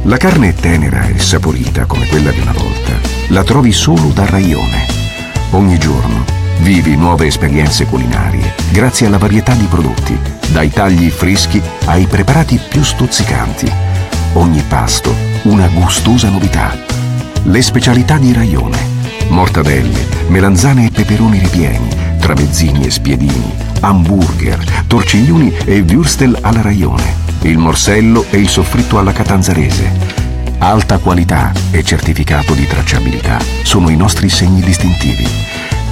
La 0.07 0.19
carne 0.19 0.49
è 0.49 0.55
tenera 0.55 1.07
e 1.07 1.19
saporita 1.19 1.87
come 1.87 2.07
quella 2.07 2.31
di 2.31 2.39
una 2.39 2.53
volta. 2.53 2.93
La 3.29 3.43
trovi 3.43 3.73
solo 3.73 4.09
da 4.09 4.27
Raione. 4.27 4.85
Ogni 5.53 5.79
giorno 5.79 6.25
vivi 6.61 6.95
nuove 6.95 7.27
esperienze 7.27 7.87
culinarie 7.87 8.53
grazie 8.71 9.07
alla 9.07 9.17
varietà 9.17 9.55
di 9.55 9.65
prodotti, 9.65 10.19
dai 10.53 10.69
tagli 10.69 11.09
freschi 11.09 11.61
ai 11.87 12.05
preparati 12.05 12.61
più 12.69 12.83
stuzzicanti. 12.83 13.73
Ogni 14.35 14.63
pasto 14.69 15.15
una 15.45 15.69
gustosa 15.69 16.29
novità. 16.29 16.77
Le 17.45 17.63
specialità 17.63 18.19
di 18.19 18.35
Raione. 18.35 18.93
Mortadelle, 19.29 20.07
melanzane 20.29 20.87
e 20.87 20.91
peperoni 20.91 21.39
ripieni, 21.39 21.89
tramezzini 22.19 22.85
e 22.85 22.91
spiedini, 22.91 23.55
hamburger, 23.81 24.63
torciglioni 24.87 25.51
e 25.65 25.81
würstel 25.81 26.37
alla 26.43 26.61
Raione, 26.61 27.24
il 27.45 27.59
morsello 27.59 28.24
e 28.30 28.38
il 28.38 28.49
soffritto 28.49 28.99
alla 28.99 29.12
catanzarese. 29.12 30.22
Alta 30.59 30.99
qualità 30.99 31.53
e 31.70 31.82
certificato 31.82 32.55
di 32.55 32.66
tracciabilità 32.66 33.38
sono 33.62 33.90
i 33.90 33.97
nostri 33.97 34.30
segni 34.30 34.61
distintivi. 34.61 35.26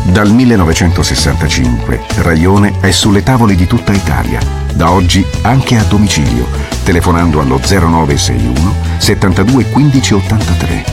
Dal 0.05 0.31
1965 0.31 2.01
Raione 2.17 2.81
è 2.81 2.91
sulle 2.91 3.23
tavole 3.23 3.55
di 3.55 3.67
tutta 3.67 3.93
Italia, 3.93 4.41
da 4.75 4.91
oggi 4.91 5.25
anche 5.43 5.77
a 5.77 5.85
domicilio, 5.85 6.47
telefonando 6.85 7.41
allo 7.41 7.59
0961 7.59 8.75
72 8.99 9.67
15 9.67 10.15
83 10.15 10.85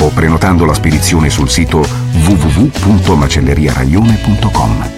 o 0.00 0.08
prenotando 0.08 0.64
la 0.64 0.74
spedizione 0.74 1.30
sul 1.30 1.48
sito 1.48 1.86
www.macelleriaraione.com. 2.12 4.90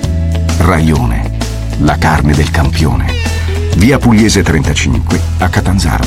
Raione, 0.59 1.31
la 1.79 1.97
carne 1.97 2.35
del 2.35 2.51
campione. 2.51 3.40
Via 3.77 3.99
Pugliese 3.99 4.43
35 4.43 5.21
a 5.39 5.49
Catanzaro. 5.49 6.05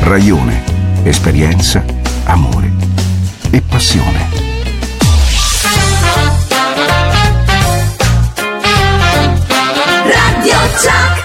Raione, 0.00 0.62
esperienza, 1.04 1.84
amore 2.24 2.70
e 3.50 3.60
passione. 3.60 4.28
Radio 10.04 10.58
Chuck 10.76 11.15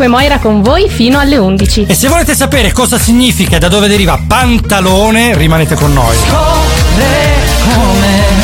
Marco 0.00 0.04
e 0.04 0.08
Moira 0.08 0.38
con 0.38 0.62
voi 0.62 0.88
fino 0.88 1.18
alle 1.18 1.36
11. 1.36 1.86
E 1.86 1.94
se 1.94 2.08
volete 2.08 2.34
sapere 2.34 2.72
cosa 2.72 2.98
significa 2.98 3.56
e 3.56 3.58
da 3.58 3.68
dove 3.68 3.88
deriva 3.88 4.18
pantalone, 4.26 5.36
rimanete 5.36 5.74
con 5.74 5.92
noi. 5.92 6.16
come 7.64 8.38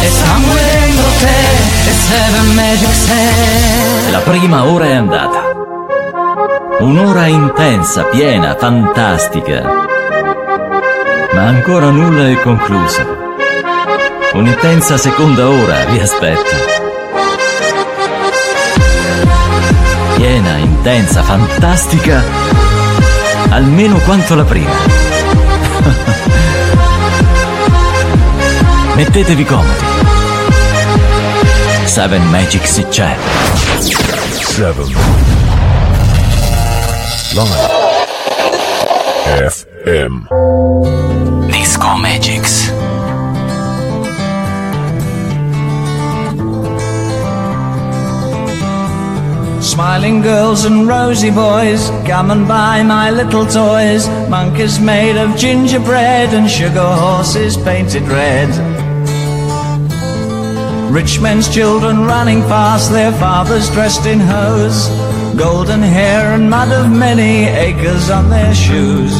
e 0.00 0.08
sangue 0.08 0.60
dentro 0.62 1.08
te 1.18 1.88
e 1.88 1.92
Seven 1.92 2.54
Magic 2.54 2.94
Set 2.94 4.10
La 4.10 4.18
prima 4.18 4.64
ora 4.64 4.84
è 4.86 4.94
andata. 4.94 5.42
Un'ora 6.80 7.26
intensa, 7.26 8.04
piena, 8.04 8.56
fantastica. 8.56 9.62
Ma 11.32 11.42
ancora 11.42 11.90
nulla 11.90 12.28
è 12.28 12.40
concluso. 12.40 13.22
Un'intensa 14.34 14.96
seconda 14.96 15.48
ora 15.48 15.84
vi 15.86 15.98
aspetta. 15.98 16.83
Piena, 20.24 20.56
intensa, 20.56 21.22
fantastica, 21.22 22.24
almeno 23.50 23.98
quanto 23.98 24.34
la 24.34 24.44
prima. 24.44 24.72
Mettetevi 28.96 29.44
comodi. 29.44 29.84
Seven 31.84 32.26
Magics 32.30 32.86
c'è. 32.88 33.14
Seven. 34.40 34.96
Live. 37.34 37.68
FM. 39.50 40.26
Disco 41.50 41.96
Magics. 41.96 42.73
Smiling 49.74 50.22
girls 50.22 50.66
and 50.66 50.86
rosy 50.86 51.32
boys, 51.32 51.90
come 52.06 52.30
and 52.30 52.46
buy 52.46 52.84
my 52.84 53.10
little 53.10 53.44
toys. 53.44 54.06
Monkeys 54.28 54.78
made 54.78 55.16
of 55.16 55.36
gingerbread 55.36 56.32
and 56.32 56.48
sugar 56.48 56.94
horses 57.02 57.56
painted 57.56 58.04
red. 58.04 58.48
Rich 60.92 61.20
men's 61.20 61.52
children 61.52 62.04
running 62.04 62.42
past 62.42 62.92
their 62.92 63.10
fathers 63.10 63.68
dressed 63.70 64.06
in 64.06 64.20
hose. 64.20 64.86
Golden 65.36 65.82
hair 65.82 66.34
and 66.34 66.48
mud 66.48 66.70
of 66.70 66.88
many 66.88 67.46
acres 67.46 68.10
on 68.10 68.30
their 68.30 68.54
shoes. 68.54 69.12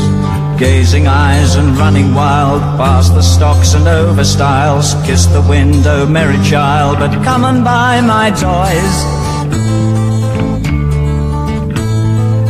Gazing 0.57 1.09
eyes 1.09 1.57
and 1.57 1.77
running 1.77 2.15
wild 2.15 2.63
past 2.79 3.13
the 3.17 3.23
stocks 3.23 3.75
and 3.75 3.89
over 3.89 4.23
stiles. 4.23 4.95
Kiss 5.05 5.27
the 5.27 5.45
window, 5.49 6.07
merry 6.07 6.41
child, 6.49 7.01
but 7.01 7.11
come 7.25 7.45
and 7.45 7.65
buy 7.65 8.01
my 8.01 8.31
toys. 8.31 9.25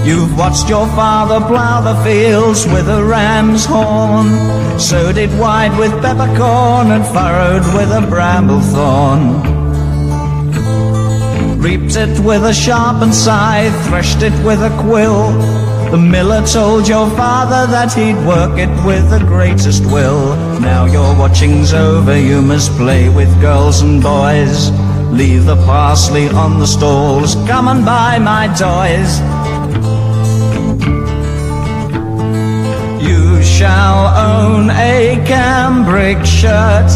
You've 0.04 0.36
watched 0.36 0.68
your 0.68 0.86
father 0.88 1.40
plough 1.46 1.80
the 1.80 2.04
fields 2.04 2.66
with 2.66 2.88
a 2.90 3.02
ram's 3.02 3.64
horn, 3.64 4.28
sowed 4.78 5.16
it 5.16 5.30
wide 5.40 5.78
with 5.78 5.92
peppercorn 6.02 6.90
and 6.90 7.04
furrowed 7.06 7.64
with 7.74 7.90
a 7.90 8.06
bramble 8.06 8.60
thorn. 8.60 9.40
Reaped 11.58 11.96
it 11.96 12.20
with 12.20 12.44
a 12.44 12.52
sharpened 12.52 13.14
scythe, 13.14 13.74
threshed 13.86 14.22
it 14.22 14.34
with 14.44 14.60
a 14.60 14.76
quill. 14.82 15.32
The 15.90 15.96
miller 15.96 16.46
told 16.46 16.86
your 16.86 17.08
father 17.16 17.66
that 17.72 17.94
he'd 17.94 18.26
work 18.26 18.58
it 18.58 18.68
with 18.84 19.08
the 19.08 19.24
greatest 19.26 19.86
will. 19.86 20.36
Now 20.60 20.84
your 20.84 21.18
watching's 21.18 21.72
over, 21.72 22.14
you 22.18 22.42
must 22.42 22.70
play 22.72 23.08
with 23.08 23.40
girls 23.40 23.80
and 23.80 24.02
boys. 24.02 24.70
Leave 25.10 25.46
the 25.46 25.56
parsley 25.64 26.28
on 26.28 26.58
the 26.58 26.66
stalls, 26.66 27.36
come 27.46 27.68
and 27.68 27.86
buy 27.86 28.18
my 28.18 28.48
toys. 28.48 29.33
Shall 33.64 34.02
own 34.30 34.68
a 34.68 35.16
cambric 35.24 36.18
shirt. 36.26 36.90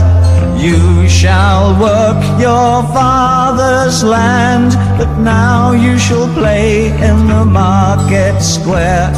You 0.61 1.09
shall 1.09 1.65
work 1.81 2.21
your 2.39 2.83
father's 2.93 4.05
land, 4.05 4.73
but 4.99 5.11
now 5.19 5.73
you 5.73 5.99
shall 5.99 6.29
play 6.35 6.89
in 7.09 7.19
the 7.27 7.47
market 7.47 8.43
square 8.43 9.09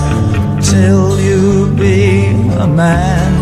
till 0.62 1.18
you 1.18 1.74
be 1.74 2.28
a 2.64 2.68
man. 2.68 3.32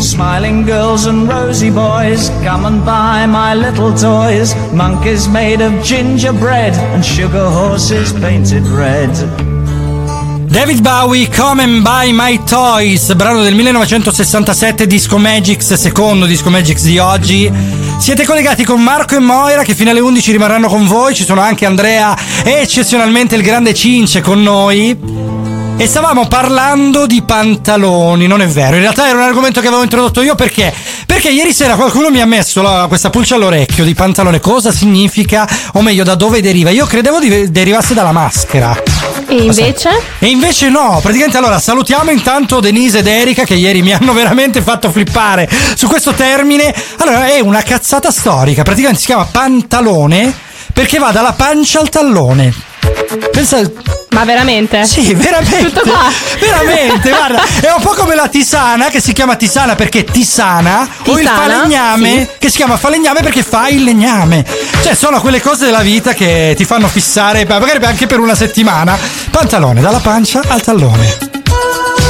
Smiling 0.00 0.64
girls 0.64 1.04
and 1.04 1.28
rosy 1.28 1.70
boys, 1.70 2.30
come 2.46 2.64
and 2.64 2.82
buy 2.86 3.26
my 3.26 3.54
little 3.54 3.92
toys. 3.92 4.54
Monkeys 4.72 5.28
made 5.28 5.60
of 5.60 5.84
gingerbread 5.84 6.72
and 6.94 7.04
sugar 7.04 7.48
horses 7.50 8.14
painted 8.14 8.66
red. 8.68 9.51
David 10.52 10.80
Bowie, 10.82 11.30
Come 11.34 11.62
and 11.62 11.80
Buy 11.80 12.12
My 12.12 12.38
Toys, 12.44 13.14
brano 13.14 13.42
del 13.42 13.54
1967, 13.54 14.86
Disco 14.86 15.16
Magics, 15.16 15.72
secondo 15.72 16.26
Disco 16.26 16.50
Magics 16.50 16.82
di 16.82 16.98
oggi. 16.98 17.50
Siete 17.96 18.26
collegati 18.26 18.62
con 18.62 18.78
Marco 18.82 19.16
e 19.16 19.18
Moira 19.18 19.62
che 19.62 19.74
fino 19.74 19.88
alle 19.88 20.00
11 20.00 20.30
rimarranno 20.30 20.68
con 20.68 20.86
voi, 20.86 21.14
ci 21.14 21.24
sono 21.24 21.40
anche 21.40 21.64
Andrea 21.64 22.14
e 22.44 22.50
eccezionalmente 22.60 23.34
il 23.34 23.40
grande 23.42 23.72
Cince 23.72 24.20
con 24.20 24.42
noi. 24.42 24.94
E 25.78 25.86
stavamo 25.86 26.28
parlando 26.28 27.06
di 27.06 27.22
pantaloni, 27.22 28.26
non 28.26 28.42
è 28.42 28.46
vero, 28.46 28.74
in 28.74 28.82
realtà 28.82 29.08
era 29.08 29.16
un 29.16 29.24
argomento 29.24 29.62
che 29.62 29.68
avevo 29.68 29.82
introdotto 29.82 30.20
io 30.20 30.34
perché? 30.34 30.72
Perché 31.06 31.30
ieri 31.30 31.54
sera 31.54 31.76
qualcuno 31.76 32.10
mi 32.10 32.20
ha 32.20 32.26
messo 32.26 32.60
la- 32.60 32.84
questa 32.88 33.08
pulce 33.08 33.34
all'orecchio 33.34 33.84
di 33.84 33.94
pantalone, 33.94 34.38
cosa 34.38 34.70
significa, 34.70 35.48
o 35.72 35.80
meglio 35.80 36.04
da 36.04 36.14
dove 36.14 36.42
deriva. 36.42 36.68
Io 36.68 36.84
credevo 36.84 37.18
di- 37.20 37.50
derivasse 37.50 37.94
dalla 37.94 38.12
maschera. 38.12 38.80
E 39.32 39.44
invece? 39.44 39.90
E 40.18 40.26
invece 40.26 40.68
no, 40.68 40.98
praticamente 41.00 41.38
allora 41.38 41.58
salutiamo 41.58 42.10
intanto 42.10 42.60
Denise 42.60 42.98
ed 42.98 43.06
Erika 43.06 43.44
che 43.44 43.54
ieri 43.54 43.80
mi 43.80 43.92
hanno 43.94 44.12
veramente 44.12 44.60
fatto 44.60 44.90
flippare 44.90 45.48
su 45.74 45.86
questo 45.86 46.12
termine. 46.12 46.74
Allora 46.98 47.26
è 47.26 47.40
una 47.40 47.62
cazzata 47.62 48.10
storica, 48.10 48.62
praticamente 48.62 49.00
si 49.00 49.06
chiama 49.06 49.24
pantalone 49.24 50.34
perché 50.72 50.98
va 50.98 51.12
dalla 51.12 51.32
pancia 51.32 51.80
al 51.80 51.88
tallone. 51.88 52.71
Pensa... 53.30 53.60
Ma 54.10 54.24
veramente? 54.24 54.84
Sì, 54.84 55.12
veramente. 55.14 55.70
Tutto 55.70 55.88
qua? 55.88 56.10
Veramente, 56.38 57.08
guarda, 57.08 57.42
è 57.60 57.72
un 57.74 57.80
po' 57.82 57.94
come 57.94 58.14
la 58.14 58.28
tisana 58.28 58.88
che 58.88 59.00
si 59.00 59.12
chiama 59.12 59.36
tisana 59.36 59.74
perché 59.74 60.04
tisana, 60.04 60.86
o 61.06 61.12
il 61.12 61.20
Tisana, 61.20 61.40
falegname 61.40 62.28
che 62.38 62.50
si 62.50 62.56
chiama 62.56 62.76
falegname 62.76 63.22
perché 63.22 63.42
fa 63.42 63.68
il 63.68 63.84
legname. 63.84 64.44
Cioè, 64.82 64.94
sono 64.94 65.20
quelle 65.20 65.40
cose 65.40 65.64
della 65.64 65.80
vita 65.80 66.12
che 66.12 66.52
ti 66.56 66.64
fanno 66.64 66.88
fissare, 66.88 67.46
magari 67.46 67.82
anche 67.84 68.06
per 68.06 68.20
una 68.20 68.34
settimana. 68.34 68.98
Pantalone 69.30 69.80
dalla 69.80 70.00
pancia 70.00 70.42
al 70.46 70.60
tallone. 70.60 72.01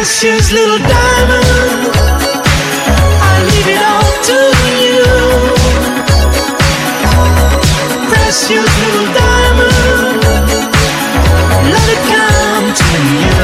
Precious 0.00 0.50
little 0.50 0.78
diamond. 0.78 1.92
I 3.20 3.36
leave 3.50 3.68
it 3.68 3.82
all 3.84 4.12
to 4.30 4.38
you. 4.80 5.04
Precious 8.08 8.70
little 8.80 9.08
diamond. 9.12 10.24
Let 11.68 11.86
it 11.94 12.00
come 12.08 12.72
to 12.80 12.90
you. 13.20 13.40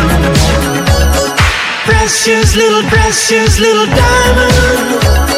Precious 1.84 2.56
little, 2.56 2.84
precious 2.88 3.60
little 3.60 3.84
diamond 3.84 5.35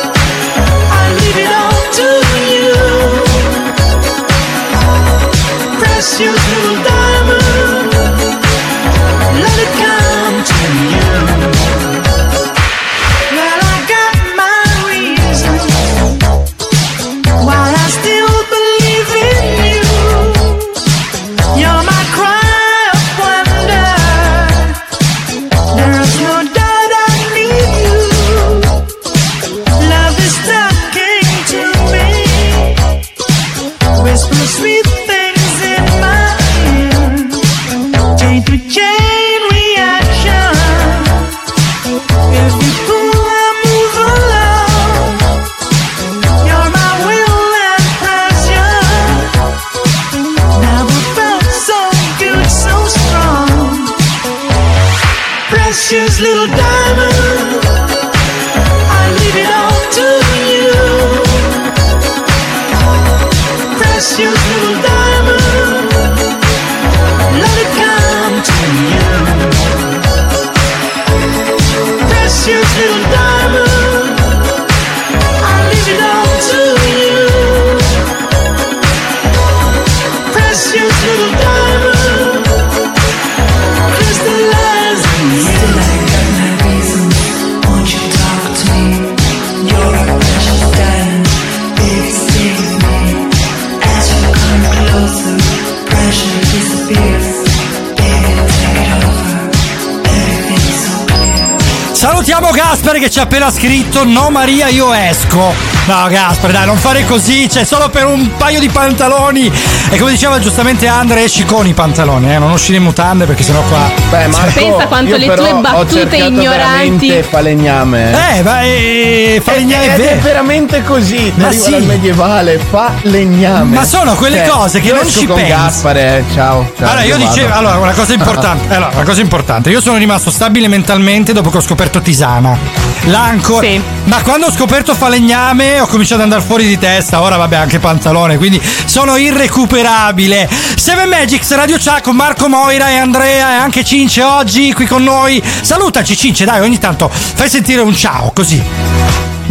Gaspare 102.98 103.00
che 103.00 103.10
ci 103.10 103.18
ha 103.18 103.22
appena 103.22 103.50
scritto 103.50 104.04
No 104.04 104.30
Maria 104.30 104.68
io 104.68 104.92
esco 104.92 105.54
No 105.86 106.06
Gaspare 106.08 106.52
dai 106.52 106.66
non 106.66 106.76
fare 106.76 107.04
così 107.06 107.46
C'è 107.48 107.64
solo 107.64 107.88
per 107.88 108.06
un 108.06 108.36
paio 108.36 108.58
di 108.60 108.68
pantaloni 108.68 109.50
E 109.90 109.98
come 109.98 110.10
diceva 110.10 110.38
giustamente 110.38 110.86
Andre 110.86 111.24
esci 111.24 111.44
con 111.44 111.66
i 111.66 111.72
pantaloni 111.74 112.32
eh? 112.34 112.38
Non 112.38 112.50
uscire 112.50 112.78
in 112.78 112.82
mutande 112.82 113.24
perché 113.24 113.42
sennò 113.42 113.60
qua 113.62 113.90
Beh, 114.10 114.26
Marco, 114.28 114.52
Pensa 114.52 114.86
quanto 114.86 115.10
io 115.10 115.16
le 115.16 115.34
tue 115.34 115.54
battute 115.54 116.16
ignoranti- 116.16 117.22
falegname. 117.22 118.36
Eh 118.36 118.42
ma 118.42 118.62
eh, 118.62 119.40
falegname 119.44 119.86
è 119.86 119.92
è 119.92 119.96
vero. 119.96 120.20
veramente 120.22 120.82
così. 120.82 121.32
Ma 121.36 121.50
sì. 121.52 121.70
dal 121.70 121.82
medievale, 121.82 122.58
falegname. 122.58 123.76
Ma 123.76 123.84
sono 123.84 124.14
quelle 124.14 124.38
Cioè, 124.38 124.48
cose 124.48 124.80
che 124.80 124.88
io 124.88 124.94
non 124.94 125.06
ci 125.06 125.26
con 125.26 125.36
pensi. 125.36 125.50
Gaspare, 125.52 126.18
eh, 126.18 126.24
ciao. 126.34 126.70
ciao, 126.76 126.86
Allora, 126.88 127.04
io 127.04 127.16
vado. 127.18 127.28
dicevo, 127.28 127.54
allora, 127.54 127.76
una 127.76 127.92
cosa 127.92 128.12
importante. 128.14 128.74
Allora, 128.74 128.90
una 128.94 129.04
cosa 129.04 129.20
importante. 129.20 129.70
Io 129.70 129.80
sono 129.80 129.96
rimasto 129.98 130.30
stabile 130.30 130.68
mentalmente 130.68 131.32
dopo 131.32 131.50
che 131.50 131.58
ho 131.58 131.62
scoperto 131.62 132.00
Tisana. 132.00 132.77
Là 133.04 133.22
ancora. 133.22 133.66
Ma 134.04 134.22
quando 134.22 134.46
ho 134.46 134.52
scoperto 134.52 134.94
falegname 134.94 135.80
ho 135.80 135.86
cominciato 135.86 136.20
ad 136.20 136.26
andare 136.26 136.42
fuori 136.42 136.66
di 136.66 136.78
testa. 136.78 137.22
Ora, 137.22 137.36
vabbè, 137.36 137.56
anche 137.56 137.78
pantalone. 137.78 138.36
Quindi 138.36 138.60
sono 138.84 139.16
irrecuperabile. 139.16 140.48
Seven 140.76 141.08
Magics, 141.08 141.54
Radio 141.54 141.76
Chat 141.78 142.02
con 142.02 142.16
Marco 142.16 142.48
Moira 142.48 142.90
e 142.90 142.96
Andrea 142.96 143.50
e 143.50 143.54
anche 143.54 143.84
Cince 143.84 144.22
oggi 144.22 144.72
qui 144.72 144.86
con 144.86 145.02
noi. 145.02 145.42
Salutaci, 145.60 146.16
Cince, 146.16 146.44
dai, 146.44 146.60
ogni 146.60 146.78
tanto 146.78 147.08
fai 147.10 147.48
sentire 147.48 147.80
un 147.80 147.94
ciao, 147.94 148.30
così. 148.34 148.87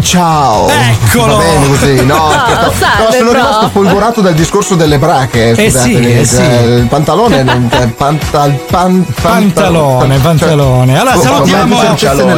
Ciao. 0.07 0.69
Eccolo. 0.69 1.35
Va 1.35 1.43
bene 1.43 1.67
così, 1.67 2.05
no? 2.05 2.15
Oh, 2.15 2.71
salve, 2.79 3.03
no, 3.03 3.11
sono 3.11 3.31
rimasto 3.33 3.69
folgorato 3.73 4.21
dal 4.21 4.33
discorso 4.35 4.75
delle 4.75 4.97
brache. 4.99 5.51
Eh 5.51 5.69
Scusatemi, 5.69 6.05
sì, 6.05 6.11
eh 6.11 6.25
cioè, 6.25 6.59
sì. 6.61 6.69
il 6.69 6.85
pantalone 6.87 7.43
non 7.43 7.67
cioè, 7.69 7.87
pantal, 7.87 8.51
pan, 8.71 9.05
Pantalone, 9.21 10.17
pantalone. 10.19 10.97
Allora 10.97 11.17
Oh, 11.17 11.21
salutiamo, 11.21 11.81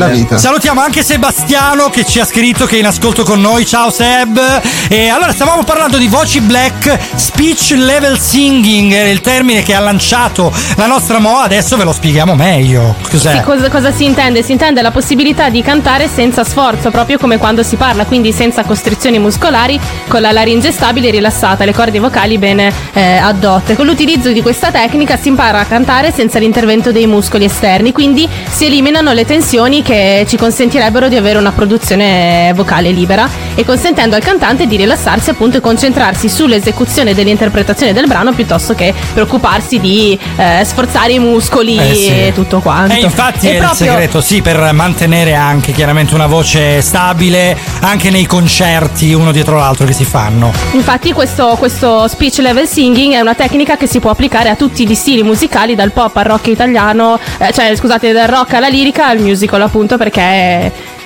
vita. 0.10 0.38
salutiamo 0.40 0.82
anche 0.82 1.04
Sebastiano 1.04 1.90
che 1.90 2.06
ci 2.06 2.20
ha 2.20 2.26
scritto 2.26 2.66
che 2.66 2.78
è 2.78 2.80
in 2.80 2.88
ascolto 2.88 3.24
con 3.24 3.40
noi. 3.40 3.68
Ciao 3.68 3.92
Seb. 3.92 4.40
E 4.88 5.10
allora 5.10 5.32
stavamo 5.32 5.64
parlando 5.64 5.98
di 5.98 6.08
voci 6.08 6.42
black, 6.42 6.98
speech 7.14 7.76
level 7.78 8.18
singing, 8.20 8.92
è 8.94 9.10
il 9.10 9.22
termine 9.22 9.62
che 9.62 9.76
ha 9.76 9.80
lanciato 9.80 10.52
la 10.76 10.88
nostra 10.88 11.20
Moa. 11.20 11.44
Adesso 11.44 11.78
ve 11.78 11.84
lo 11.84 11.94
spieghiamo 11.94 12.34
meglio. 12.34 12.96
Cos'è? 13.12 13.36
Sì, 13.36 13.42
cosa, 13.44 13.70
cosa 13.70 13.92
si 13.92 14.06
intende? 14.06 14.42
Si 14.42 14.52
intende 14.52 14.82
la 14.82 14.92
possibilità 14.92 15.50
di 15.50 15.62
cantare 15.62 16.10
senza 16.12 16.44
sforzo, 16.44 16.90
proprio 16.90 17.20
come 17.20 17.38
quando 17.38 17.58
si 17.64 17.76
parla, 17.76 18.06
quindi 18.06 18.32
senza 18.32 18.64
costrizioni 18.64 19.20
muscolari, 19.20 19.80
con 20.08 20.22
la 20.22 20.32
laringe 20.32 20.72
stabile 20.72 21.08
e 21.08 21.12
rilassata, 21.12 21.66
le 21.66 21.74
corde 21.74 22.00
vocali 22.00 22.38
bene 22.38 22.72
eh, 22.94 23.18
addotte. 23.18 23.76
Con 23.76 23.86
l'utilizzo 23.86 24.32
di 24.32 24.42
questa 24.42 24.72
tecnica 24.72 25.18
si 25.18 25.28
impara 25.30 25.60
a 25.60 25.66
cantare 25.66 26.12
senza 26.12 26.40
l'intervento 26.40 26.92
dei 26.92 27.08
muscoli 27.08 27.46
esterni, 27.46 27.92
quindi 27.92 28.28
si 28.50 28.66
eliminano 28.66 29.12
le 29.14 29.26
tensioni 29.26 29.82
che 29.82 30.26
ci 30.28 30.38
consentirebbero 30.38 31.08
di 31.08 31.16
avere 31.16 31.38
una 31.40 31.52
produzione 31.52 32.52
vocale 32.56 32.92
libera 32.92 33.28
e 33.56 33.66
consentendo 33.66 34.16
al 34.16 34.24
cantante 34.24 34.68
di 34.68 34.76
rilassarsi 34.78 35.30
appunto 35.30 35.58
e 35.58 35.62
concentrarsi 35.62 36.30
sull'esecuzione 36.30 37.14
dell'interpretazione 37.14 37.94
del 37.94 38.06
brano 38.08 38.34
piuttosto 38.34 38.74
che 38.76 38.94
preoccuparsi 39.14 39.80
di 39.80 40.18
eh, 40.38 40.64
sforzare 40.64 41.14
i 41.14 41.20
muscoli 41.20 41.78
Eh, 41.78 41.94
sì. 41.96 42.08
e 42.10 42.32
tutto 42.34 42.60
quanto. 42.60 42.94
E 42.94 43.00
infatti 43.00 43.48
E 43.48 43.54
è 43.56 43.58
proprio- 43.58 43.86
il 43.86 43.92
segreto, 43.92 44.22
sì, 44.22 44.42
per 44.42 44.72
mantenere 44.74 45.34
anche 45.36 45.72
chiaramente 45.72 46.14
una 46.16 46.28
voce 46.28 46.82
stabile 46.82 47.39
anche 47.82 48.10
nei 48.10 48.26
concerti 48.26 49.14
uno 49.14 49.32
dietro 49.32 49.58
l'altro 49.58 49.86
che 49.86 49.94
si 49.94 50.06
fanno. 50.06 50.52
Infatti 50.72 51.12
questo, 51.12 51.56
questo 51.58 52.08
speech 52.08 52.40
level 52.40 52.68
singing 52.68 53.14
è 53.14 53.20
una 53.20 53.36
tecnica 53.36 53.78
che 53.78 53.88
si 53.88 54.00
può 54.00 54.12
applicare 54.12 54.50
a 54.50 54.56
tutti 54.56 54.88
gli 54.88 54.96
stili 54.96 55.24
musicali, 55.24 55.76
dal 55.76 55.92
pop 55.92 56.16
al 56.16 56.26
rock 56.26 56.48
italiano, 56.48 57.20
eh, 57.38 57.52
cioè 57.52 57.76
scusate, 57.76 58.12
dal 58.12 58.28
rock 58.28 58.54
alla 58.54 58.68
lirica 58.68 59.08
al 59.08 59.20
musical 59.20 59.62
appunto 59.62 59.98
perché 59.98 60.98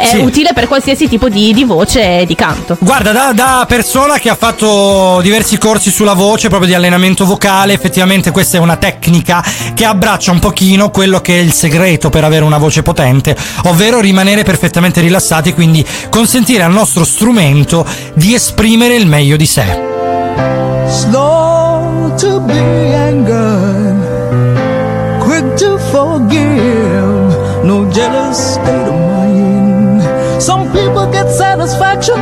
è, 0.00 0.06
Sì. 0.06 0.16
utile 0.18 0.52
per 0.52 0.66
qualsiasi 0.66 1.08
tipo 1.08 1.28
di, 1.28 1.52
di 1.52 1.64
voce 1.64 2.20
e 2.20 2.26
di 2.26 2.34
canto. 2.34 2.76
Guarda, 2.80 3.12
da, 3.12 3.32
da 3.32 3.64
persona 3.68 4.18
che 4.18 4.28
ha 4.30 4.34
fatto 4.34 5.20
diversi 5.22 5.58
corsi 5.58 5.90
sulla 5.90 6.14
voce, 6.14 6.48
proprio 6.48 6.68
di 6.68 6.74
allenamento 6.74 7.24
vocale, 7.24 7.72
effettivamente 7.72 8.30
questa 8.30 8.56
è 8.56 8.60
una 8.60 8.76
tecnica 8.76 9.44
che 9.74 9.84
abbraccia 9.84 10.32
un 10.32 10.38
pochino 10.38 10.90
quello 10.90 11.20
che 11.20 11.38
è 11.38 11.40
il 11.40 11.52
segreto 11.52 12.10
per 12.10 12.24
avere 12.24 12.44
una 12.44 12.58
voce 12.58 12.82
potente, 12.82 13.36
ovvero 13.64 14.00
rimanere 14.00 14.42
perfettamente 14.42 15.00
rilassati, 15.00 15.52
quindi 15.52 15.84
consentire 16.08 16.62
al 16.62 16.72
nostro 16.72 17.04
strumento 17.04 17.86
di 18.14 18.34
esprimere 18.34 18.94
il 18.94 19.06
meglio 19.06 19.36
di 19.36 19.46
sé. 19.46 19.88
slow 20.88 22.12
to 22.16 22.40
be 22.40 22.58
angered, 22.94 23.96
quick 25.20 25.54
to 25.56 25.78
forgive, 25.92 27.62
no 27.62 27.86
jealous 27.90 28.54
state 28.54 28.88
of 28.88 28.94
mind. 28.94 28.99
Some 30.40 30.72
people 30.72 31.04
get 31.12 31.28
satisfaction 31.28 32.16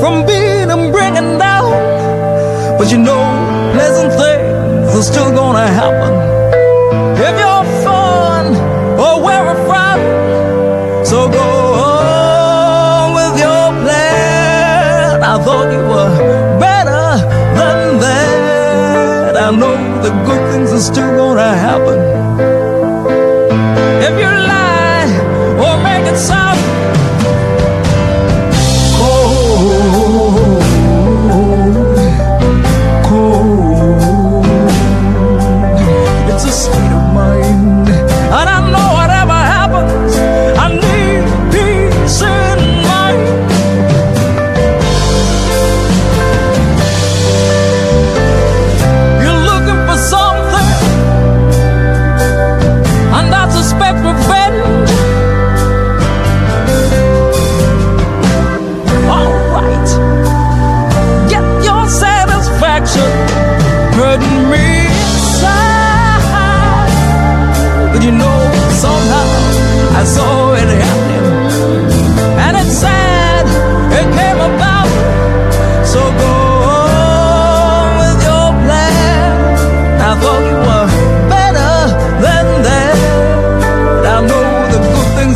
from 0.00 0.26
being 0.26 0.68
and 0.68 0.90
bringing 0.92 1.38
down, 1.38 1.70
but 2.76 2.90
you 2.90 2.98
know, 2.98 3.22
pleasant 3.72 4.10
things 4.20 4.96
are 4.96 5.02
still 5.02 5.30
gonna 5.32 5.68
happen. 5.68 6.12
If 7.16 7.34
you're 7.38 7.66
fun 7.84 8.56
or 8.98 9.22
wear 9.22 9.42
a 9.46 9.56
frown, 9.64 11.06
so 11.06 11.28
go 11.30 11.48
on 11.86 13.14
with 13.14 13.38
your 13.38 13.64
plan. 13.84 15.22
I 15.22 15.38
thought 15.44 15.72
you 15.72 15.84
were 15.94 16.58
better 16.58 17.06
than 17.58 18.00
that. 18.00 19.36
I 19.36 19.50
know 19.52 19.76
the 20.02 20.10
good 20.26 20.52
things 20.52 20.72
are 20.72 20.80
still 20.92 21.16
gonna 21.16 21.54
happen. 21.56 22.03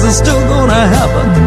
is 0.09 0.17
still 0.17 0.41
gonna 0.49 0.73
happen. 0.73 1.38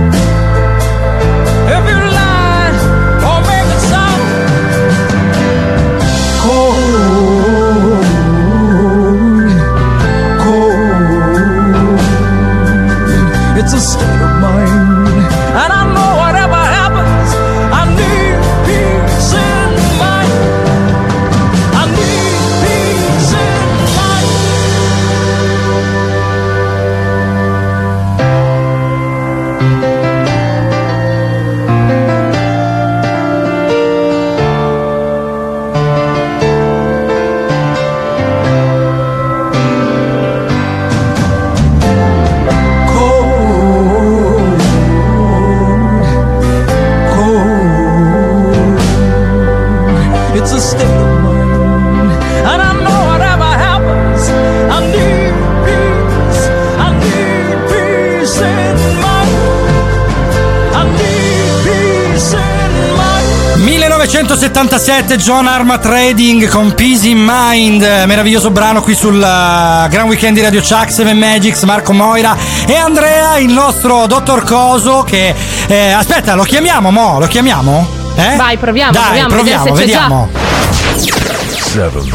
it's 50.42 50.54
a 50.54 50.60
state 50.60 50.82
of 50.82 51.22
mind. 51.22 52.12
And 52.50 52.62
I 52.62 52.74
know 52.84 53.00
whatever 53.10 53.50
happens, 53.68 54.22
I 54.76 54.80
need 54.94 55.34
peace. 55.66 56.42
I 56.78 56.88
need 57.04 57.58
peace 57.70 58.38
in 58.42 58.78
my 59.06 59.24
I 60.74 60.82
need 60.98 61.54
peace 61.66 62.34
in 62.34 62.98
my 62.98 63.22
1977 63.62 65.18
John 65.18 65.48
Arma 65.48 65.78
Trading 65.78 66.48
con 66.50 66.74
Peace 66.74 67.08
in 67.08 67.24
Mind, 67.24 67.84
meraviglioso 68.06 68.50
brano 68.50 68.82
qui 68.82 68.96
sul 68.96 69.16
uh, 69.16 69.88
Gran 69.90 70.08
Weekend 70.08 70.36
di 70.36 70.42
Radio 70.42 70.62
Chuck, 70.62 70.92
Seven 70.92 71.18
Magics, 71.18 71.62
Marco 71.64 71.94
Moira 71.94 72.36
e 72.66 72.76
Andrea, 72.76 73.38
il 73.38 73.52
nostro 73.52 74.08
dottor 74.08 74.44
Coso 74.44 75.04
che... 75.04 75.34
Eh, 75.68 75.92
aspetta, 75.92 76.34
lo 76.34 76.44
chiamiamo 76.44 76.92
mo, 76.92 77.20
lo 77.20 77.28
chiamiamo? 77.28 78.01
Eh? 78.22 78.36
Vai, 78.36 78.58
proviamo, 78.58 78.92
Dai, 78.92 79.26
proviamo, 79.28 79.66
c'è 79.66 79.72
vediamo. 79.72 80.30
Seven. 81.58 82.12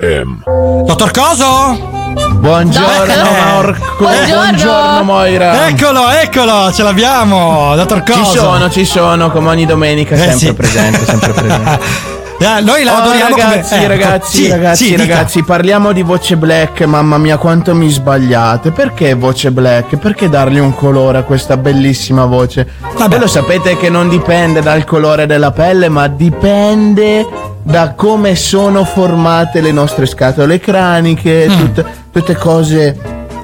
FM. 0.00 0.84
Dottor 0.86 1.10
Coso? 1.10 1.88
Buongiorno 2.30 3.04
Dai. 3.04 3.22
Marco. 3.22 3.94
Buongiorno. 3.98 4.34
Buongiorno 4.34 5.02
Moira. 5.02 5.68
Eccolo, 5.68 6.08
eccolo, 6.08 6.72
ce 6.72 6.82
l'abbiamo, 6.82 7.74
dottor 7.76 8.02
Coso. 8.02 8.24
Ci 8.24 8.38
sono, 8.38 8.70
ci 8.70 8.84
sono, 8.86 9.30
come 9.30 9.48
ogni 9.50 9.66
domenica, 9.66 10.14
Eh, 10.14 10.18
sempre 10.32 10.38
sì. 10.38 10.52
presente, 10.54 11.04
sempre 11.04 11.32
presente. 11.32 12.18
Eh, 12.42 12.60
Noi 12.62 12.84
la 12.84 12.94
Oh, 12.94 13.00
adoriamo 13.02 13.34
come- 13.36 13.48
ragazzi, 13.50 13.74
eh, 13.74 13.86
ragazzi, 13.86 14.42
sì, 14.44 14.48
ragazzi, 14.48 14.84
sì, 14.84 14.90
dica. 14.92 15.02
ragazzi, 15.14 15.42
parliamo 15.44 15.92
di 15.92 16.00
voce 16.00 16.38
black, 16.38 16.80
mamma 16.86 17.18
mia 17.18 17.36
quanto 17.36 17.74
mi 17.74 17.90
sbagliate. 17.90 18.70
Perché 18.70 19.12
voce 19.12 19.50
black? 19.50 19.96
Perché 19.96 20.30
dargli 20.30 20.58
un 20.58 20.74
colore 20.74 21.18
a 21.18 21.22
questa 21.22 21.58
bellissima 21.58 22.24
voce? 22.24 22.66
Voi 22.96 23.18
lo 23.18 23.26
sapete 23.26 23.76
che 23.76 23.90
non 23.90 24.08
dipende 24.08 24.62
dal 24.62 24.84
colore 24.84 25.26
della 25.26 25.50
pelle, 25.50 25.90
ma 25.90 26.06
dipende 26.08 27.26
da 27.62 27.92
come 27.92 28.34
sono 28.36 28.84
formate 28.84 29.60
le 29.60 29.70
nostre 29.72 30.06
scatole 30.06 30.58
craniche, 30.58 31.46
Mm. 31.46 31.58
tutte, 31.58 31.84
tutte 32.10 32.36
cose, 32.36 32.96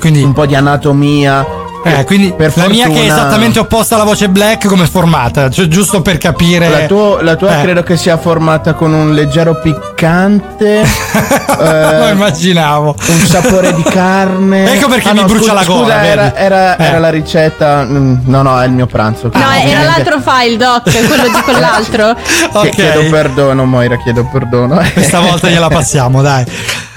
un 0.02 0.32
po' 0.32 0.46
di 0.46 0.54
anatomia. 0.54 1.44
Eh, 1.86 2.04
quindi 2.04 2.32
per 2.32 2.52
la 2.56 2.68
mia 2.68 2.88
che 2.88 3.02
è 3.02 3.06
esattamente 3.06 3.58
opposta 3.58 3.94
alla 3.94 4.04
voce 4.04 4.28
black 4.28 4.66
come 4.66 4.84
è 4.84 4.88
formata, 4.88 5.48
cioè, 5.50 5.66
giusto 5.66 6.02
per 6.02 6.18
capire. 6.18 6.68
La 6.68 6.86
tua, 6.86 7.22
la 7.22 7.36
tua 7.36 7.58
Eh. 7.58 7.62
credo 7.62 7.82
che 7.82 7.96
sia 7.96 8.16
formata 8.16 8.74
con 8.74 8.92
un 8.92 9.12
leggero 9.14 9.58
piccante. 9.60 10.80
eh, 11.60 11.98
Lo 11.98 12.08
immaginavo. 12.08 12.94
Un 13.08 13.18
sapore 13.20 13.72
di 13.74 13.82
carne. 13.82 14.72
Ecco 14.76 14.88
perché 14.88 15.08
Ah, 15.08 15.12
mi 15.14 15.20
no, 15.20 15.26
brucia 15.26 15.42
scusa, 15.42 15.54
la 15.54 15.64
gola, 15.64 15.82
Scusa, 15.94 16.04
era, 16.04 16.36
era- 16.36 16.76
Eh. 16.76 16.84
era 16.84 16.98
la 16.98 17.10
ricetta. 17.10 17.84
mm, 17.84 18.14
No, 18.26 18.42
no, 18.42 18.60
è 18.60 18.66
il 18.66 18.72
mio 18.72 18.86
pranzo. 18.86 19.30
No, 19.32 19.50
era 19.64 19.82
l'altro 19.82 20.20
file, 20.20 20.56
Doc, 20.56 20.82
quello 21.06 21.22
di 21.24 21.40
quell'altro. 21.42 22.14
Che- 22.62 22.70
Chiedo 22.70 23.08
perdono, 23.10 23.64
Moira, 23.64 23.96
chiedo 23.96 24.28
perdono. 24.30 24.80
Questa 24.92 25.20
volta 25.20 25.48
gliela 25.48 25.68
passiamo, 25.68 26.20
dai. 26.22 26.44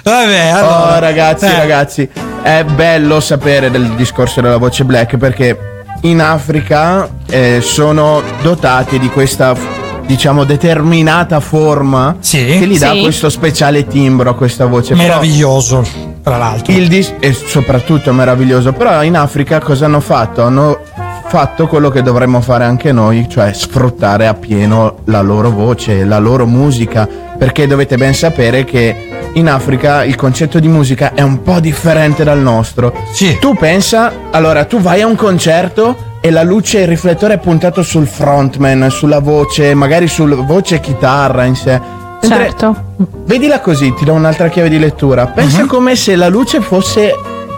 Vabbè, 0.04 0.48
allora. 0.48 0.96
Oh, 0.96 1.00
ragazzi, 1.00 1.46
Eh. 1.46 1.56
ragazzi, 1.58 2.10
è 2.42 2.64
bello 2.64 3.20
sapere 3.20 3.70
del 3.72 3.90
discorso 3.96 4.42
della 4.42 4.58
voce 4.58 4.84
black 4.86 5.18
perché 5.18 5.58
in 6.02 6.22
Africa 6.22 7.08
eh, 7.30 7.60
sono 7.62 8.22
dotati 8.42 8.98
di 9.00 9.10
questa, 9.10 9.54
diciamo, 10.06 10.44
determinata 10.46 11.40
forma 11.40 12.18
che 12.22 12.66
gli 12.68 12.78
dà 12.80 12.94
Sì. 12.94 13.02
questo 13.02 13.30
speciale 13.30 13.86
timbro 13.86 14.30
a 14.30 14.36
questa 14.36 14.66
voce. 14.66 14.94
Però 14.96 15.04
Meraviglioso, 15.08 15.86
tra 16.24 16.38
l'altro. 16.38 16.74
il 16.74 16.88
dis- 16.88 17.14
è 17.20 17.32
soprattutto 17.34 18.14
meraviglioso. 18.14 18.72
Però 18.72 19.04
in 19.04 19.18
Africa 19.18 19.60
cosa 19.60 19.86
hanno 19.86 20.00
fatto? 20.00 20.42
Hanno 20.44 20.80
fatto 21.30 21.68
quello 21.68 21.92
che 21.92 22.02
dovremmo 22.02 22.42
fare 22.42 22.64
anche 22.64 22.92
noi, 22.92 23.30
cioè 23.30 23.54
sfruttare 23.54 24.26
appieno 24.26 25.02
la 25.06 25.22
loro 25.22 25.52
voce, 25.52 26.04
la 26.04 26.18
loro 26.18 26.48
musica, 26.48 27.08
perché 27.38 27.68
dovete 27.68 27.98
ben 27.98 28.16
sapere 28.16 28.64
che 28.64 29.30
in 29.34 29.48
Africa 29.48 30.04
il 30.04 30.16
concetto 30.16 30.58
di 30.60 30.68
musica 30.68 31.14
è 31.14 31.22
un 31.22 31.44
po' 31.44 31.60
differente 31.60 32.24
dal 32.24 32.40
nostro. 32.40 32.92
Tu 33.40 33.54
pensa, 33.54 34.12
allora 34.32 34.66
tu 34.66 34.80
vai 34.80 35.02
a 35.02 35.06
un 35.06 35.16
concerto 35.16 35.96
e 36.20 36.32
la 36.32 36.42
luce, 36.42 36.80
il 36.80 36.88
riflettore 36.88 37.36
è 37.36 37.38
puntato 37.38 37.84
sul 37.84 38.08
frontman, 38.08 38.90
sulla 38.90 39.20
voce, 39.20 39.76
magari 39.76 40.08
sul 40.08 40.34
voce 40.34 40.76
e 40.76 40.80
chitarra 40.80 41.44
in 41.44 41.56
sé. 41.56 41.80
Mentre- 42.24 42.40
Certo. 42.40 42.76
Vedila 43.26 43.60
così, 43.60 43.94
ti 43.94 44.04
do 44.04 44.14
un'altra 44.14 44.50
chiave 44.50 44.68
di 44.70 44.80
lettura. 44.80 45.28
Pensa 45.28 45.66
come 45.66 45.96
se 45.96 46.16
la 46.16 46.28
luce 46.28 46.60
fosse 46.60 47.14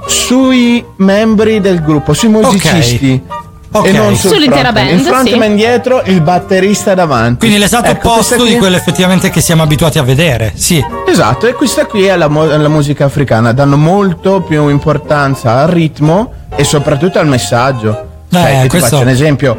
sui 0.08 0.84
membri 0.98 1.62
del 1.62 1.82
gruppo, 1.82 2.12
sui 2.12 2.28
musicisti. 2.28 3.40
Ok. 3.74 3.88
E 3.88 3.92
non 3.94 4.16
sul 4.16 4.32
Sull'intera 4.32 4.72
band, 4.74 4.90
Il 4.90 5.00
frontman 5.00 5.56
dietro, 5.56 6.02
il 6.06 6.22
batterista 6.22 6.94
davanti. 6.94 7.38
Quindi 7.40 7.58
l'esatto 7.58 7.90
Ecco, 7.90 8.10
opposto 8.12 8.44
di 8.44 8.58
quello 8.58 8.76
effettivamente 8.76 9.30
che 9.30 9.40
siamo 9.40 9.64
abituati 9.64 9.98
a 9.98 10.04
vedere. 10.04 10.52
Sì. 10.56 10.84
Esatto, 11.08 11.48
e 11.48 11.54
questa 11.54 11.86
qui 11.86 12.04
è 12.06 12.16
la, 12.18 12.28
mo- 12.28 12.46
la 12.46 12.68
musica 12.68 13.06
africana. 13.06 13.54
Danno 13.54 13.78
molto 13.78 14.42
più 14.42 14.68
importanza 14.68 15.62
al 15.62 15.70
ritmo 15.70 16.34
e 16.56 16.64
soprattutto 16.66 17.18
al 17.20 17.28
messaggio. 17.28 18.10
Cioè, 18.30 18.44
che 18.44 18.62
ti 18.64 18.68
questo- 18.70 18.90
faccio 18.90 19.02
un 19.02 19.10
esempio. 19.10 19.58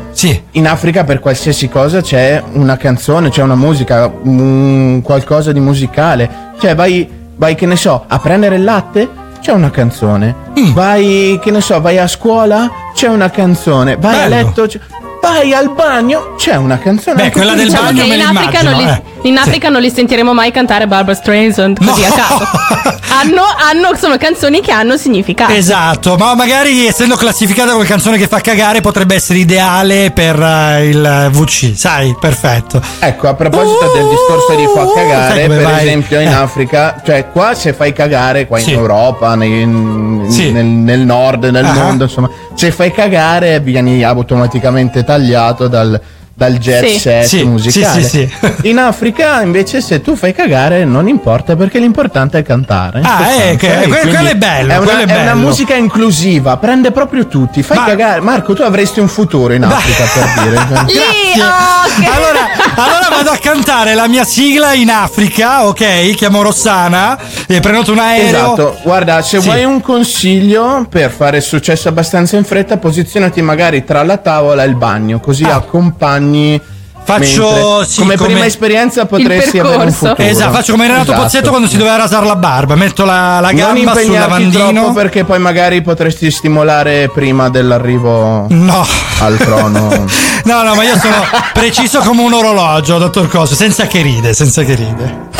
In 0.52 0.66
Africa 0.68 1.05
per 1.05 1.20
qualsiasi 1.20 1.68
cosa 1.68 2.01
c'è 2.02 2.43
una 2.52 2.76
canzone, 2.76 3.30
c'è 3.30 3.43
una 3.43 3.55
musica, 3.55 4.10
un 4.22 5.01
qualcosa 5.02 5.52
di 5.52 5.60
musicale. 5.60 6.51
Cioè 6.60 6.74
vai, 6.74 7.09
vai 7.36 7.55
che 7.55 7.64
ne 7.66 7.76
so, 7.76 8.05
a 8.06 8.18
prendere 8.18 8.56
il 8.56 8.64
latte, 8.64 9.09
c'è 9.43 9.52
una 9.52 9.70
canzone. 9.70 10.35
Mm. 10.59 10.73
Vai, 10.73 11.39
che 11.43 11.51
ne 11.51 11.60
so, 11.60 11.81
vai 11.81 11.98
a 11.98 12.06
scuola, 12.06 12.70
c'è 12.94 13.09
una 13.09 13.28
canzone. 13.28 13.97
Vai 13.97 14.14
a 14.14 14.28
Bello. 14.28 14.35
letto, 14.47 14.66
c'è- 14.66 14.81
vai 15.20 15.52
al 15.52 15.70
bagno, 15.73 16.35
c'è 16.36 16.55
una 16.56 16.78
canzone. 16.78 17.24
Beh, 17.24 17.31
quella 17.32 17.55
del 17.55 17.66
diciamo 17.66 17.86
bagno 17.86 18.02
che 18.02 18.09
me 18.09 18.14
in 18.14 18.20
Africa, 18.23 18.60
immagino, 18.60 18.70
non 18.70 18.81
li, 18.81 18.89
eh. 18.89 19.02
In 19.24 19.36
Africa 19.38 19.68
non 19.68 19.80
li 19.80 19.90
sentiremo 19.90 20.32
mai 20.34 20.50
cantare 20.50 20.86
Barbara 20.86 21.14
Streisand 21.16 21.84
così 21.84 22.04
a 22.04 22.10
caso. 22.10 22.44
hanno, 23.20 23.42
hanno- 23.56 23.94
sono 23.96 24.16
canzoni 24.16 24.60
che 24.60 24.72
hanno 24.72 24.96
significato. 24.96 25.52
Esatto, 25.52 26.16
ma 26.16 26.34
magari 26.34 26.86
essendo 26.86 27.14
classificata 27.16 27.72
come 27.72 27.84
canzone 27.84 28.16
che 28.18 28.26
fa 28.26 28.40
cagare 28.40 28.80
potrebbe 28.80 29.14
essere 29.14 29.38
ideale 29.38 30.10
per 30.12 30.40
eh, 30.40 30.88
il 30.88 31.28
VC, 31.30 31.72
sai, 31.76 32.16
perfetto. 32.18 32.80
Ecco, 32.98 33.28
a 33.28 33.34
proposito 33.34 33.90
del 33.94 34.08
discorso 34.08 34.54
di 34.56 34.66
fa 34.74 34.86
sai 34.86 35.06
cagare, 35.08 35.46
per 35.46 35.62
vai? 35.62 35.86
esempio 35.86 36.20
in 36.20 36.28
Eh. 36.28 36.32
Africa, 36.32 37.00
cioè 37.04 37.28
qua 37.30 37.54
se 37.54 37.72
fai 37.72 37.92
cagare, 37.92 38.46
qua 38.46 38.58
in 38.58 38.64
Sì. 38.64 38.72
Europa, 38.72 39.34
nei- 39.34 39.62
in- 39.62 40.26
Sì. 40.28 40.50
nel, 40.50 40.64
nel 40.64 41.00
nord, 41.00 41.44
nel 41.44 41.64
Ah. 41.64 41.72
mondo, 41.72 42.04
insomma, 42.04 42.28
se 42.54 42.70
fai 42.72 42.90
cagare 42.92 43.60
vieni 43.60 44.02
automaticamente 44.02 45.04
tagliato 45.04 45.68
dal, 45.68 46.00
dal 46.34 46.56
jet 46.59 46.84
Sì. 46.86 46.98
set 46.98 47.24
Sì, 47.24 47.44
musicale. 47.44 48.02
sì, 48.02 48.28
sì, 48.40 48.68
In 48.68 48.78
Africa 48.78 49.42
invece 49.42 49.80
se 49.80 50.00
tu 50.00 50.16
fai 50.16 50.32
cagare 50.34 50.84
non 50.84 51.06
importa 51.09 51.54
perché 51.56 51.78
l'importante 51.78 52.38
è 52.38 52.42
cantare. 52.42 53.00
Ah, 53.02 53.18
sostanza. 53.18 53.44
eh, 53.44 53.56
che- 53.56 53.88
que- 53.88 54.00
quello 54.09 54.28
è 54.28 54.34
bello, 54.34 54.72
È 54.72 54.76
una, 54.76 54.84
quello 54.86 54.98
è 55.00 55.06
è 55.06 55.14
una 55.20 55.32
bello. 55.32 55.46
musica 55.46 55.74
inclusiva, 55.74 56.56
prende 56.56 56.90
proprio 56.90 57.26
tutti. 57.26 57.62
Fai 57.62 57.78
cagare. 57.84 58.20
Marco, 58.20 58.54
tu 58.54 58.62
avresti 58.62 59.00
un 59.00 59.09
futuro 59.09 59.52
in 59.52 59.64
Africa 59.64 60.04
per 60.12 60.44
dire. 60.44 60.56
cioè. 60.56 60.84
Grazie. 61.36 62.06
Allora, 62.06 62.48
allora 62.76 63.09
vado 63.10 63.30
a 63.30 63.36
cantare 63.38 63.94
la 63.94 64.09
mia 64.09 64.24
sigla 64.24 64.72
in 64.74 64.90
Africa, 64.90 65.66
ok? 65.66 66.14
Chiamo 66.14 66.42
Rossana 66.42 67.18
e 67.46 67.60
prenoto 67.60 67.92
un 67.92 67.98
aereo. 67.98 68.28
Esatto, 68.28 68.78
guarda, 68.82 69.22
se 69.22 69.40
Sì. 69.40 69.46
vuoi 69.46 69.64
un 69.64 69.80
consiglio 69.80 70.86
per 70.88 71.10
fare 71.10 71.40
successo 71.40 71.88
abbastanza 71.88 72.36
in 72.36 72.44
fretta, 72.44 72.76
posizionati 72.78 73.40
magari 73.42 73.84
tra 73.84 74.02
la 74.02 74.16
tavola 74.16 74.62
e 74.62 74.66
il 74.66 74.76
bagno, 74.76 75.20
così 75.20 75.44
accompagni. 75.44 76.20
Ah. 76.24 76.80
Faccio, 77.04 77.50
mentre- 77.50 77.84
sì, 77.86 77.98
come, 77.98 78.16
come- 78.16 78.28
prima 78.30 78.46
esperienza 78.46 79.06
potresti 79.06 79.58
avere 79.58 79.82
un 79.84 79.90
futuro. 79.92 80.22
Esatto, 80.22 80.52
faccio 80.52 80.70
come 80.72 80.86
Renato 80.86 81.02
Esatto. 81.10 81.20
Pozzetto 81.22 81.48
quando 81.50 81.66
si 81.66 81.76
doveva 81.76 81.96
rasare 81.96 82.24
la 82.26 82.36
barba. 82.36 82.76
Metto 82.76 83.04
la, 83.04 83.40
la 83.40 83.50
gamba 83.52 83.92
sul 83.96 84.12
lavandino. 84.12 84.92
perché 84.92 85.24
poi 85.24 85.40
magari 85.40 85.82
potresti 85.82 86.30
stimolare 86.30 87.10
prima 87.12 87.48
dell'arrivo 87.48 88.46
No. 88.50 88.86
al 89.20 89.36
trono. 89.36 90.04
No, 90.44 90.62
no, 90.64 90.74
ma 90.74 90.82
io 90.82 90.98
sono 90.98 91.22
preciso 91.52 92.00
come 92.00 92.22
un 92.22 92.32
orologio, 92.32 92.98
dottor 92.98 93.28
Coso, 93.28 93.54
senza 93.54 93.86
che 93.86 94.02
ride, 94.02 94.32
senza 94.34 94.62
che 94.64 94.74
ride. 94.74 95.30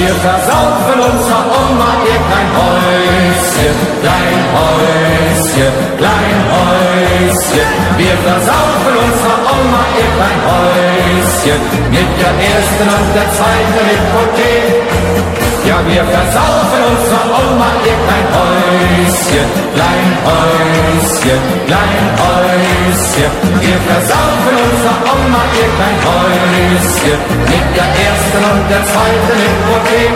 Wir 0.00 0.14
versaufen 0.14 0.98
unser 1.12 1.40
Oma 1.60 1.90
ihr 2.08 2.20
klein 2.28 2.50
Häuschen, 2.56 3.76
klein 4.00 4.40
Häuschen, 4.56 5.72
klein 5.98 6.38
Häuschen. 6.54 7.68
Wir 7.98 8.16
versaufen 8.24 8.94
unser 8.96 9.36
Oma 9.54 9.82
ihr 10.00 10.10
klein 10.16 10.40
Häuschen, 10.48 11.60
mit 11.90 12.10
der 12.18 12.34
ersten 12.48 12.88
und 12.96 13.08
der 13.14 13.28
zweiten 13.36 13.84
Hypothek. 13.90 15.39
Ja, 15.70 15.78
wir 15.86 16.04
versaufen 16.04 16.82
unser 16.90 17.22
Oma 17.38 17.70
ihr 17.86 17.98
klein 18.04 18.26
Häuschen, 18.34 19.48
klein 19.76 20.10
Häuschen, 20.26 21.42
klein 21.68 22.06
Häuschen. 22.22 23.30
Wir 23.62 23.78
versaufen 23.90 24.56
unser 24.66 24.96
Oma, 25.14 25.42
ihr 25.60 25.70
kein 25.78 25.98
Heulüschen. 26.10 27.18
Mit 27.52 27.68
der 27.78 27.90
ersten 28.08 28.42
und 28.50 28.64
der 28.72 28.82
zweiten 28.90 29.38
Hypothek. 29.46 30.14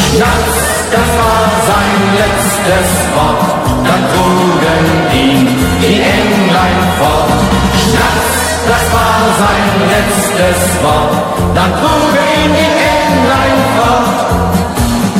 Schnaps, 0.00 0.56
das 0.94 1.08
war 1.20 1.44
sein 1.68 2.00
letztes 2.22 2.90
Wort. 3.12 3.44
Dann 3.88 4.02
trugen 4.12 4.88
ihn 5.12 5.48
die 5.82 6.00
Englein 6.16 6.80
fort. 6.96 7.40
Schnaps, 7.84 8.47
das 8.72 8.84
war 8.92 9.20
sein 9.42 9.70
letztes 9.94 10.60
Wort. 10.84 11.16
Dann 11.54 11.70
trugen 11.80 12.26
ihn 12.40 12.52
die 12.60 12.74
Englein 13.00 13.58
fort. 13.76 14.18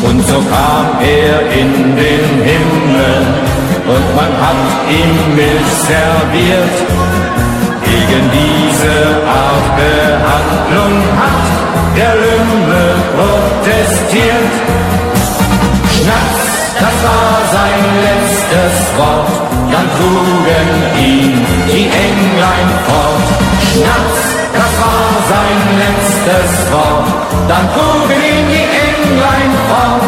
Und 0.08 0.20
so 0.28 0.38
kam 0.52 0.86
er 1.00 1.36
in 1.60 1.72
den 1.96 2.26
Himmel 2.48 3.16
und 3.94 4.06
man 4.18 4.32
hat 4.44 4.62
ihm 5.00 5.14
Milch 5.34 5.72
serviert. 5.92 6.76
Gegen 7.88 8.24
diese 8.38 8.96
Art 9.42 9.68
Behandlung 9.80 10.96
hat 11.20 11.58
der 11.96 12.14
Lümmel 12.24 12.90
protestiert. 13.16 14.52
Schnaps, 15.94 16.47
das 16.80 16.96
war 17.06 17.34
sein 17.56 17.84
letztes 18.06 18.76
Wort, 18.98 19.32
dann 19.72 19.86
trugen 19.98 20.68
ihn 20.98 21.46
die 21.66 21.86
Englein 22.06 22.68
fort. 22.86 23.26
Schnaps, 23.66 24.22
das 24.54 24.72
war 24.82 25.10
sein 25.32 25.58
letztes 25.82 26.52
Wort, 26.72 27.08
dann 27.48 27.64
trugen 27.74 28.20
ihn 28.30 28.46
die 28.54 28.66
Englein 28.86 29.52
fort. 29.68 30.04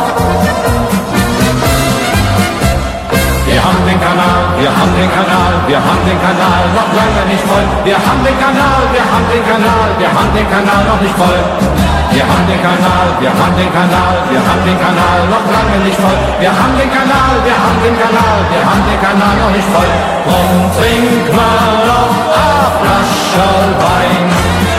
Wir 3.46 3.60
haben 3.64 3.82
den 3.86 4.00
Kanal, 4.00 4.42
wir 4.60 4.70
haben 4.70 4.94
den 4.94 5.10
Kanal, 5.10 5.52
wir 5.66 5.78
haben 5.78 6.02
den 6.06 6.18
Kanal 6.22 6.62
noch 6.78 6.90
lange 6.98 7.22
nicht 7.30 7.44
voll. 7.50 7.66
Wir 7.84 7.98
haben 7.98 8.22
den 8.24 8.38
Kanal, 8.38 8.82
wir 8.94 9.04
haben 9.10 9.26
den 9.32 9.42
Kanal, 9.42 9.88
wir 9.98 10.08
haben 10.08 10.30
den 10.34 10.48
Kanal 10.48 10.82
noch 10.86 11.00
nicht 11.00 11.16
voll. 11.18 11.89
Wir 12.12 12.24
haben 12.26 12.46
den 12.46 12.60
Kanal, 12.60 13.06
wir 13.20 13.30
haben 13.30 13.56
den 13.56 13.72
Kanal, 13.72 14.16
wir 14.30 14.42
haben 14.48 14.64
den 14.66 14.78
Kanal 14.84 15.20
noch 15.34 15.46
lange 15.54 15.78
nicht 15.84 15.98
voll. 15.98 16.18
Wir 16.40 16.50
haben 16.50 16.74
den 16.78 16.90
Kanal, 16.90 17.34
wir 17.46 17.56
haben 17.64 17.80
den 17.86 17.96
Kanal, 18.02 18.38
wir 18.52 18.62
haben 18.68 18.84
den 18.90 19.00
Kanal 19.06 19.34
noch 19.42 19.52
nicht 19.56 19.68
voll. 19.74 19.90
Drum 20.26 20.54
trink 20.76 21.24
mal 21.38 21.72
noch 21.90 22.14
a 22.44 22.52
Flascherl 22.80 23.70
Wein. 23.84 24.26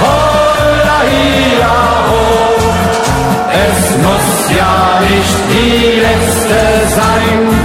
Holla, 0.03 0.99
hia, 1.12 1.78
ho. 2.08 2.22
Es 3.68 3.82
muss 4.06 4.30
ja 4.60 4.74
nicht 5.08 5.40
die 5.52 5.99
letzte 6.06 6.60
sein. 6.95 7.62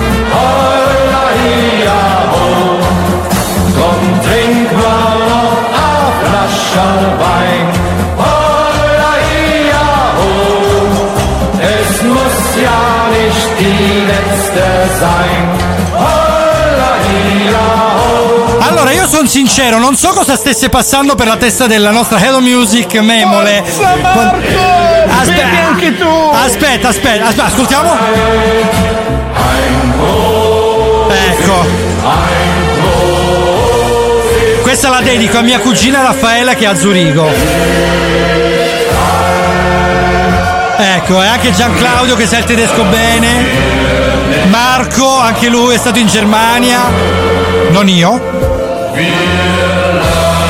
Wein. 7.18 7.75
Die 13.58 14.06
letzte 14.06 14.88
sein. 14.98 15.54
Allora, 18.58 18.90
io 18.90 19.06
sono 19.06 19.26
sincero, 19.26 19.78
non 19.78 19.96
so 19.96 20.10
cosa 20.10 20.36
stesse 20.36 20.68
passando 20.68 21.14
per 21.14 21.26
la 21.26 21.36
testa 21.36 21.66
della 21.66 21.90
nostra 21.90 22.18
Hello 22.18 22.40
Music 22.40 22.94
Memole. 22.96 23.60
Aspetta, 23.60 25.46
anche 25.68 25.96
tu! 25.96 26.30
Aspetta, 26.32 26.88
aspetta, 26.88 27.26
aspetta, 27.26 27.44
ascoltiamo. 27.44 27.96
Ecco. 31.08 31.66
Questa 34.62 34.88
la 34.88 35.00
dedico 35.00 35.38
a 35.38 35.42
mia 35.42 35.60
cugina 35.60 36.02
Raffaella 36.02 36.54
che 36.54 36.64
è 36.64 36.66
a 36.66 36.74
Zurigo. 36.74 38.35
Ecco, 40.78 41.22
e 41.22 41.26
anche 41.26 41.52
Gian 41.52 41.74
Claudio 41.74 42.16
che 42.16 42.26
sa 42.26 42.38
il 42.38 42.44
tedesco 42.44 42.84
bene. 42.84 43.44
Marco, 44.48 45.18
anche 45.18 45.48
lui 45.48 45.74
è 45.74 45.78
stato 45.78 45.98
in 45.98 46.06
Germania. 46.06 46.80
Non 47.70 47.88
io. 47.88 48.12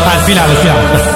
Ah, 0.04 0.14
il 0.14 0.22
finale, 0.24 0.52
il 0.52 0.58
finale. 0.58 1.14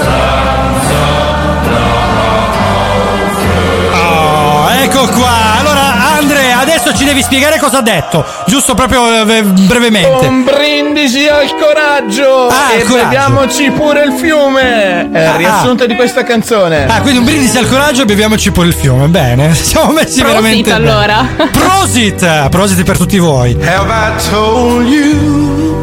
Oh, 3.94 4.70
ecco 4.80 5.06
qua. 5.08 5.58
Allora, 5.58 5.99
Andrea, 6.20 6.60
adesso 6.60 6.94
ci 6.94 7.04
devi 7.04 7.22
spiegare 7.22 7.58
cosa 7.58 7.78
ha 7.78 7.82
detto. 7.82 8.24
Giusto 8.46 8.74
proprio 8.74 9.06
eh, 9.26 9.42
brevemente. 9.42 10.26
Un 10.26 10.44
brindisi 10.44 11.26
al 11.26 11.48
coraggio! 11.58 12.48
Ah, 12.48 12.72
e 12.74 12.82
coraggio. 12.82 13.04
beviamoci 13.08 13.70
pure 13.70 14.02
il 14.04 14.12
fiume! 14.12 15.10
È 15.10 15.18
il 15.18 15.26
Ah, 15.26 15.36
riassunto 15.36 15.86
di 15.86 15.94
questa 15.94 16.22
canzone. 16.22 16.86
Ah, 16.86 17.00
quindi 17.00 17.20
un 17.20 17.24
brindisi 17.24 17.56
al 17.56 17.66
coraggio 17.68 18.02
e 18.02 18.04
beviamoci 18.04 18.50
pure 18.50 18.66
il 18.68 18.74
fiume. 18.74 19.06
Bene, 19.08 19.54
siamo 19.56 19.92
messi 19.92 20.20
Prosit, 20.20 20.26
veramente 20.26 20.70
bene. 20.70 20.90
allora. 20.90 21.26
Prosit! 21.50 22.48
Prosit 22.50 22.82
per 22.84 22.96
tutti 22.98 23.18
voi. 23.18 23.56
Have 23.64 23.90
I 23.90 24.30
told 24.30 24.86
you 24.86 25.78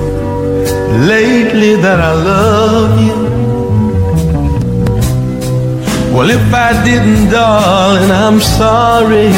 lately 1.00 1.80
that 1.82 2.00
I 2.00 2.14
love 2.24 3.02
you? 3.02 3.26
Well, 6.12 6.30
if 6.30 6.54
I 6.54 6.74
didn't, 6.84 7.30
darling, 7.30 8.10
I'm 8.12 8.40
sorry. 8.40 9.32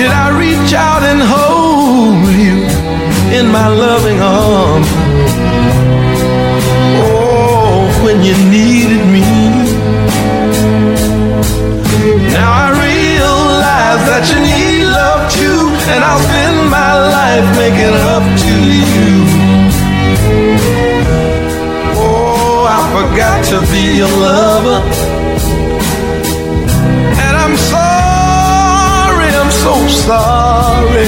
Did 0.00 0.12
I 0.12 0.28
reach 0.44 0.72
out 0.72 1.02
and 1.02 1.20
hold 1.20 2.24
you 2.32 2.56
in 3.38 3.52
my 3.52 3.68
loving 3.68 4.18
arms? 4.18 4.88
Oh, 7.04 7.84
when 8.02 8.22
you 8.24 8.32
needed 8.48 9.04
me. 9.12 9.28
Now 12.32 12.50
I 12.64 12.68
realize 12.88 14.02
that 14.08 14.24
you 14.30 14.38
need 14.40 14.84
love 14.88 15.22
too, 15.36 15.68
and 15.92 16.00
I'll 16.02 16.24
spend 16.28 16.70
my 16.70 16.92
life 17.16 17.46
making 17.60 17.96
up 18.14 18.24
to 18.44 18.54
you. 18.96 19.12
Oh, 22.00 22.64
I 22.76 22.80
forgot 22.96 23.44
to 23.52 23.60
be 23.70 23.98
your 23.98 24.08
lover. 24.08 24.99
So 29.70 29.88
sorry. 29.88 31.06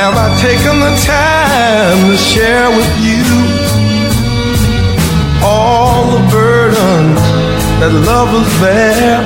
Have 0.00 0.14
I 0.16 0.28
taken 0.46 0.74
the 0.86 0.94
time 1.06 2.00
to 2.10 2.16
share 2.16 2.68
with 2.78 2.92
you 3.08 3.24
all 5.44 6.00
the 6.14 6.22
burdens 6.34 7.22
that 7.80 7.92
lovers 8.10 8.50
bear? 8.62 9.20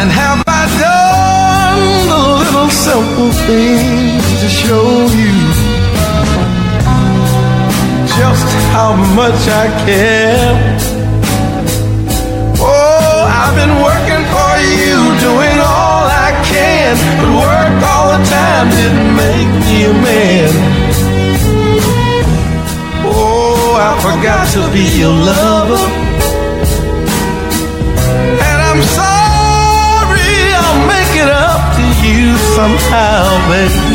And 0.00 0.08
have 0.22 0.40
I 0.46 0.62
done 0.86 1.82
the 2.12 2.22
little 2.42 2.70
simple 2.86 3.32
things 3.48 4.24
to 4.42 4.48
show 4.62 4.86
you 5.20 5.36
just 8.18 8.48
how 8.76 8.90
much 9.18 9.40
I 9.62 9.66
care? 9.86 10.83
Been 13.64 13.80
working 13.80 14.24
for 14.34 14.54
you, 14.76 14.96
doing 15.24 15.56
all 15.56 16.04
I 16.04 16.36
can, 16.44 16.96
but 17.16 17.30
work 17.48 17.76
all 17.92 18.08
the 18.12 18.20
time 18.28 18.68
didn't 18.68 19.16
make 19.16 19.50
me 19.64 19.84
a 19.88 19.94
man. 20.04 20.50
Oh, 23.08 23.80
I 23.88 23.90
forgot 24.04 24.44
to 24.52 24.62
be 24.70 24.84
your 25.00 25.16
lover. 25.30 25.84
And 28.48 28.58
I'm 28.68 28.82
sorry, 29.00 30.34
I'll 30.60 30.84
make 30.94 31.14
it 31.24 31.30
up 31.32 31.62
to 31.78 31.84
you 32.04 32.36
somehow, 32.56 33.48
baby. 33.48 33.93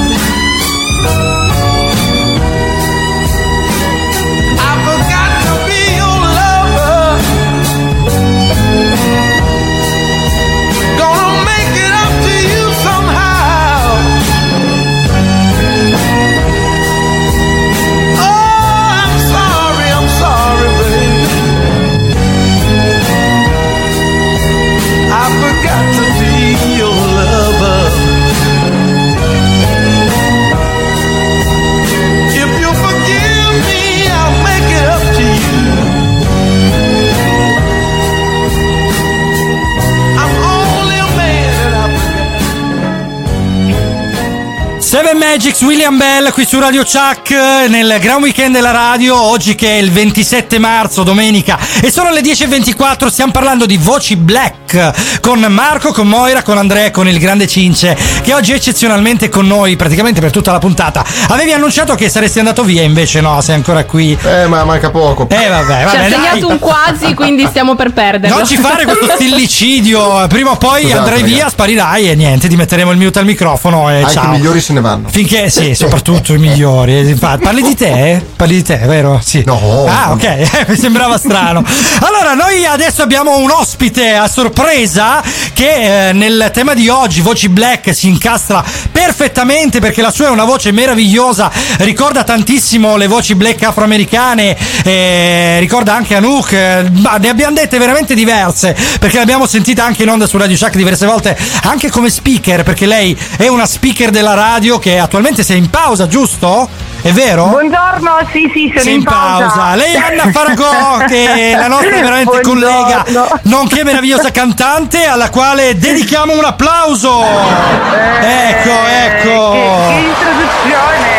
Magic's 45.41 45.61
William 45.61 45.95
Bell 45.95 46.33
qui 46.33 46.45
su 46.45 46.59
Radio 46.59 46.83
Chuck 46.83 47.29
nel 47.69 47.95
Gran 48.01 48.21
Weekend 48.21 48.53
della 48.53 48.71
radio, 48.71 49.15
oggi 49.17 49.55
che 49.55 49.69
è 49.69 49.77
il 49.77 49.89
27 49.89 50.59
marzo, 50.59 51.03
domenica, 51.03 51.57
e 51.81 51.89
sono 51.91 52.09
le 52.11 52.19
10.24, 52.19 53.07
stiamo 53.07 53.31
parlando 53.31 53.65
di 53.65 53.77
voci 53.77 54.17
black 54.17 55.19
con 55.21 55.39
Marco, 55.39 55.93
con 55.93 56.09
Moira, 56.09 56.43
con 56.43 56.57
Andrea 56.57 56.91
con 56.91 57.07
il 57.07 57.17
grande 57.19 57.47
Cince, 57.47 57.97
che 58.21 58.33
oggi 58.33 58.51
è 58.51 58.55
eccezionalmente 58.55 59.29
con 59.29 59.47
noi 59.47 59.77
praticamente 59.77 60.19
per 60.19 60.29
tutta 60.29 60.51
la 60.51 60.59
puntata. 60.59 61.05
Avevi 61.29 61.53
annunciato 61.53 61.95
che 61.95 62.09
saresti 62.09 62.39
andato 62.39 62.65
via, 62.65 62.81
invece 62.81 63.21
no, 63.21 63.39
sei 63.39 63.55
ancora 63.55 63.85
qui. 63.85 64.17
Eh, 64.21 64.45
ma 64.47 64.65
manca 64.65 64.89
poco. 64.89 65.25
Eh 65.29 65.47
vabbè, 65.47 65.79
Ci 65.79 65.85
vabbè, 65.85 65.97
ha 66.05 66.09
dai. 66.09 66.11
segnato 66.11 66.47
un 66.49 66.59
quasi, 66.59 67.13
quindi 67.13 67.45
stiamo 67.47 67.75
per 67.75 67.93
perderlo. 67.93 68.35
Non 68.35 68.45
ci 68.45 68.57
fare 68.57 68.83
questo 68.83 69.07
stillicidio, 69.15 70.27
prima 70.27 70.51
o 70.51 70.57
poi 70.57 70.81
Scusate, 70.81 70.97
andrai 70.99 71.23
via, 71.23 71.35
ragazzi. 71.35 71.51
sparirai 71.51 72.09
e 72.09 72.15
niente, 72.15 72.49
ti 72.49 72.57
metteremo 72.57 72.91
il 72.91 72.97
mute 72.97 73.19
al 73.19 73.25
microfono 73.25 73.89
e 73.89 73.99
Anche 74.01 74.11
ciao. 74.11 74.25
i 74.33 74.37
migliori 74.37 74.59
se 74.59 74.73
ne 74.73 74.81
vanno. 74.81 75.07
Finché, 75.07 75.28
sì, 75.49 75.75
soprattutto 75.75 76.33
i 76.33 76.37
migliori. 76.37 76.97
infatti. 77.07 77.43
Parli 77.43 77.61
di 77.61 77.75
te? 77.75 78.11
eh? 78.11 78.25
Parli 78.35 78.55
di 78.55 78.63
te, 78.63 78.77
vero? 78.77 79.19
Sì. 79.23 79.43
No. 79.45 79.85
Ah, 79.87 80.11
ok, 80.11 80.67
mi 80.69 80.75
sembrava 80.75 81.17
strano. 81.17 81.63
Allora, 82.01 82.33
noi 82.33 82.65
adesso 82.65 83.01
abbiamo 83.01 83.37
un 83.37 83.51
ospite 83.51 84.13
a 84.13 84.27
sorpresa 84.27 85.21
che 85.53 86.09
eh, 86.09 86.13
nel 86.13 86.49
tema 86.53 86.73
di 86.73 86.89
oggi, 86.89 87.21
Voci 87.21 87.49
Black, 87.49 87.93
si 87.93 88.07
incastra 88.07 88.63
perfettamente 88.91 89.79
perché 89.79 90.01
la 90.01 90.11
sua 90.11 90.27
è 90.27 90.29
una 90.29 90.45
voce 90.45 90.71
meravigliosa, 90.71 91.51
ricorda 91.79 92.23
tantissimo 92.23 92.95
le 92.97 93.07
voci 93.07 93.35
black 93.35 93.63
afroamericane, 93.63 94.57
eh, 94.83 95.57
ricorda 95.59 95.95
anche 95.95 96.15
Anouk, 96.15 96.51
eh, 96.51 96.89
ma 96.91 97.17
ne 97.17 97.29
abbiamo 97.29 97.53
dette 97.53 97.77
veramente 97.77 98.13
diverse 98.15 98.75
perché 98.99 99.17
l'abbiamo 99.17 99.45
sentita 99.47 99.83
anche 99.83 100.03
in 100.03 100.09
onda 100.09 100.27
su 100.27 100.37
Radio 100.37 100.55
Shack 100.57 100.75
diverse 100.75 101.05
volte, 101.05 101.37
anche 101.63 101.89
come 101.89 102.09
speaker, 102.09 102.63
perché 102.63 102.85
lei 102.85 103.17
è 103.37 103.47
una 103.47 103.65
speaker 103.65 104.09
della 104.09 104.33
radio 104.33 104.79
che 104.79 104.97
attualmente 105.09 105.41
sei 105.43 105.57
in 105.57 105.69
pausa, 105.71 106.07
giusto? 106.07 106.69
È 107.01 107.11
vero? 107.11 107.47
Buongiorno, 107.47 108.19
sì, 108.31 108.49
sì, 108.53 108.67
sono 108.69 108.81
Sei 108.81 108.93
in 108.95 109.03
pausa. 109.03 109.73
Lei 109.73 109.93
è 109.93 109.97
Anna 109.97 110.31
Faragò, 110.31 110.97
che 111.09 111.51
è 111.51 111.55
la 111.55 111.67
nostra 111.67 111.89
veramente 111.89 112.41
Buongiorno. 112.41 113.03
collega, 113.03 113.05
nonché 113.43 113.83
meravigliosa 113.83 114.29
cantante, 114.31 115.05
alla 115.05 115.29
quale 115.31 115.75
dedichiamo 115.77 116.37
un 116.37 116.43
applauso. 116.45 117.23
ecco, 117.23 118.71
ecco. 118.87 119.51
Che, 119.51 119.87
che 119.87 120.07
introduzione! 120.07 121.18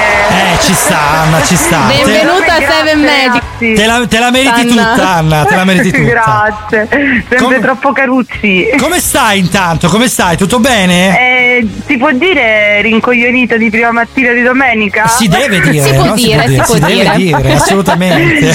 Ci 0.62 0.74
sta, 0.74 0.99
Anna, 1.23 1.43
ci 1.43 1.57
sta. 1.57 1.87
Benvenuta 1.87 2.55
a 2.55 2.61
Seven 2.61 3.01
Magic. 3.01 3.43
Te 3.59 3.87
la, 3.87 4.07
te 4.07 4.19
la 4.19 4.31
meriti 4.31 4.61
Anna. 4.61 4.91
tutta, 4.93 5.09
Anna, 5.09 5.45
te 5.45 5.55
la 5.57 5.65
meriti 5.65 5.91
tutta. 5.91 6.09
Grazie, 6.09 6.89
sempre 6.91 7.37
Come- 7.39 7.61
troppo 7.61 7.93
carucci. 7.93 8.66
Come 8.78 9.01
stai 9.01 9.39
intanto? 9.41 9.89
Come 9.89 10.09
stai? 10.09 10.37
Tutto 10.37 10.59
bene? 10.61 11.19
Eh, 11.19 11.69
si 11.87 11.97
può 11.97 12.11
dire 12.12 12.81
rincoglionito 12.82 13.57
di 13.57 13.70
prima 13.70 13.91
mattina 13.91 14.32
di 14.32 14.43
domenica? 14.43 15.07
Si 15.09 15.28
deve 15.28 15.61
dire, 15.69 15.87
Si 15.87 15.95
può 15.95 16.05
no? 16.05 16.15
dire, 16.15 16.47
si 16.49 16.57
può 16.57 16.74
si 16.74 16.81
deve 16.81 17.11
dire. 17.16 17.16
dire, 17.16 17.53
assolutamente. 17.55 18.55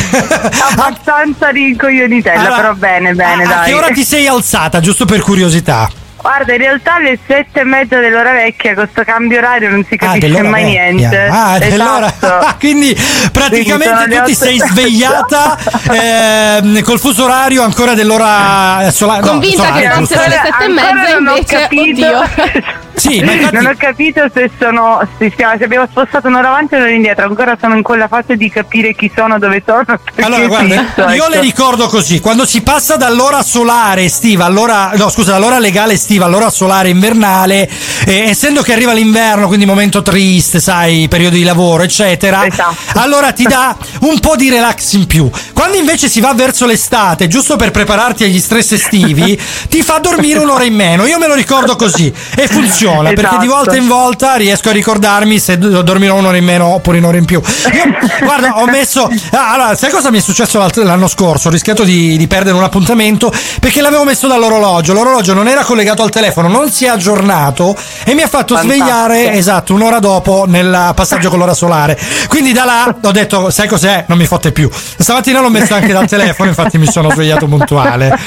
Abbastanza 0.72 1.50
rincoglionitella, 1.50 2.40
Allora, 2.40 2.56
però 2.56 2.74
bene, 2.76 3.14
bene, 3.14 3.44
a, 3.44 3.48
a 3.48 3.54
dai. 3.56 3.66
che 3.66 3.74
ora 3.74 3.88
ti 3.90 4.04
sei 4.04 4.28
alzata, 4.28 4.80
giusto 4.80 5.06
per 5.06 5.22
curiosità? 5.22 5.90
Guarda, 6.26 6.54
in 6.54 6.58
realtà 6.58 6.96
alle 6.96 7.20
sette 7.28 7.60
e 7.60 7.64
mezza 7.66 8.00
dell'ora 8.00 8.32
vecchia 8.32 8.74
con 8.74 8.84
questo 8.90 9.04
cambio 9.04 9.38
orario 9.38 9.70
non 9.70 9.86
si 9.88 9.96
capisce 9.96 10.28
dell'ora 10.28 10.50
mai 10.50 10.64
vecchia. 10.64 10.90
niente. 10.92 11.28
Ah, 11.32 11.58
dell'ora. 11.60 12.08
Esatto. 12.08 12.56
Quindi 12.58 12.96
praticamente 13.32 13.94
Quindi 13.94 14.14
sono 14.14 14.24
tu 14.26 14.30
ti 14.32 14.34
sei 14.36 14.60
svegliata 14.60 15.58
ehm, 15.92 16.82
col 16.82 17.00
fuso 17.00 17.26
orario 17.26 17.62
ancora 17.62 17.94
dell'ora 17.94 18.90
solare. 18.92 19.22
no, 19.22 19.28
Convinta 19.28 19.72
che 19.72 19.84
solare, 19.84 19.90
fossero 20.00 20.24
giusto? 20.24 20.30
le 20.30 20.42
sette 20.44 20.64
e 20.64 20.68
mezza, 20.68 21.18
invece, 21.18 21.58
capito. 21.60 22.08
oddio. 22.08 22.84
Sì, 22.96 23.22
ma 23.22 23.34
infatti- 23.34 23.56
Non 23.56 23.66
ho 23.68 23.76
capito 23.78 24.22
se 24.34 24.50
sono. 24.60 25.08
Se, 25.18 25.34
se 25.36 25.44
abbiamo 25.44 25.88
spostato 25.90 26.28
un'ora 26.28 26.50
avanti 26.50 26.76
o 26.76 26.78
un'ora 26.78 26.92
indietro. 26.92 27.26
Ancora 27.26 27.58
sono 27.60 27.76
in 27.76 27.84
quella 27.84 28.08
fase 28.08 28.36
di 28.38 28.50
capire 28.50 28.94
chi 28.96 29.12
sono, 29.14 29.38
dove 29.40 29.62
sono. 29.66 29.84
Allora, 30.26 30.48
guarda, 30.48 30.74
esisto, 30.76 31.02
io 31.10 31.28
le 31.28 31.36
ecco. 31.36 31.44
ricordo 31.44 31.88
così: 31.88 32.20
quando 32.20 32.46
si 32.46 32.62
passa 32.62 32.96
dall'ora 32.96 33.44
solare 33.44 34.04
estiva 34.06 34.46
all'ora, 34.46 34.92
no, 34.96 35.10
scusa, 35.10 35.32
dall'ora 35.34 35.60
legale 35.60 35.94
estiva 35.94 36.26
all'ora 36.26 36.50
solare 36.50 36.90
invernale, 36.90 37.70
eh, 38.06 38.30
essendo 38.30 38.62
che 38.62 38.74
arriva 38.74 38.94
l'inverno, 38.94 39.48
quindi 39.48 39.66
momento 39.66 40.02
triste, 40.02 40.60
sai, 40.60 41.08
periodo 41.08 41.36
di 41.36 41.44
lavoro, 41.44 41.84
eccetera, 41.84 42.46
Esatto. 42.46 43.00
allora 43.00 43.32
ti 43.34 43.44
dà 43.44 43.76
un 44.02 44.20
po' 44.20 44.36
di 44.36 44.50
relax 44.50 44.94
in 44.94 45.06
più. 45.06 45.30
Quando 45.54 45.78
invece 45.78 46.08
si 46.08 46.22
va 46.22 46.34
verso 46.34 46.66
l'estate, 46.66 47.28
giusto 47.28 47.56
per 47.56 47.72
prepararti 47.72 48.24
agli 48.24 48.40
stress 48.40 48.72
estivi, 48.72 49.40
ti 49.70 49.82
fa 49.84 50.00
dormire 50.00 50.40
un'ora 50.40 50.64
in 50.64 50.74
meno. 50.76 51.06
Io 51.06 51.20
me 51.20 51.28
lo 51.28 51.36
ricordo 51.36 51.76
così 51.76 52.12
e 52.36 52.48
funziona 52.48 52.84
perché 52.92 53.38
di 53.40 53.46
Esatto. 53.46 53.46
volta 53.48 53.76
in 53.76 53.88
volta 53.88 54.36
riesco 54.36 54.70
a 54.70 54.72
ricordarmi 54.72 55.40
se 55.40 55.58
do- 55.58 55.82
dormirò 55.82 56.16
un'ora 56.16 56.38
in 56.38 56.46
meno 56.46 56.66
oppure 56.68 56.98
un'ora 57.00 57.18
in 57.18 57.26
più. 57.26 57.42
Io, 57.74 57.84
guarda, 58.24 58.60
ho 58.60 58.66
messo. 58.66 59.10
ah, 59.32 59.52
allora, 59.54 59.76
sai 59.76 59.90
cosa 59.90 60.12
mi 60.12 60.18
è 60.20 60.22
successo 60.22 60.64
l'anno 60.76 61.08
scorso? 61.08 61.48
Ho 61.48 61.52
rischiato 61.52 61.84
di, 61.84 62.18
di 62.18 62.28
perdere 62.28 62.56
un 62.56 62.64
appuntamento 62.64 63.32
perché 63.60 63.82
l'avevo 63.82 64.04
messo 64.04 64.28
dall'orologio. 64.28 64.94
L'orologio 64.94 65.34
non 65.34 65.48
era 65.48 65.64
collegato 65.64 66.04
al 66.04 66.10
telefono, 66.10 66.48
non 66.48 66.70
si 66.72 66.86
è 66.86 66.90
aggiornato 66.90 67.76
e 68.06 68.14
mi 68.14 68.22
ha 68.22 68.28
fatto 68.28 68.56
Fantastico. 68.56 68.86
svegliare 68.86 69.34
esatto 69.34 69.74
un'ora 69.74 70.00
dopo 70.00 70.46
nel 70.48 70.92
passaggio 70.96 71.30
con 71.30 71.40
l'ora 71.40 71.54
solare. 71.54 71.98
Quindi 72.28 72.52
da 72.54 72.66
là 72.66 72.96
ho 73.02 73.12
detto, 73.12 73.50
sai 73.50 73.68
cos'è? 73.68 74.06
Non 74.08 74.18
mi 74.18 74.26
fotte 74.26 74.52
più. 74.52 74.70
Stamattina 74.72 75.40
l'ho 75.42 75.50
messo 75.50 75.74
anche 75.74 75.92
dal 75.94 76.08
telefono, 76.08 76.50
infatti 76.50 76.78
mi 76.78 76.88
sono 76.88 77.10
svegliato 77.12 77.48
puntuale. 77.48 78.18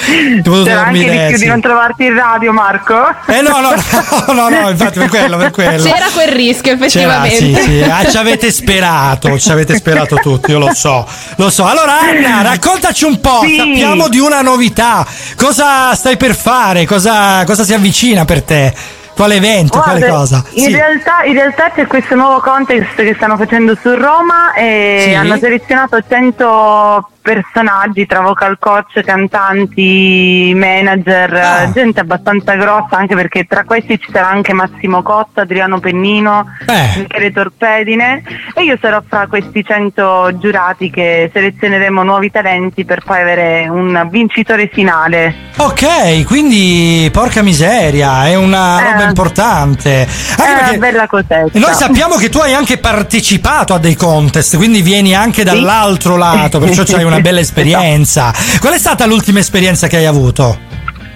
Potuto 0.42 0.64
C'era 0.64 0.80
anche 0.86 0.98
dormire, 0.98 1.18
rischio 1.20 1.36
sì. 1.38 1.42
di 1.44 1.48
non 1.50 1.60
trovarti 1.60 2.04
in 2.04 2.14
radio, 2.14 2.52
Marco. 2.52 2.94
Eh 3.26 3.40
no, 3.40 3.60
no, 3.60 3.70
no, 4.32 4.47
no, 4.47 4.47
no, 4.48 4.68
infatti 4.70 4.98
per 4.98 5.08
quello, 5.08 5.36
per 5.36 5.50
quello. 5.50 5.82
C'era 5.82 6.06
quel 6.12 6.28
rischio, 6.28 6.76
C'era, 6.76 6.86
effettivamente. 6.86 7.36
sì, 7.36 7.54
sì. 7.54 7.82
Ah, 7.82 8.04
ci 8.08 8.16
avete 8.16 8.50
sperato, 8.50 9.38
ci 9.38 9.50
avete 9.50 9.76
sperato 9.76 10.16
tutti, 10.16 10.50
io 10.50 10.58
lo 10.58 10.72
so, 10.74 11.06
lo 11.36 11.50
so. 11.50 11.64
Allora 11.66 12.00
Anna, 12.00 12.42
raccontaci 12.42 13.04
un 13.04 13.20
po', 13.20 13.40
Sì. 13.42 13.56
sappiamo 13.56 14.08
di 14.08 14.18
una 14.18 14.40
novità, 14.42 15.06
cosa 15.36 15.94
stai 15.94 16.16
per 16.16 16.34
fare, 16.34 16.86
cosa, 16.86 17.44
cosa 17.44 17.64
si 17.64 17.72
avvicina 17.74 18.24
per 18.24 18.42
te, 18.42 18.72
quale 19.14 19.34
evento, 19.36 19.80
quale 19.80 19.98
Guarda, 19.98 20.16
cosa? 20.16 20.44
In, 20.52 20.64
Sì. 20.64 20.72
realtà, 20.72 21.22
in 21.24 21.32
realtà 21.32 21.70
c'è 21.74 21.86
questo 21.86 22.14
nuovo 22.14 22.40
contest 22.40 22.94
che 22.94 23.14
stanno 23.16 23.36
facendo 23.36 23.76
su 23.80 23.92
Roma 23.94 24.52
e 24.54 25.06
Sì. 25.08 25.14
hanno 25.14 25.36
selezionato 25.38 25.98
100 26.08 27.08
personaggi 27.32 28.06
tra 28.06 28.20
vocal 28.20 28.56
coach, 28.58 29.02
cantanti, 29.04 30.52
manager, 30.54 31.32
Ah. 31.34 31.62
eh, 31.64 31.72
gente 31.72 32.00
abbastanza 32.00 32.54
grossa 32.54 32.96
anche 32.96 33.14
perché 33.14 33.44
tra 33.44 33.64
questi 33.64 33.98
ci 34.00 34.08
sarà 34.10 34.28
anche 34.30 34.54
Massimo 34.54 35.02
Cotta, 35.02 35.42
Adriano 35.42 35.78
Pennino, 35.78 36.46
Eh. 36.66 37.00
Michele 37.00 37.30
Torpedine 37.32 38.22
e 38.54 38.62
io 38.64 38.78
sarò 38.80 39.02
fra 39.06 39.26
questi 39.26 39.62
100 39.62 40.38
giurati 40.38 40.88
che 40.90 41.30
selezioneremo 41.32 42.02
nuovi 42.02 42.30
talenti 42.30 42.84
per 42.86 43.02
poi 43.04 43.20
avere 43.20 43.68
un 43.68 44.08
vincitore 44.10 44.70
finale. 44.72 45.34
Ok, 45.58 46.24
quindi 46.24 47.10
porca 47.12 47.42
miseria, 47.42 48.26
è 48.26 48.36
una 48.36 48.80
Eh. 48.80 48.90
roba 48.92 49.04
importante. 49.08 50.06
Anche 50.08 50.42
È 50.42 50.50
una 50.52 50.60
perché 50.62 50.78
bella 50.78 51.06
cosetta. 51.06 51.58
noi 51.58 51.74
sappiamo 51.74 52.14
che 52.16 52.28
tu 52.30 52.38
hai 52.38 52.54
anche 52.54 52.78
partecipato 52.78 53.74
a 53.74 53.78
dei 53.78 53.96
contest, 53.96 54.56
quindi 54.56 54.80
vieni 54.82 55.14
anche 55.14 55.44
dall'altro 55.44 56.16
lato, 56.16 56.58
perciò 56.58 56.84
c'hai 56.84 57.04
una 57.04 57.16
bella 57.20 57.40
esperienza. 57.40 58.32
Qual 58.60 58.72
è 58.72 58.78
stata 58.78 59.06
l'ultima 59.06 59.38
esperienza 59.38 59.86
che 59.86 59.96
hai 59.96 60.06
avuto? 60.06 60.67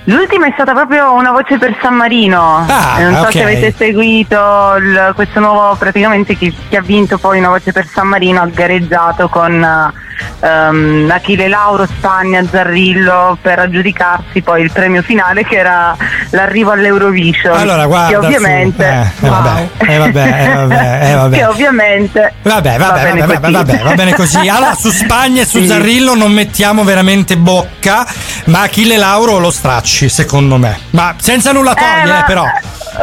L'ultima 0.04 0.46
è 0.48 0.50
stata 0.54 0.72
proprio 0.72 1.12
una 1.12 1.30
voce 1.30 1.58
per 1.58 1.76
San 1.80 1.94
Marino. 1.94 2.64
Ah, 2.68 2.96
Eh, 2.98 3.02
non 3.04 3.14
so 3.14 3.20
ok. 3.22 3.30
se 3.32 3.42
avete 3.42 3.74
seguito 3.76 4.74
il- 4.78 5.12
questo 5.14 5.38
nuovo, 5.38 5.76
praticamente 5.76 6.34
chi, 6.36 6.52
chi 6.68 6.74
ha 6.76 6.82
vinto 6.82 7.18
poi 7.18 7.38
una 7.38 7.48
voce 7.50 7.70
per 7.72 7.86
San 7.86 8.08
Marino 8.08 8.40
ha 8.42 8.46
gareggiato 8.46 9.28
con 9.28 9.92
ehm, 10.40 11.08
Achille 11.12 11.48
Lauro, 11.48 11.86
Spagna, 11.86 12.44
Zarrillo 12.48 13.36
per 13.40 13.58
aggiudicarsi 13.60 14.40
poi 14.42 14.62
il 14.62 14.70
premio 14.72 15.02
finale 15.02 15.44
che 15.44 15.56
era 15.56 15.96
l'arrivo 16.30 16.70
all'Eurovision. 16.72 17.56
Allora, 17.56 17.86
guarda. 17.86 18.08
Che 18.08 18.14
su, 18.14 18.24
ovviamente. 18.24 18.84
eh, 18.84 19.26
eh, 19.26 19.28
vabbè, 19.28 19.68
eh, 19.78 19.98
vabbè, 19.98 20.48
eh, 20.50 20.54
vabbè, 20.54 21.00
eh, 21.10 21.14
vabbè. 21.16 21.36
Che 21.36 21.44
ovviamente. 21.44 22.32
Vabbè, 22.42 22.76
va 22.78 22.86
vabbè, 22.88 23.02
bene 23.02 23.20
vabbè, 23.26 23.40
così. 23.40 23.52
vabbè, 23.52 23.82
va 23.82 23.94
bene 23.94 24.14
così. 24.14 24.48
Allora, 24.48 24.74
su 24.74 24.90
Spagna 24.90 25.42
e 25.42 25.44
su 25.46 25.58
Sì. 25.62 25.66
Zarrillo 25.68 26.14
non 26.14 26.32
mettiamo 26.32 26.82
veramente 26.84 27.36
bocca, 27.36 28.04
ma 28.46 28.62
Achille 28.62 28.96
Lauro 28.96 29.38
lo 29.38 29.50
stracci, 29.92 30.08
secondo 30.08 30.56
me. 30.56 30.78
Ma 30.90 31.14
senza 31.18 31.52
nulla 31.52 31.74
togliere, 31.74 32.02
Eh, 32.02 32.06
ma- 32.12 32.22
però. 32.24 32.44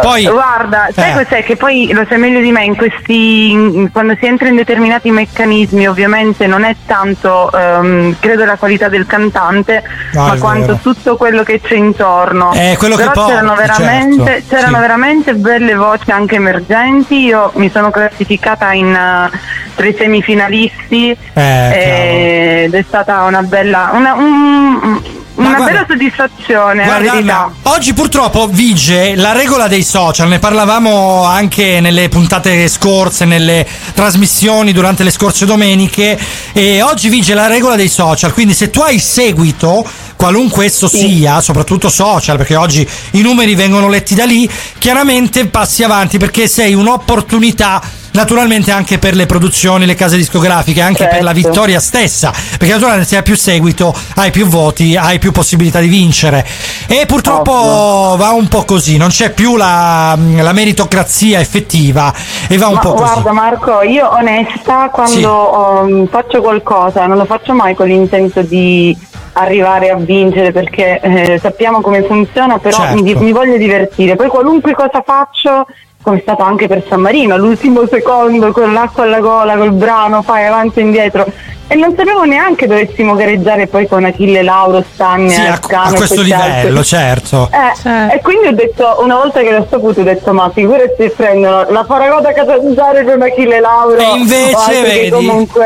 Poi, 0.01 0.25
Guarda, 0.27 0.87
sai 0.93 1.11
Eh. 1.11 1.23
cos'è? 1.23 1.43
Che 1.43 1.55
poi 1.55 1.89
lo 1.93 2.05
sai 2.07 2.19
meglio 2.19 2.39
di 2.41 2.51
me, 2.51 2.63
in 2.63 2.75
questi, 2.75 3.51
in- 3.51 3.91
quando 3.91 4.15
si 4.19 4.25
entra 4.27 4.47
in 4.47 4.55
determinati 4.55 5.09
meccanismi 5.09 5.87
ovviamente 5.87 6.45
non 6.45 6.63
è 6.63 6.75
tanto, 6.85 7.51
ehm, 7.51 8.15
credo, 8.19 8.45
la 8.45 8.55
qualità 8.57 8.87
del 8.87 9.07
cantante, 9.07 9.83
No, 10.13 10.27
ma 10.27 10.37
quanto 10.37 10.65
vero. 10.67 10.79
tutto 10.81 11.17
quello 11.17 11.41
che 11.43 11.59
c'è 11.59 11.75
intorno. 11.75 12.53
Eh, 12.53 12.75
quello 12.77 12.95
che 12.95 13.01
Però 13.03 13.13
porta, 13.13 13.33
c'erano 13.33 13.55
veramente, 13.55 14.23
certo, 14.31 14.55
c'erano 14.55 14.75
sì. 14.75 14.81
veramente 14.81 15.33
belle 15.33 15.73
voci 15.75 16.11
anche 16.11 16.35
emergenti, 16.35 17.23
io 17.25 17.51
mi 17.55 17.69
sono 17.71 17.89
classificata 17.89 18.71
in 18.73 18.93
eh, 18.93 19.37
tra 19.75 19.87
i 19.87 19.95
semifinalisti 19.97 21.17
Eh, 21.33 22.63
ed 22.65 22.73
è 22.75 22.83
stata 22.87 23.23
una 23.23 23.41
bella... 23.41 23.89
Una, 23.93 24.13
un- 24.13 25.17
una 25.39 25.55
guarda- 25.55 25.65
vera 25.65 25.85
soddisfazione, 25.87 26.83
Guarda, 26.83 27.51
oggi 27.63 27.93
purtroppo 27.93 28.47
vige 28.47 29.15
la 29.15 29.31
regola 29.31 29.67
dei 29.67 29.83
social, 29.83 30.27
ne 30.27 30.39
parlavamo 30.39 31.23
anche 31.23 31.79
nelle 31.79 32.09
puntate 32.09 32.67
scorse, 32.67 33.23
nelle 33.25 33.65
trasmissioni 33.93 34.73
durante 34.73 35.03
le 35.03 35.11
scorse 35.11 35.45
domeniche 35.45 36.19
e 36.51 36.81
oggi 36.81 37.07
vige 37.09 37.33
la 37.33 37.47
regola 37.47 37.75
dei 37.75 37.87
social, 37.87 38.33
quindi 38.33 38.53
se 38.53 38.69
tu 38.69 38.81
hai 38.81 38.99
seguito 38.99 39.87
qualunque 40.17 40.65
esso 40.65 40.89
sia, 40.89 41.39
soprattutto 41.39 41.87
social, 41.87 42.35
perché 42.35 42.57
oggi 42.57 42.87
i 43.11 43.21
numeri 43.21 43.55
vengono 43.55 43.87
letti 43.87 44.15
da 44.15 44.25
lì, 44.25 44.49
chiaramente 44.77 45.47
passi 45.47 45.83
avanti 45.83 46.17
perché 46.17 46.47
sei 46.49 46.73
un'opportunità 46.73 47.81
naturalmente 48.19 48.71
anche 48.71 48.99
per 48.99 49.15
le 49.15 49.25
produzioni, 49.25 49.85
le 49.85 49.95
case 49.95 50.17
discografiche, 50.17 50.81
anche 50.81 51.07
per 51.07 51.23
la 51.23 51.33
Certo. 51.33 51.47
vittoria 51.49 51.79
stessa, 51.79 52.31
perché 52.57 52.73
naturalmente 52.73 53.07
se 53.07 53.15
hai 53.17 53.23
più 53.23 53.35
seguito, 53.35 53.95
hai 54.15 54.29
più 54.31 54.45
voti, 54.45 54.97
hai 54.97 55.19
più 55.19 55.31
possibilità 55.31 55.79
di 55.79 55.87
vincere. 55.87 56.45
E 56.87 57.05
purtroppo 57.05 58.15
va 58.17 58.31
un 58.31 58.47
po' 58.49 58.65
così, 58.65 58.97
non 58.97 59.07
c'è 59.09 59.31
più 59.31 59.55
la, 59.55 60.17
la 60.17 60.51
meritocrazia 60.51 61.39
effettiva 61.39 62.13
e 62.49 62.57
va 62.57 62.67
un 62.67 62.73
Ma 62.73 62.79
po' 62.81 62.93
così. 62.93 63.13
guarda 63.13 63.31
Marco, 63.31 63.81
io 63.83 64.09
onesta 64.11 64.89
quando 64.91 65.79
um, 65.81 66.07
faccio 66.07 66.41
qualcosa 66.41 67.05
non 67.05 67.17
lo 67.17 67.25
faccio 67.25 67.53
mai 67.53 67.73
con 67.73 67.87
l'intento 67.87 68.41
di 68.41 68.95
arrivare 69.33 69.89
a 69.91 69.95
vincere 69.95 70.51
perché 70.51 70.99
eh, 70.99 71.39
sappiamo 71.41 71.79
come 71.79 72.03
funziona, 72.03 72.57
però 72.57 72.75
Certo. 72.77 73.01
mi, 73.01 73.13
mi 73.15 73.31
voglio 73.31 73.55
divertire. 73.57 74.15
Poi 74.17 74.27
qualunque 74.27 74.73
cosa 74.73 75.01
faccio, 75.05 75.65
come 76.01 76.17
è 76.17 76.21
stato 76.21 76.43
anche 76.43 76.67
per 76.67 76.83
San 76.87 77.01
Marino, 77.01 77.35
all'ultimo 77.35 77.85
secondo 77.87 78.51
con 78.51 78.73
l'acqua 78.73 79.03
alla 79.03 79.19
gola, 79.19 79.55
col 79.57 79.71
brano, 79.73 80.21
fai 80.21 80.45
avanti 80.45 80.79
e 80.79 80.83
indietro. 80.83 81.25
E 81.71 81.75
non 81.75 81.93
sapevo 81.95 82.23
neanche 82.23 82.65
dovessimo 82.65 83.13
gareggiare 83.13 83.67
poi 83.67 83.87
con 83.87 84.03
Achille 84.03 84.41
Lauro, 84.41 84.83
Stagna, 84.91 85.29
Sì, 85.29 85.41
a, 85.41 85.53
Ascano 85.53 85.83
a 85.83 85.93
e 85.93 85.95
questo 85.97 86.21
altri. 86.21 86.23
livello, 86.63 86.83
certo. 86.83 87.49
Eh, 87.51 88.15
E 88.15 88.21
quindi 88.21 88.47
ho 88.47 88.53
detto, 88.53 88.97
una 89.01 89.17
volta 89.17 89.41
che 89.41 89.51
l'ho 89.51 89.67
saputo, 89.69 89.99
ho 89.99 90.03
detto, 90.03 90.33
ma 90.33 90.49
figurati 90.51 90.93
se 90.97 91.09
prendono 91.11 91.67
la 91.69 91.83
Faragota 91.83 92.31
Catanzaro 92.33 93.03
con 93.03 93.21
Achille 93.21 93.59
Lauro. 93.59 93.97
E 93.99 94.17
invece, 94.17 94.81
vedi? 94.81 95.09
comunque... 95.11 95.65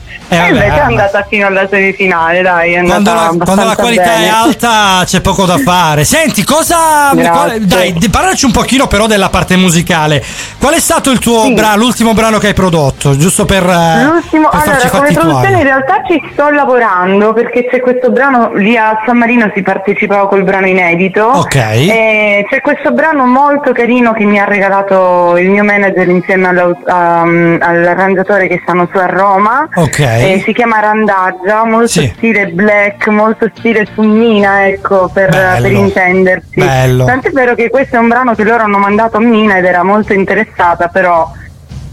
Eh, 0.28 0.36
e 0.36 0.38
vabbè, 0.38 0.50
invece 0.50 0.76
è 0.76 0.80
andata 0.80 1.26
fino 1.28 1.46
alla 1.46 1.66
semifinale, 1.68 2.42
dai, 2.42 2.74
è 2.74 2.82
Quando 2.82 3.12
la, 3.14 3.34
quando 3.42 3.64
la 3.64 3.76
qualità 3.76 4.02
bene. 4.02 4.26
è 4.26 4.28
alta 4.28 5.02
c'è 5.04 5.20
poco 5.20 5.44
da 5.44 5.56
fare. 5.58 6.04
Senti, 6.04 6.44
cosa. 6.44 7.12
Dai, 7.14 7.94
parlaci 8.10 8.44
un 8.44 8.52
pochino 8.52 8.86
però 8.86 9.06
della 9.06 9.28
parte 9.28 9.56
musicale. 9.56 10.22
Qual 10.58 10.74
è 10.74 10.80
stato 10.80 11.10
il 11.10 11.18
tuo 11.18 11.50
bra- 11.52 11.76
l'ultimo 11.76 12.12
brano 12.12 12.38
che 12.38 12.48
hai 12.48 12.54
prodotto? 12.54 13.16
Giusto 13.16 13.44
per, 13.44 13.62
eh, 13.64 14.04
L'ultimo, 14.04 14.48
per 14.48 14.60
allora, 14.60 14.88
come 14.90 15.12
produzione 15.12 15.56
in 15.58 15.62
realtà 15.62 16.02
ci 16.06 16.20
sto 16.32 16.50
lavorando 16.50 17.32
perché 17.32 17.66
c'è 17.66 17.80
questo 17.80 18.10
brano, 18.10 18.52
lì 18.54 18.76
a 18.76 19.02
San 19.06 19.16
Marino 19.16 19.50
si 19.54 19.62
partecipava 19.62 20.28
col 20.28 20.42
brano 20.42 20.66
inedito. 20.66 21.24
Ok. 21.24 21.54
E 21.56 22.46
c'è 22.48 22.60
questo 22.60 22.92
brano 22.92 23.24
molto 23.26 23.72
carino 23.72 24.12
che 24.12 24.24
mi 24.24 24.38
ha 24.38 24.44
regalato 24.44 25.36
il 25.38 25.48
mio 25.48 25.64
manager 25.64 26.08
insieme 26.08 26.48
um, 26.48 27.58
all'arrangiatore 27.60 28.48
che 28.48 28.60
stanno 28.62 28.88
su 28.90 28.98
a 28.98 29.06
Roma. 29.06 29.68
Ok. 29.74 30.00
E 30.18 30.42
si 30.44 30.52
chiama 30.52 30.80
Randaggia, 30.80 31.64
molto 31.64 31.86
Sì. 31.88 32.12
stile 32.16 32.46
black, 32.48 33.06
molto 33.08 33.50
stile 33.56 33.86
summina, 33.94 34.66
ecco, 34.66 35.10
per, 35.12 35.28
per 35.30 35.72
intendersi. 35.72 36.48
Bello. 36.54 37.04
Tant'è 37.04 37.30
vero 37.30 37.54
che 37.54 37.70
questo 37.70 37.96
è 37.96 37.98
un 37.98 38.08
brano 38.08 38.34
che 38.34 38.44
loro 38.44 38.62
hanno 38.62 38.78
mandato 38.78 39.16
a 39.16 39.20
Mina 39.20 39.56
ed 39.58 39.64
era 39.64 39.82
molto 39.82 40.12
interessata, 40.12 40.88
però 40.88 41.30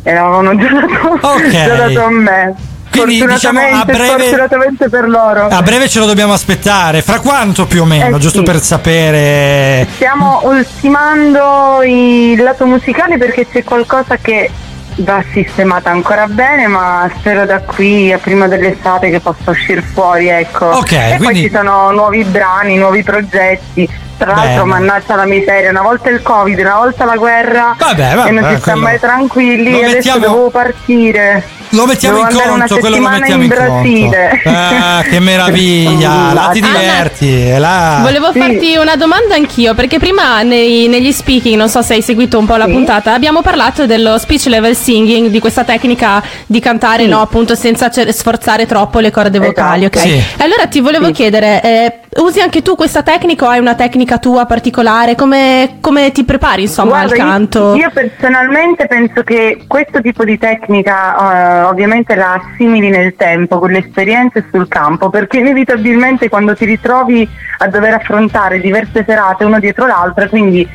eravamo 0.03 0.56
già 0.56 0.68
dato, 0.69 1.19
Ok. 1.27 1.49
già 1.49 1.76
dato 1.76 2.03
a 2.03 2.10
me. 2.11 2.56
Quindi, 2.91 3.26
diciamo, 3.26 3.60
a 3.60 3.84
breve- 3.84 4.47
per 4.89 5.10
loro. 5.10 5.47
A 5.47 5.61
breve 5.61 5.89
ce 5.89 5.99
lo 5.99 6.06
dobbiamo 6.06 6.31
aspettare. 6.31 7.02
Fra 7.02 7.19
quanto 7.19 7.65
più 7.65 7.81
o 7.81 7.85
meno? 7.85 8.15
Eh, 8.15 8.19
giusto 8.19 8.38
sì. 8.39 8.43
per 8.45 8.61
sapere. 8.61 9.85
Stiamo 9.95 10.39
ultimando 10.45 11.81
il 11.84 12.41
lato 12.41 12.65
musicale 12.65 13.18
perché 13.18 13.47
c'è 13.49 13.64
qualcosa 13.65 14.15
che 14.15 14.49
va 14.97 15.23
sistemata 15.31 15.89
ancora 15.89 16.27
bene, 16.27 16.67
ma 16.67 17.09
spero 17.17 17.45
da 17.45 17.59
qui 17.59 18.11
a 18.13 18.17
prima 18.17 18.47
dell'estate 18.47 19.09
che 19.09 19.19
possa 19.19 19.51
uscire 19.51 19.81
fuori, 19.81 20.27
ecco. 20.30 20.65
Ok, 20.67 20.91
e 20.91 21.15
quindi- 21.17 21.23
poi 21.26 21.35
ci 21.35 21.49
sono 21.51 21.91
nuovi 21.91 22.23
brani, 22.23 22.77
nuovi 22.77 23.03
progetti. 23.03 24.03
Tra 24.17 24.27
l'altro, 24.34 24.63
Bene. 24.63 24.80
mannaggia 24.80 25.15
la 25.15 25.26
miseria, 25.26 25.69
una 25.72 25.81
volta 25.81 26.09
il 26.09 26.22
Covid, 26.22 26.57
una 26.59 26.76
volta 26.77 27.03
la 27.03 27.17
guerra 27.17 27.76
Vabbè, 27.77 28.15
vabbè, 28.15 28.30
e 28.30 28.31
non 28.31 28.49
si 28.55 28.61
sta 28.61 28.76
mai 28.76 28.97
tranquilli. 28.97 29.72
Lo 29.72 29.77
e 29.80 29.84
adesso 29.84 29.95
mettiamo- 29.95 30.19
dovevo 30.26 30.49
partire. 30.51 31.43
Lo 31.69 31.85
mettiamo 31.85 32.17
Devo 32.25 32.29
in 32.43 32.49
conto, 32.57 32.77
quello 32.77 32.97
lo 32.97 33.09
mettiamo 33.09 33.43
in, 33.43 33.49
in 33.51 33.55
Brasile. 33.57 34.41
conto. 34.43 34.57
Ah, 34.57 35.03
che 35.07 35.19
meraviglia! 35.19 36.31
là 36.33 36.49
ti 36.53 36.61
diverti. 36.61 37.57
là- 37.57 37.99
Volevo 38.01 38.31
farti 38.31 38.75
una 38.77 38.95
domanda 38.95 39.35
anch'io, 39.35 39.73
perché 39.73 39.99
prima 39.99 40.41
nei- 40.41 40.87
negli 40.87 41.11
speaking, 41.11 41.55
non 41.57 41.67
so 41.69 41.81
se 41.81 41.93
hai 41.95 42.01
seguito 42.01 42.37
un 42.39 42.45
po' 42.45 42.55
la 42.55 42.65
puntata, 42.65 43.13
abbiamo 43.13 43.41
parlato 43.41 43.85
dello 43.85 44.17
speech 44.17 44.45
level 44.45 44.75
singing, 44.75 45.29
di 45.29 45.39
questa 45.39 45.63
tecnica 45.63 46.23
di 46.45 46.59
cantare, 46.59 47.05
no, 47.07 47.21
appunto, 47.21 47.55
senza 47.55 47.89
cer- 47.89 48.09
sforzare 48.11 48.65
troppo 48.65 48.99
le 48.99 49.11
corde 49.11 49.39
vocali, 49.39 49.85
ok? 49.85 49.95
Esatto. 49.95 50.09
Sì. 50.11 50.23
Allora 50.37 50.67
ti 50.67 50.79
volevo 50.79 51.11
chiedere, 51.11 51.61
eh, 51.61 51.99
usi 52.21 52.39
anche 52.39 52.61
tu 52.61 52.75
questa 52.75 53.03
tecnica 53.03 53.45
o 53.45 53.49
hai 53.49 53.59
una 53.59 53.75
tecnica 53.75 54.17
tua 54.17 54.45
particolare? 54.45 55.15
Come, 55.15 55.77
come 55.81 56.11
ti 56.11 56.23
prepari, 56.23 56.63
insomma, 56.63 57.03
Guarda, 57.03 57.11
al 57.13 57.17
io- 57.17 57.25
canto? 57.25 57.75
Io, 57.75 57.91
personalmente 57.93 58.87
penso 58.87 59.23
che 59.23 59.63
questo 59.67 60.01
tipo 60.01 60.23
di 60.23 60.37
tecnica 60.37 61.15
eh, 61.56 61.61
ovviamente 61.64 62.15
la 62.15 62.34
assimili 62.34 62.90
nel 62.90 63.15
tempo, 63.15 63.60
con 63.60 63.72
l'esperienza 63.72 64.40
e 64.40 64.45
sul 64.52 64.68
campo, 64.68 65.10
perché 65.10 65.40
inevitabilmente 65.40 66.30
quando 66.30 66.56
ti 66.56 66.65
ritrovi 66.65 67.27
a 67.60 67.68
dover 67.68 67.94
affrontare 67.94 68.60
diverse 68.60 69.03
serate 69.07 69.44
uno 69.44 69.60
dietro 69.60 69.86
l'altra, 69.86 70.27
quindi 70.27 70.68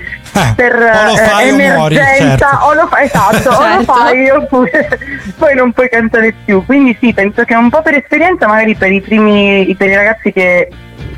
per 0.57 0.74
o 0.74 0.81
eh, 0.81 1.52
o 1.52 1.57
muori, 1.57 1.97
emergenza 1.97 2.48
certo. 2.48 2.65
o 2.65 2.74
lo 2.74 2.86
fai 2.86 3.05
esatto, 3.05 3.51
o 3.51 3.52
lo 3.52 3.85
Certo. 3.85 3.93
fai 3.93 4.31
oppure 4.31 4.98
poi 5.36 5.55
non 5.55 5.73
puoi 5.73 5.89
cantare 5.89 6.35
più. 6.44 6.65
Quindi 6.65 6.97
sì, 7.01 7.12
penso 7.12 7.44
che 7.44 7.55
un 7.55 7.70
po' 7.70 7.82
per 7.82 7.94
esperienza, 7.94 8.47
magari 8.47 8.74
per 8.74 8.93
i 8.93 9.01
primi 9.01 9.74
per 9.77 9.89
i 9.89 9.94
ragazzi 9.94 10.32
che 10.32 10.69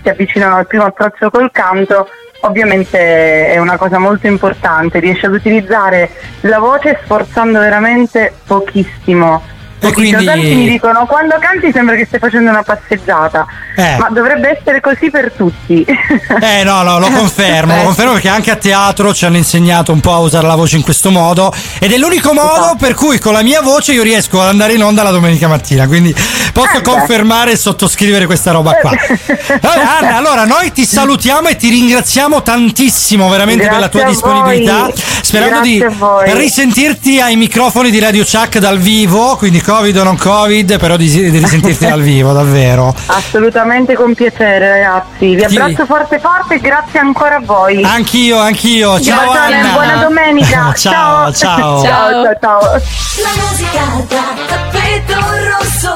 si 0.03 0.09
avvicinano 0.09 0.57
al 0.57 0.67
primo 0.67 0.85
approccio 0.85 1.31
col 1.31 1.51
canto, 1.53 2.09
ovviamente 2.43 3.49
è 3.49 3.59
una 3.59 3.77
cosa 3.77 3.99
molto 3.99 4.27
importante, 4.27 4.99
riesci 5.01 5.27
ad 5.27 5.35
utilizzare 5.35 6.11
la 6.43 6.59
voce 6.59 6.99
sforzando 7.03 7.59
veramente 7.59 8.33
pochissimo. 8.47 9.43
Pochissimo. 9.89 10.19
quindi- 10.19 10.25
Tanti 10.25 10.55
mi 10.55 10.69
dicono 10.69 11.07
quando 11.07 11.37
canti 11.41 11.71
sembra 11.73 11.95
che 11.97 12.07
stai 12.07 12.21
facendo 12.21 12.51
una 12.51 12.63
passeggiata, 12.63 13.47
Eh. 13.77 13.97
ma 13.99 14.09
dovrebbe 14.11 14.59
essere 14.59 14.81
così 14.81 15.11
per 15.11 15.33
tutti. 15.37 15.85
Eh 16.41 16.65
no, 16.65 16.83
no, 16.83 16.99
lo 16.99 17.11
confermo, 17.11 17.77
lo 17.77 17.83
confermo 17.83 18.13
perché 18.13 18.29
anche 18.29 18.51
a 18.51 18.57
teatro 18.57 19.13
ci 19.15 19.25
hanno 19.25 19.37
insegnato 19.37 19.93
un 19.93 20.01
po' 20.01 20.15
a 20.15 20.19
usare 20.19 20.47
la 20.47 20.55
voce 20.55 20.77
in 20.77 20.83
questo 20.83 21.11
modo 21.11 21.53
ed 21.79 21.93
è 21.93 21.97
l'unico 21.97 22.33
modo 22.33 22.75
per 22.79 22.95
cui 22.95 23.19
con 23.19 23.33
la 23.33 23.43
mia 23.43 23.61
voce 23.61 23.93
io 23.93 24.03
riesco 24.03 24.41
ad 24.41 24.49
andare 24.49 24.73
in 24.75 24.83
onda 24.83 25.03
la 25.03 25.11
domenica 25.11 25.49
mattina, 25.49 25.87
quindi 25.87 26.15
posso 26.53 26.81
confermare 26.83 27.53
e 27.53 27.57
sottoscrivere 27.57 28.27
questa 28.27 28.51
roba 28.53 28.75
qua. 28.75 28.91
Vabbè, 29.61 29.81
Anna, 30.01 30.17
allora 30.17 30.45
noi 30.45 30.73
ti 30.73 30.85
salutiamo 30.87 31.49
e 31.49 31.57
ti 31.57 31.69
ringraziamo 31.69 32.43
tantissimo 32.43 33.29
veramente 33.29 33.69
per 33.69 33.79
la 33.79 33.89
tua 33.89 34.01
Grazie 34.03 34.15
disponibilità, 34.21 34.91
sperando 35.23 35.61
Grazie 35.61 35.89
di 36.35 36.39
risentirti 36.39 37.21
ai 37.21 37.37
microfoni 37.37 37.91
di 37.91 37.99
Radio 37.99 38.25
Chuck 38.25 38.59
dal 38.59 38.79
vivo, 38.79 39.37
quindi 39.37 39.61
Covid 39.73 39.97
o 39.97 40.03
non 40.03 40.19
Covid, 40.19 40.79
però 40.79 40.97
di, 40.97 41.09
di 41.09 41.39
risentirti 41.39 41.87
dal 41.87 42.03
vivo, 42.03 42.33
davvero. 42.35 42.95
Assolutamente 43.07 43.95
con 43.95 44.13
piacere 44.15 44.69
ragazzi, 44.69 45.35
vi 45.35 45.37
Chi- 45.37 45.57
abbraccio 45.57 45.87
forte 45.87 46.19
forte 46.19 46.55
e 46.57 46.59
grazie 46.59 46.99
ancora 46.99 47.37
a 47.37 47.41
voi. 47.41 47.83
Anch'io, 47.83 48.39
anch'io. 48.39 49.01
Ciao 49.01 49.33
Bacione, 49.33 49.61
Anna. 49.61 49.73
buona 49.73 49.97
domenica. 49.97 50.73
ciao, 50.77 51.33
ciao. 51.33 51.83
ciao, 51.83 52.13
ciao, 52.13 52.37
ciao. 52.39 52.61
La 52.61 53.31
musica 53.41 54.05
da 54.09 54.23
tappeto 54.47 55.21
rosso. 55.49 55.95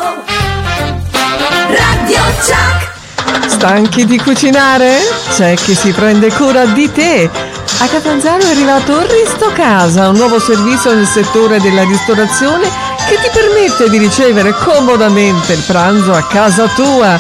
Radio 1.68 2.20
Chuck. 2.40 3.48
Stanchi 3.50 4.06
di 4.06 4.18
cucinare? 4.18 4.96
C'è 5.34 5.54
chi 5.54 5.74
si 5.74 5.90
prende 5.92 6.32
cura 6.32 6.64
di 6.64 6.90
te. 6.90 7.28
A 7.78 7.86
Catanzaro 7.88 8.42
è 8.42 8.50
arrivato 8.50 9.00
Risto 9.00 9.50
Casa, 9.52 10.08
un 10.08 10.16
nuovo 10.16 10.38
servizio 10.38 10.94
nel 10.94 11.06
settore 11.06 11.60
della 11.60 11.82
ristorazione 11.82 12.94
che 13.08 13.18
ti 13.20 13.28
permette 13.32 13.88
di 13.88 13.98
ricevere 13.98 14.52
comodamente 14.52 15.52
il 15.52 15.62
pranzo 15.64 16.12
a 16.12 16.26
casa 16.26 16.66
tua. 16.68 17.16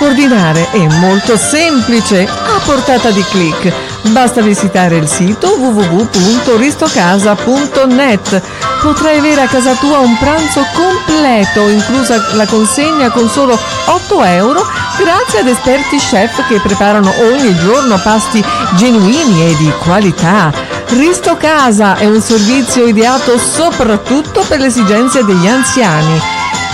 Ordinare 0.00 0.70
è 0.70 0.86
molto 0.98 1.36
semplice, 1.36 2.24
a 2.24 2.60
portata 2.64 3.10
di 3.10 3.22
clic. 3.24 3.70
Basta 4.12 4.40
visitare 4.40 4.96
il 4.96 5.06
sito 5.08 5.58
www.ristocasa.net. 5.58 8.40
Potrai 8.80 9.18
avere 9.18 9.42
a 9.42 9.46
casa 9.46 9.74
tua 9.74 9.98
un 9.98 10.16
pranzo 10.16 10.64
completo, 10.72 11.68
inclusa 11.68 12.30
la 12.32 12.46
consegna 12.46 13.10
con 13.10 13.28
solo 13.28 13.58
8 13.86 14.24
euro, 14.24 14.66
grazie 14.96 15.40
ad 15.40 15.48
esperti 15.48 15.98
chef 15.98 16.46
che 16.46 16.60
preparano 16.60 17.12
ogni 17.30 17.54
giorno 17.56 18.00
pasti 18.02 18.42
genuini 18.74 19.50
e 19.50 19.56
di 19.56 19.70
qualità. 19.82 20.65
Risto 20.88 21.36
Casa 21.36 21.96
è 21.96 22.06
un 22.06 22.20
servizio 22.20 22.86
ideato 22.86 23.38
soprattutto 23.38 24.44
per 24.46 24.60
le 24.60 24.66
esigenze 24.66 25.24
degli 25.24 25.46
anziani. 25.46 26.18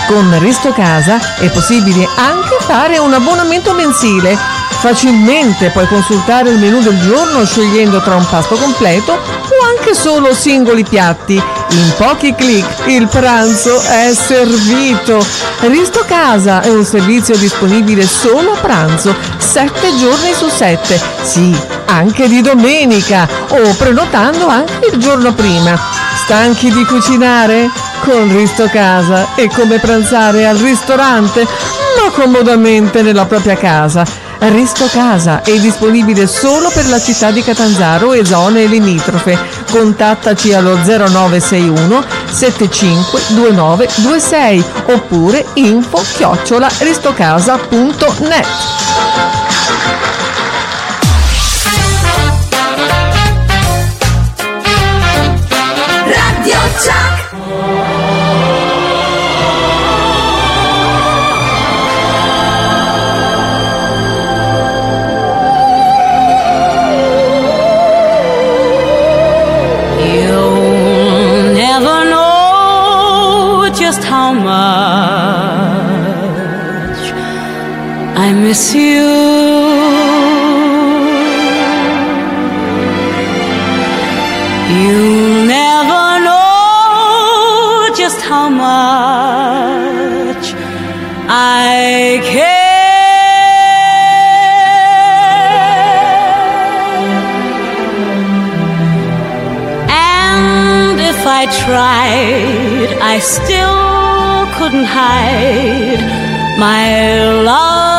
Con 0.07 0.39
Risto 0.39 0.71
Casa 0.71 1.37
è 1.37 1.49
possibile 1.49 2.07
anche 2.15 2.57
fare 2.59 2.99
un 2.99 3.13
abbonamento 3.13 3.73
mensile. 3.73 4.37
Facilmente 4.83 5.69
puoi 5.69 5.87
consultare 5.87 6.49
il 6.49 6.59
menù 6.59 6.81
del 6.81 6.99
giorno 6.99 7.45
scegliendo 7.45 8.01
tra 8.01 8.15
un 8.15 8.27
pasto 8.29 8.55
completo 8.55 9.13
o 9.13 9.77
anche 9.77 9.95
solo 9.95 10.35
singoli 10.35 10.83
piatti. 10.83 11.35
In 11.35 11.93
pochi 11.95 12.35
clic 12.35 12.65
il 12.87 13.07
pranzo 13.07 13.79
è 13.79 14.11
servito. 14.13 15.25
Risto 15.61 16.03
Casa 16.05 16.59
è 16.59 16.69
un 16.69 16.83
servizio 16.83 17.37
disponibile 17.37 18.05
solo 18.05 18.51
a 18.51 18.57
pranzo, 18.59 19.15
7 19.37 19.95
giorni 19.95 20.33
su 20.33 20.49
7. 20.49 21.01
Sì, 21.21 21.57
anche 21.85 22.27
di 22.27 22.41
domenica 22.41 23.25
o 23.51 23.73
prenotando 23.77 24.47
anche 24.47 24.89
il 24.91 24.97
giorno 24.97 25.33
prima. 25.33 25.79
Stanchi 26.25 26.69
di 26.69 26.83
cucinare? 26.83 27.69
Con 28.01 28.35
Risto 28.35 28.67
Casa 28.67 29.29
è 29.35 29.47
come 29.47 29.79
pranzare 29.79 30.45
al 30.45 30.57
ristorante, 30.57 31.47
ma 31.47 32.11
comodamente 32.11 33.01
nella 33.01 33.25
propria 33.25 33.55
casa. 33.55 34.22
Risto 34.45 34.87
Casa 34.87 35.41
è 35.41 35.57
disponibile 35.57 36.27
solo 36.27 36.69
per 36.69 36.89
la 36.89 36.99
città 36.99 37.31
di 37.31 37.41
Catanzaro 37.41 38.11
e 38.11 38.25
zone 38.25 38.65
limitrofe. 38.65 39.39
Contattaci 39.71 40.53
allo 40.53 40.75
0961 40.75 42.03
752926 42.29 44.65
oppure 44.87 45.45
info 45.53 46.03
chiocciola 46.17 46.69
ristocasa.net. 46.79 48.45
Radio 56.05 56.57
Chuck. 56.77 57.12
Miss 78.53 78.75
you. 78.75 79.05
You'll 84.81 85.45
never 85.57 86.05
know 86.27 87.89
just 88.01 88.19
how 88.29 88.47
much 88.65 90.45
I 91.27 92.19
care. 92.33 92.53
And 99.89 100.99
if 101.11 101.21
I 101.39 101.43
tried, 101.63 102.89
I 103.13 103.15
still 103.35 103.81
couldn't 104.57 104.89
hide 104.99 106.03
my 106.59 106.83
love 107.49 107.92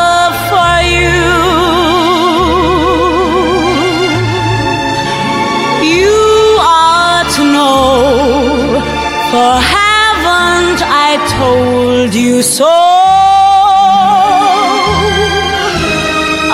know, 7.65 8.81
for 9.31 9.53
haven't 9.77 10.81
I 11.07 11.11
told 11.39 12.11
you 12.25 12.35
so? 12.59 12.75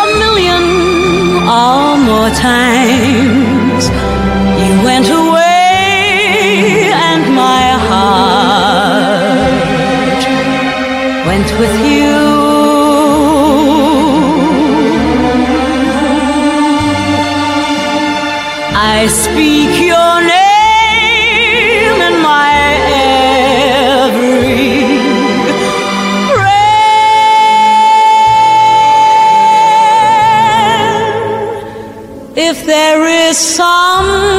A 0.04 0.06
million 0.22 0.64
or 1.62 1.86
more 2.10 2.32
times 2.50 3.84
you 4.62 4.72
went 4.88 5.08
away 5.22 6.90
and 7.08 7.22
my 7.44 7.64
heart 7.88 9.40
went 11.28 11.50
with 11.62 11.76
you. 11.92 12.18
I 18.92 19.06
speak 19.24 19.59
there 32.70 33.04
is 33.04 33.36
some 33.36 34.29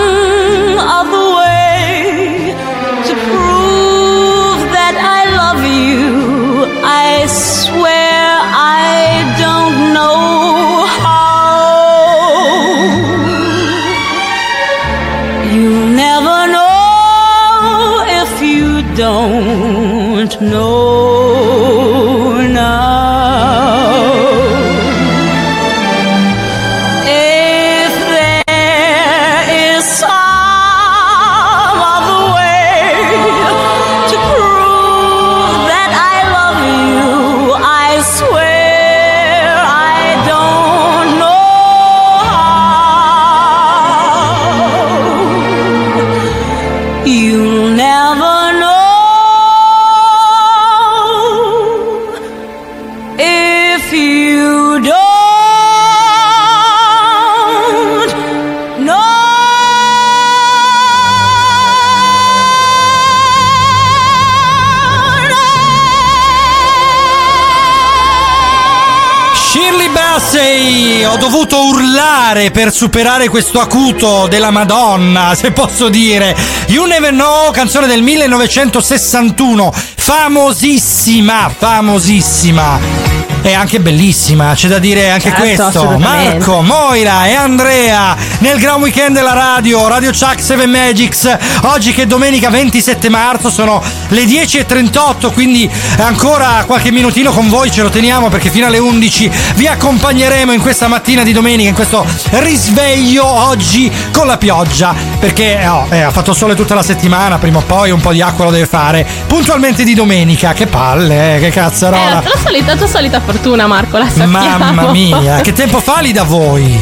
dovuto 71.52 71.66
urlare 71.66 72.50
per 72.52 72.72
superare 72.72 73.28
questo 73.28 73.60
acuto 73.60 74.28
della 74.28 74.52
Madonna, 74.52 75.36
se 75.36 75.52
posso 75.52 75.90
dire. 75.90 76.36
You 76.68 76.86
Never 76.86 77.12
Know, 77.12 77.52
canzone 77.52 77.88
del 77.88 78.02
1961, 78.02 79.74
famosissima, 79.96 81.54
famosissima. 81.56 83.11
E 83.44 83.54
anche 83.56 83.80
bellissima, 83.80 84.54
c'è 84.54 84.68
da 84.68 84.78
dire 84.78 85.10
anche 85.10 85.30
Certo, 85.36 85.42
questo. 85.42 85.98
Marco, 85.98 86.62
Moira 86.62 87.26
e 87.26 87.34
Andrea 87.34 88.16
nel 88.40 88.60
Gran 88.60 88.80
Weekend 88.80 89.16
della 89.16 89.34
radio, 89.34 89.88
Radio 89.88 90.12
Chuck 90.12 90.40
7 90.40 90.68
Magics. 90.68 91.38
Oggi 91.64 91.92
che 91.92 92.04
è 92.04 92.06
domenica 92.06 92.50
27 92.52 93.10
marzo 93.10 93.50
sono 93.50 93.82
le 94.10 94.24
10.38, 94.26 95.34
quindi 95.34 95.68
ancora 95.98 96.64
qualche 96.68 96.92
minutino 96.92 97.32
con 97.32 97.50
voi 97.50 97.72
ce 97.72 97.82
lo 97.82 97.90
teniamo 97.90 98.30
perché 98.30 98.52
fino 98.52 98.68
alle 98.68 98.78
11 98.78 99.32
vi 99.56 99.66
accompagneremo 99.66 100.52
in 100.52 100.62
questa 100.62 100.88
mattina 100.88 101.24
di 101.24 101.34
domenica, 101.34 101.70
in 101.70 101.76
questo 101.76 102.06
risveglio 102.30 103.26
oggi 103.26 103.92
con 104.12 104.28
la 104.28 104.38
pioggia. 104.38 104.94
Perché 105.20 105.66
oh, 105.68 105.88
eh, 105.90 106.02
ha 106.02 106.12
fatto 106.12 106.34
sole 106.34 106.54
tutta 106.54 106.76
la 106.76 106.84
settimana, 106.84 107.40
prima 107.40 107.58
o 107.58 107.64
poi 107.66 107.90
un 107.90 108.02
po' 108.02 108.12
di 108.12 108.22
acqua 108.22 108.46
lo 108.46 108.52
deve 108.52 108.68
fare. 108.68 109.06
Puntualmente 109.26 109.84
di 109.84 109.96
domenica, 109.96 110.54
che 110.54 110.68
palle, 110.68 111.38
eh, 111.38 111.40
che 111.40 111.48
Eh, 111.48 111.52
cazzarola. 111.52 112.14
la 112.14 112.22
tua 112.22 112.40
solita, 112.40 112.76
tua 112.76 112.88
solita 112.88 113.20
fortuna, 113.32 113.66
Marco, 113.68 113.98
la 113.98 114.10
sappiamo. 114.10 114.58
Mamma 114.58 114.92
mia, 114.92 115.42
che 115.42 115.54
tempo 115.54 115.80
fa 115.80 116.02
lì 116.02 116.12
da 116.12 116.24
voi? 116.24 116.78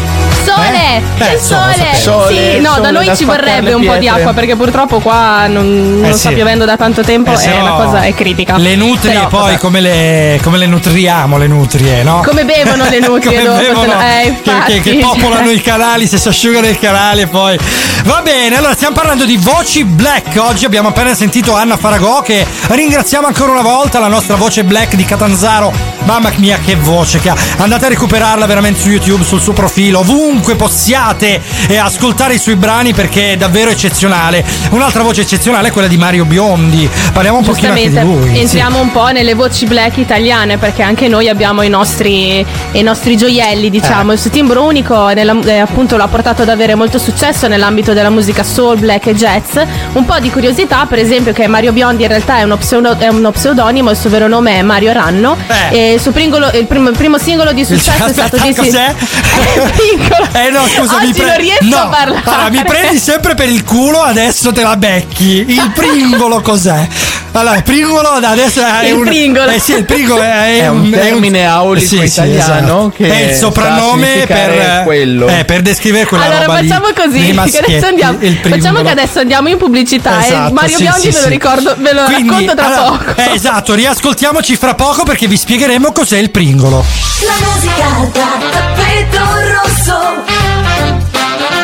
Sole 0.54 0.66
sole! 0.68 0.96
Eh? 0.98 1.02
C'è 1.18 1.34
il 1.34 1.40
sole! 1.40 1.96
Sole, 2.00 2.54
sì, 2.56 2.60
no, 2.62 2.70
sole 2.70 2.82
da 2.82 2.92
noi 2.92 3.06
da 3.06 3.16
ci 3.16 3.26
vorrebbe 3.26 3.74
un 3.74 3.86
po' 3.86 3.96
di 3.98 4.08
acqua 4.08 4.34
perché 4.34 4.56
purtroppo 4.56 5.00
qua 5.00 5.48
non, 5.48 6.00
non 6.00 6.06
Eh, 6.10 6.14
sta 6.14 6.30
sì. 6.30 6.36
piovendo 6.36 6.66
da 6.66 6.78
tanto 6.78 7.02
tempo 7.04 7.32
Eh, 7.38 7.44
e 7.44 7.62
la 7.62 7.70
cosa 7.72 8.02
è 8.02 8.14
critica. 8.14 8.58
Le 8.58 8.76
nutrie 8.76 9.14
Però, 9.14 9.28
poi 9.28 9.58
come 9.58 9.82
le, 9.82 10.40
come 10.44 10.58
le 10.58 10.66
nutriamo 10.68 11.38
le 11.38 11.48
nutrie, 11.48 12.04
no? 12.04 12.22
Come 12.26 12.46
bevono 12.46 12.88
le 12.90 13.00
nutrie 13.06 13.32
Come 13.40 13.44
dopo? 13.44 13.60
bevono, 13.60 13.94
no- 13.94 14.02
eh, 14.02 14.22
che, 14.42 14.50
infatti, 14.50 14.80
che- 14.82 14.92
che 14.92 14.98
popolano 15.00 15.46
cioè. 15.48 15.54
i 15.56 15.62
canali, 15.62 16.08
se 16.08 16.18
si 16.18 16.28
asciugano 16.28 16.68
i 16.68 16.80
canali 16.80 17.22
e 17.22 17.28
poi. 17.28 17.58
Va 18.06 18.22
bene, 18.22 18.58
allora 18.58 18.74
stiamo 18.74 18.96
parlando 18.96 19.26
di 19.26 19.38
voci 19.38 19.84
black. 19.84 20.38
Oggi 20.40 20.66
abbiamo 20.66 20.90
appena 20.90 21.14
sentito 21.14 21.56
Anna 21.56 21.78
Faragò 21.78 22.22
che 22.22 22.46
ringraziamo 22.68 23.28
ancora 23.28 23.52
una 23.52 23.62
volta 23.62 24.00
la 24.00 24.08
nostra 24.08 24.36
voce 24.36 24.64
black 24.64 24.96
di 24.96 25.06
Catanzaro. 25.06 25.72
Mamma 26.06 26.32
mia 26.38 26.58
che 26.64 26.76
voce 26.76 27.20
che 27.20 27.30
ha. 27.30 27.36
Andate 27.58 27.86
a 27.86 27.90
recuperarla 27.90 28.46
veramente 28.46 28.80
su 28.80 28.90
YouTube, 28.90 29.24
sul 29.24 29.42
suo 29.42 29.54
profilo, 29.54 30.00
ovunque 30.00 30.38
possiate 30.56 31.41
e 31.68 31.78
ascoltare 31.78 32.34
i 32.36 32.40
suoi 32.40 32.56
brani 32.56 32.94
perché 32.94 33.34
è 33.34 33.38
davvero 33.38 33.70
eccezionale. 33.70 34.44
Un'altra 34.72 35.03
voce 35.03 35.22
eccezionale 35.22 35.70
è 35.70 35.72
quella 35.72 35.88
di 35.88 35.98
Mario 35.98 36.26
Biondi. 36.26 36.90
Parliamo 37.14 37.38
un 37.40 37.44
pochino 37.44 37.70
anche 37.74 37.90
di 37.90 37.99
lui. 37.99 38.34
sì. 38.34 38.40
entriamo 38.41 38.80
un 38.80 38.91
po' 38.91 39.07
nelle 39.07 39.34
voci 39.34 39.66
black 39.66 39.98
italiane 39.98 40.57
perché 40.57 40.82
anche 40.82 41.07
noi 41.07 41.28
abbiamo 41.30 41.61
i 41.61 41.70
nostri, 41.70 42.45
i 42.72 42.82
nostri 42.82 43.16
gioielli, 43.18 43.70
diciamo. 43.70 44.11
Eh. 44.11 44.14
Il 44.16 44.20
suo 44.20 44.30
timbro 44.30 44.64
unico 44.64 45.07
nella- 45.10 45.38
eh, 45.45 45.60
appunto 45.60 45.98
l'ha 45.98 46.07
portato 46.07 46.41
ad 46.41 46.49
avere 46.49 46.76
molto 46.76 46.98
successo 46.98 47.48
nell'ambito 47.48 47.94
della 47.94 48.10
musica 48.10 48.44
soul, 48.44 48.78
black 48.80 49.07
e 49.07 49.16
jazz. 49.16 49.57
Un 49.94 50.06
po' 50.06 50.20
di 50.20 50.30
curiosità, 50.30 50.86
per 50.88 50.99
esempio, 50.99 51.34
che 51.34 51.48
Mario 51.48 51.72
Biondi 51.72 52.03
in 52.03 52.10
realtà 52.10 52.38
è 52.38 52.44
uno, 52.44 52.57
pseudo- 52.57 52.98
è 52.98 53.07
uno 53.07 53.32
pseudonimo, 53.32 53.90
il 53.91 53.98
suo 53.98 54.10
vero 54.10 54.28
nome 54.28 54.57
è 54.57 54.61
Mario 54.61 54.91
Ranno. 54.94 55.36
Eh. 55.72 55.78
E 55.78 55.94
il 55.94 55.99
suo 56.02 56.11
pringolo- 56.11 56.52
il 56.53 56.66
primo, 56.66 56.90
il 56.90 56.98
primo 56.98 57.18
singolo 57.18 57.52
di 57.53 57.64
successo 57.66 58.06
è 58.06 58.11
stato 58.14 58.38
di 58.38 58.53
cos'è? 58.56 58.94
Eh 60.32 60.50
no, 60.52 60.66
scusa, 60.68 61.00
mi 61.00 61.06
Oggi 61.10 61.14
pre- 61.20 61.26
non 61.28 61.38
riesco 61.38 61.64
no, 61.66 61.76
a 61.78 61.88
parlare. 61.88 62.22
allora, 62.26 62.50
mi 62.50 62.64
prendi 62.64 62.98
sempre 63.00 63.34
per 63.36 63.50
il 63.50 63.64
culo, 63.64 64.02
adesso 64.02 64.52
te 64.52 64.62
la 64.62 64.76
becchi. 64.78 65.46
Il 65.48 65.72
pringolo 65.74 66.42
cos'è? 66.42 66.88
Allora, 67.32 67.62
pringolo 67.62 68.08
adesso 68.10 68.60
è 68.62 68.88
Il 68.88 68.96
un 68.96 69.04
pringolo. 69.06 69.50
Eh 69.52 69.60
sì, 69.60 69.74
il 69.74 69.86
pringolo 69.86 70.22
è, 70.22 70.62
È 70.62 70.68
un 70.68 70.90
termine 70.90 71.46
aulico 71.46 71.86
sì, 71.86 71.98
sì, 71.98 72.04
italiano 72.06 72.92
esatto. 72.92 72.94
che 72.98 73.08
è 73.10 73.32
il 73.32 73.36
soprannome 73.36 74.26
per 74.28 74.82
quello. 74.84 75.28
Eh, 75.28 75.46
per 75.46 75.62
descrivere 75.62 76.06
quella 76.06 76.26
Allora 76.26 76.40
roba 76.46 76.60
lì 76.60 76.68
facciamo 76.68 76.88
così, 76.96 77.20
dei 77.32 77.34
che 77.50 77.58
adesso 77.60 77.86
andiamo, 77.88 78.18
il 78.22 78.36
pringolo. 78.38 78.56
facciamo 78.62 78.82
che 78.82 78.90
adesso 78.90 79.20
andiamo 79.20 79.50
in 79.50 79.58
pubblicità 79.58 80.26
Esatto, 80.26 80.50
e 80.50 80.54
Mario 80.54 80.78
sì, 80.78 80.84
Biondi 80.84 81.02
sì, 81.02 81.08
ve 81.10 81.18
lo 81.18 81.24
sì. 81.24 81.30
ricordo, 81.30 81.76
ve 81.78 81.94
lo 81.94 82.04
Quindi, 82.06 82.30
racconto 82.30 82.56
tra 82.56 82.66
allora, 82.66 82.98
poco. 82.98 83.22
eh, 83.22 83.34
esatto, 83.34 83.74
riascoltiamoci 83.76 84.56
fra 84.56 84.74
poco 84.76 85.04
perché 85.04 85.28
vi 85.28 85.38
spiegheremo 85.38 85.92
cos'è 85.92 86.18
il 86.18 86.32
pringolo. 86.32 86.84
La 87.22 87.46
musica 87.46 88.10
da 88.12 88.28
tappeto 88.52 89.20
rosso 89.54 90.19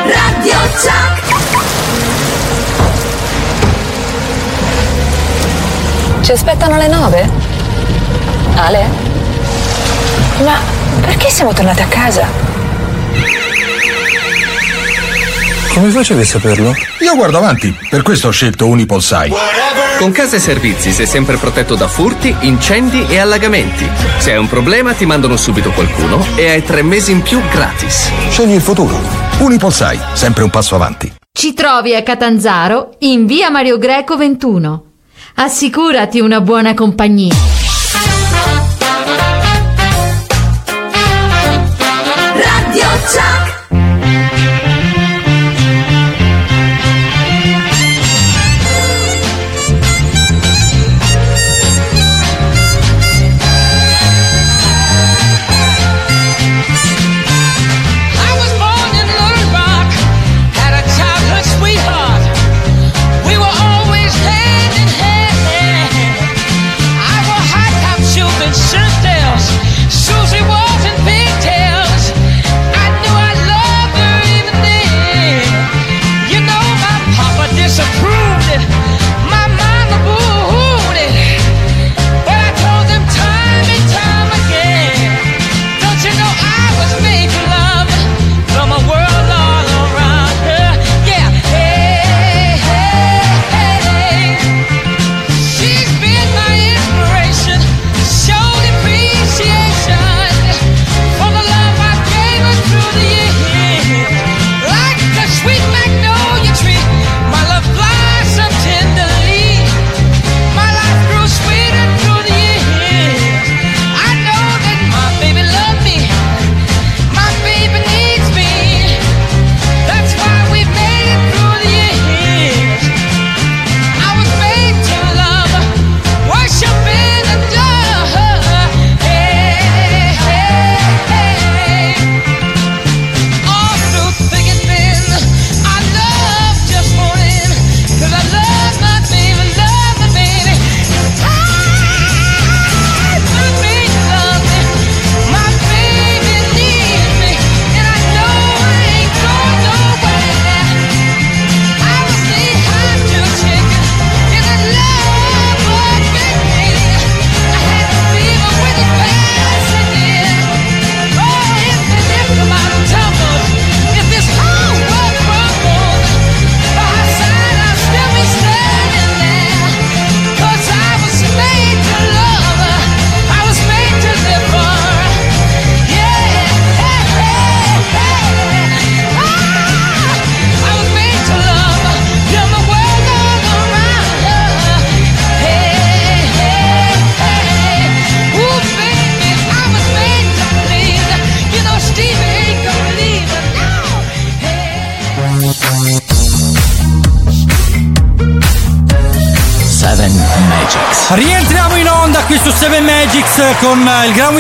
Radio 0.06 0.58
Chuck 0.74 1.24
Ci 6.22 6.32
aspettano 6.32 6.78
le 6.78 6.88
nove? 6.88 7.30
Ale? 8.56 8.90
Ma 10.44 10.58
perché 11.02 11.30
siamo 11.30 11.54
tornati 11.54 11.82
a 11.82 11.88
casa? 11.88 12.55
Come 15.76 15.90
facevi 15.90 16.22
a 16.22 16.26
saperlo? 16.26 16.74
Io 17.02 17.16
guardo 17.18 17.36
avanti, 17.36 17.78
per 17.90 18.02
questo 18.02 18.30
ho 18.30 18.32
scelto 18.32 18.66
Unipolsai. 18.66 19.30
Con 19.98 20.14
Casa 20.14 20.38
e 20.38 20.40
Servizi 20.40 20.94
sei 20.94 21.06
sempre 21.06 21.36
protetto 21.36 21.76
da 21.76 21.90
furti, 21.90 22.34
incendi 22.44 23.06
e 23.10 23.18
allagamenti. 23.18 23.86
Se 24.18 24.32
hai 24.32 24.38
un 24.38 24.48
problema 24.48 24.94
ti 24.94 25.06
mandano 25.06 25.36
subito 25.36 25.72
qualcuno 25.72 26.26
e 26.38 26.50
hai 26.50 26.64
tre 26.64 26.82
mesi 26.82 27.12
in 27.12 27.22
più 27.22 27.42
gratis. 27.52 28.10
Scegli 28.30 28.54
il 28.54 28.62
futuro. 28.62 28.98
Unipolsai, 29.40 30.00
sempre 30.14 30.44
un 30.44 30.50
passo 30.50 30.76
avanti. 30.76 31.14
Ci 31.30 31.54
trovi 31.54 31.94
a 31.94 32.04
Catanzaro 32.04 32.96
in 33.00 33.26
via 33.26 33.50
Mario 33.50 33.78
Greco 33.78 34.16
21. 34.16 34.84
Assicurati 35.36 36.22
una 36.22 36.40
buona 36.40 36.74
compagnia. 36.74 37.36
Radio 42.32 42.88
Chuck 43.12 43.45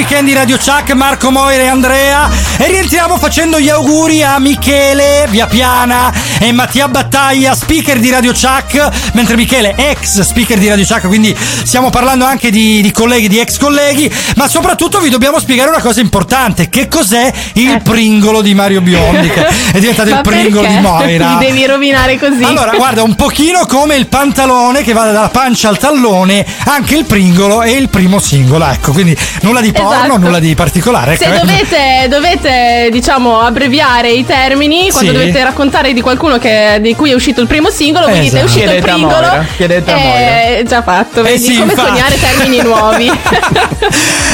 weekend 0.05 0.27
di 0.27 0.35
Radio 0.35 0.57
Chuck, 0.57 0.93
Marco 0.93 1.31
Moira 1.31 1.63
e 1.63 1.67
Andrea. 1.67 2.29
E 2.57 2.67
rientriamo 2.67 3.17
facendo 3.17 3.59
gli 3.59 3.69
auguri 3.69 4.21
a 4.21 4.37
Michele 4.37 5.25
Viapiana 5.29 6.13
e 6.37 6.51
Mattia 6.51 6.87
Battaglia, 6.87 7.55
speaker 7.55 7.97
di 7.97 8.11
Radio 8.11 8.31
Chuck, 8.31 8.87
mentre 9.13 9.35
Michele 9.35 9.73
ex 9.75 10.21
speaker 10.21 10.59
di 10.59 10.67
Radio 10.67 10.85
Chuck, 10.85 11.07
quindi 11.07 11.35
stiamo 11.35 11.89
parlando 11.89 12.23
anche 12.23 12.51
di, 12.51 12.81
di 12.81 12.91
colleghi, 12.91 13.27
di 13.27 13.39
ex 13.39 13.57
colleghi, 13.57 14.13
ma 14.35 14.47
soprattutto 14.47 14.99
vi 14.99 15.09
dobbiamo 15.09 15.39
spiegare 15.39 15.69
una 15.69 15.81
cosa 15.81 16.01
importante, 16.01 16.69
che 16.69 16.87
cos'è 16.87 17.33
il 17.53 17.81
pringolo 17.81 18.41
di 18.41 18.53
Mario 18.53 18.81
Biondi, 18.81 19.29
che 19.29 19.47
è 19.73 19.79
diventato 19.79 20.09
il 20.13 20.21
pringolo 20.21 20.67
di 20.67 20.77
Moira. 20.77 21.37
Mi 21.39 21.45
devi 21.45 21.65
rovinare 21.65 22.19
così. 22.19 22.43
Allora, 22.43 22.73
guarda, 22.75 23.01
un 23.01 23.15
pochino 23.15 23.65
come 23.65 23.95
il 23.95 24.05
pantalone 24.05 24.83
che 24.83 24.93
va 24.93 25.05
dalla 25.05 25.29
pancia 25.29 25.67
al 25.67 25.79
tallone, 25.79 26.45
anche 26.65 26.95
il 26.95 27.05
pringolo 27.05 27.63
è 27.63 27.71
il 27.71 27.89
primo 27.89 28.19
singolo, 28.19 28.65
ecco, 28.65 28.91
quindi 28.91 29.17
nulla 29.41 29.61
di 29.61 29.71
porno, 29.71 29.94
Esatto. 30.03 30.17
nulla 30.17 30.39
di 30.39 30.53
particolare. 30.55 31.15
Se 31.17 31.25
ecco, 31.25 31.35
eh. 31.35 31.39
dovete, 31.39 32.07
dovete, 32.09 32.89
diciamo, 32.91 33.39
abbreviare 33.39 34.11
i 34.11 34.25
termini, 34.25 34.89
quando 34.91 35.11
Sì. 35.11 35.17
dovete 35.17 35.43
raccontare 35.43 35.93
di 35.93 36.01
qualcuno 36.01 36.37
che- 36.37 36.79
di 36.81 36.95
cui 36.95 37.11
è 37.11 37.13
uscito 37.13 37.41
il 37.41 37.47
primo 37.47 37.69
singolo, 37.69 38.07
voi 38.07 38.19
dite 38.19 38.39
è 38.39 38.43
Esatto. 38.43 38.45
uscito 38.45 38.65
Chiedete 38.65 38.87
il 38.87 38.93
pringolo. 38.93 39.27
Moira, 39.27 39.45
chiedete 39.55 39.91
a 39.91 39.95
è 39.95 40.63
già 40.67 40.81
fatto, 40.83 41.21
vedi 41.21 41.43
sì, 41.43 41.57
come 41.57 41.71
infatti. 41.71 41.87
coniare 41.89 42.19
termini 42.19 42.61
nuovi. 42.61 43.11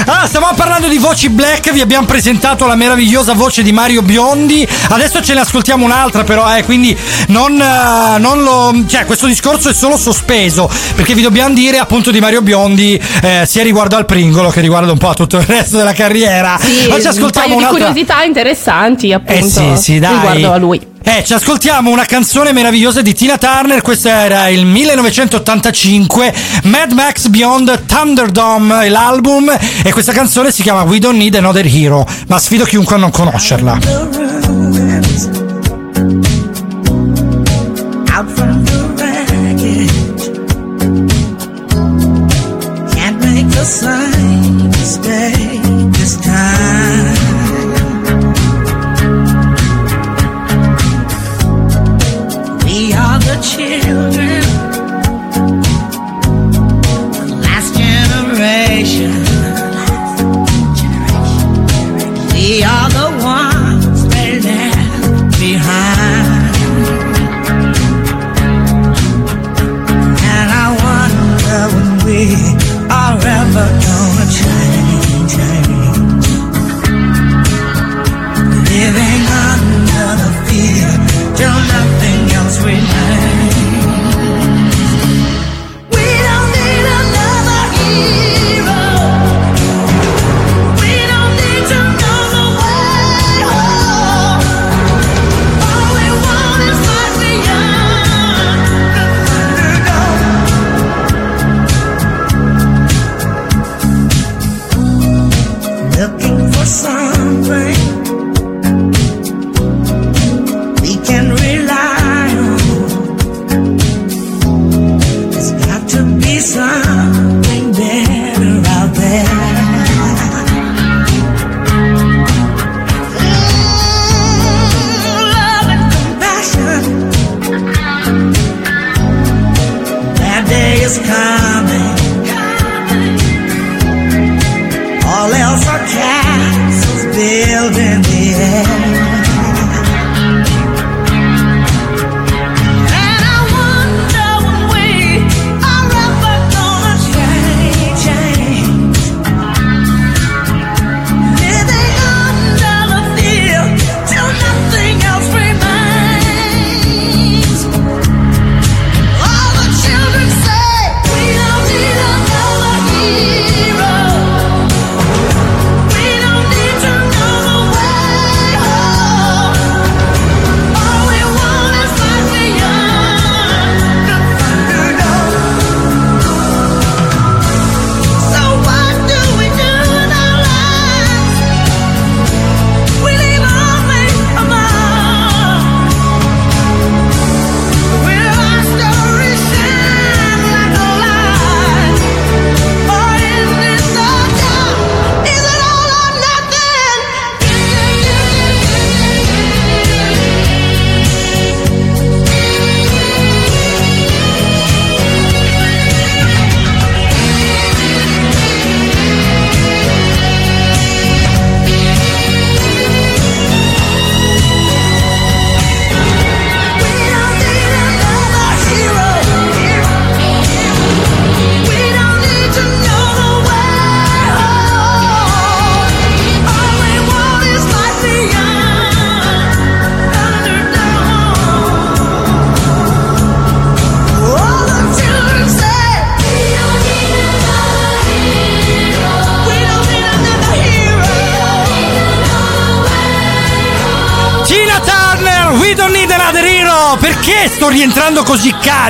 Ah, 0.06 0.26
stavamo 0.28 0.56
parlando 0.56 0.88
di 0.88 0.98
voci 0.98 1.30
black, 1.30 1.72
vi 1.72 1.80
abbiamo 1.80 2.06
presentato 2.08 2.66
la 2.66 2.76
meravigliosa 2.76 3.34
voce 3.34 3.62
di 3.62 3.72
Mario 3.72 4.02
Biondi. 4.02 4.68
Adesso 4.90 5.22
ce 5.22 5.34
ne 5.36 5.42
ascoltiamo 5.42 5.86
un'altra, 5.86 6.24
però, 6.24 6.54
eh, 6.56 6.64
quindi 6.64 6.98
non, 7.28 7.60
eh, 7.62 8.18
non 8.18 8.42
lo. 8.42 8.74
Cioè, 8.88 9.06
questo 9.06 9.28
discorso 9.28 9.70
è 9.70 9.74
solo 9.74 9.98
sospeso. 9.98 10.70
Perché 10.96 11.14
vi 11.14 11.22
dobbiamo 11.22 11.54
dire 11.54 11.78
appunto 11.78 12.10
di 12.12 12.20
Mario 12.20 12.42
Biondi, 12.42 13.00
eh, 13.22 13.44
sia 13.46 13.62
riguardo 13.64 13.96
al 13.96 14.06
pringolo 14.06 14.50
che 14.50 14.60
riguardo 14.62 14.92
un 14.92 14.98
po' 14.98 15.10
a 15.10 15.14
tutto 15.14 15.38
il 15.38 15.46
resto 15.52 15.78
della 15.78 15.94
carriera. 15.94 16.58
Sì, 16.60 16.88
Ma 16.88 16.96
ci 16.96 17.02
un 17.02 17.08
ascoltiamo 17.08 17.30
paio 17.32 17.48
di 17.48 17.54
un'altra. 17.64 17.86
curiosità 17.88 18.24
interessanti, 18.24 19.14
appunto. 19.14 19.46
Eh 19.46 19.76
sì, 19.76 19.82
sì, 19.82 20.00
dai. 20.00 20.14
Riguardo 20.16 20.52
a 20.52 20.58
lui. 20.58 20.90
Eh, 21.04 21.24
ci 21.26 21.34
ascoltiamo 21.34 21.90
una 21.90 22.06
canzone 22.06 22.52
meravigliosa 22.52 23.02
di 23.02 23.16
Tina 23.16 23.38
Turner, 23.38 23.82
questo 23.82 24.08
era 24.10 24.48
il 24.50 24.66
1985, 24.68 26.34
Mad 26.66 26.92
Max 26.92 27.28
Beyond 27.28 27.86
Thunderdome, 27.88 28.88
l'album, 28.88 29.52
e 29.84 29.92
questa 29.92 30.12
canzone 30.12 30.52
si 30.52 30.62
chiama 30.62 30.84
We 30.84 31.00
Don't 31.00 31.18
Need 31.18 31.34
Another 31.36 31.66
Hero, 31.66 32.08
ma 32.28 32.38
sfido 32.38 32.66
chiunque 32.66 32.96
a 32.96 33.00
non 33.00 33.10
conoscerla. 33.10 33.80
out 38.14 38.30
from 38.36 38.64
the 38.66 38.80
wreckage. 38.98 39.92
Can't 42.94 43.18
make 43.24 43.48
the 43.50 43.66
same 43.66 44.68
mistake 44.68 45.21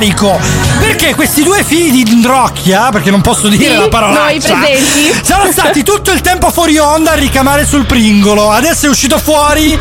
carico? 0.02 0.40
Perché 0.80 1.14
questi 1.14 1.44
due 1.44 1.62
figli 1.62 2.02
di 2.02 2.11
Indrocchia, 2.22 2.90
perché 2.90 3.10
non 3.10 3.20
posso 3.20 3.48
dire 3.48 3.64
Sì, 3.64 3.76
la 3.76 3.88
parola, 3.88 4.26
noi 4.26 4.38
presenti. 4.38 5.12
sono 5.26 5.50
stati 5.50 5.82
tutto 5.82 6.12
il 6.12 6.20
tempo 6.20 6.50
fuori 6.52 6.78
onda 6.78 7.10
a 7.10 7.14
ricamare 7.14 7.66
sul 7.66 7.84
Pringolo. 7.84 8.52
Adesso 8.52 8.86
è 8.86 8.88
uscito 8.88 9.18
fuori 9.18 9.76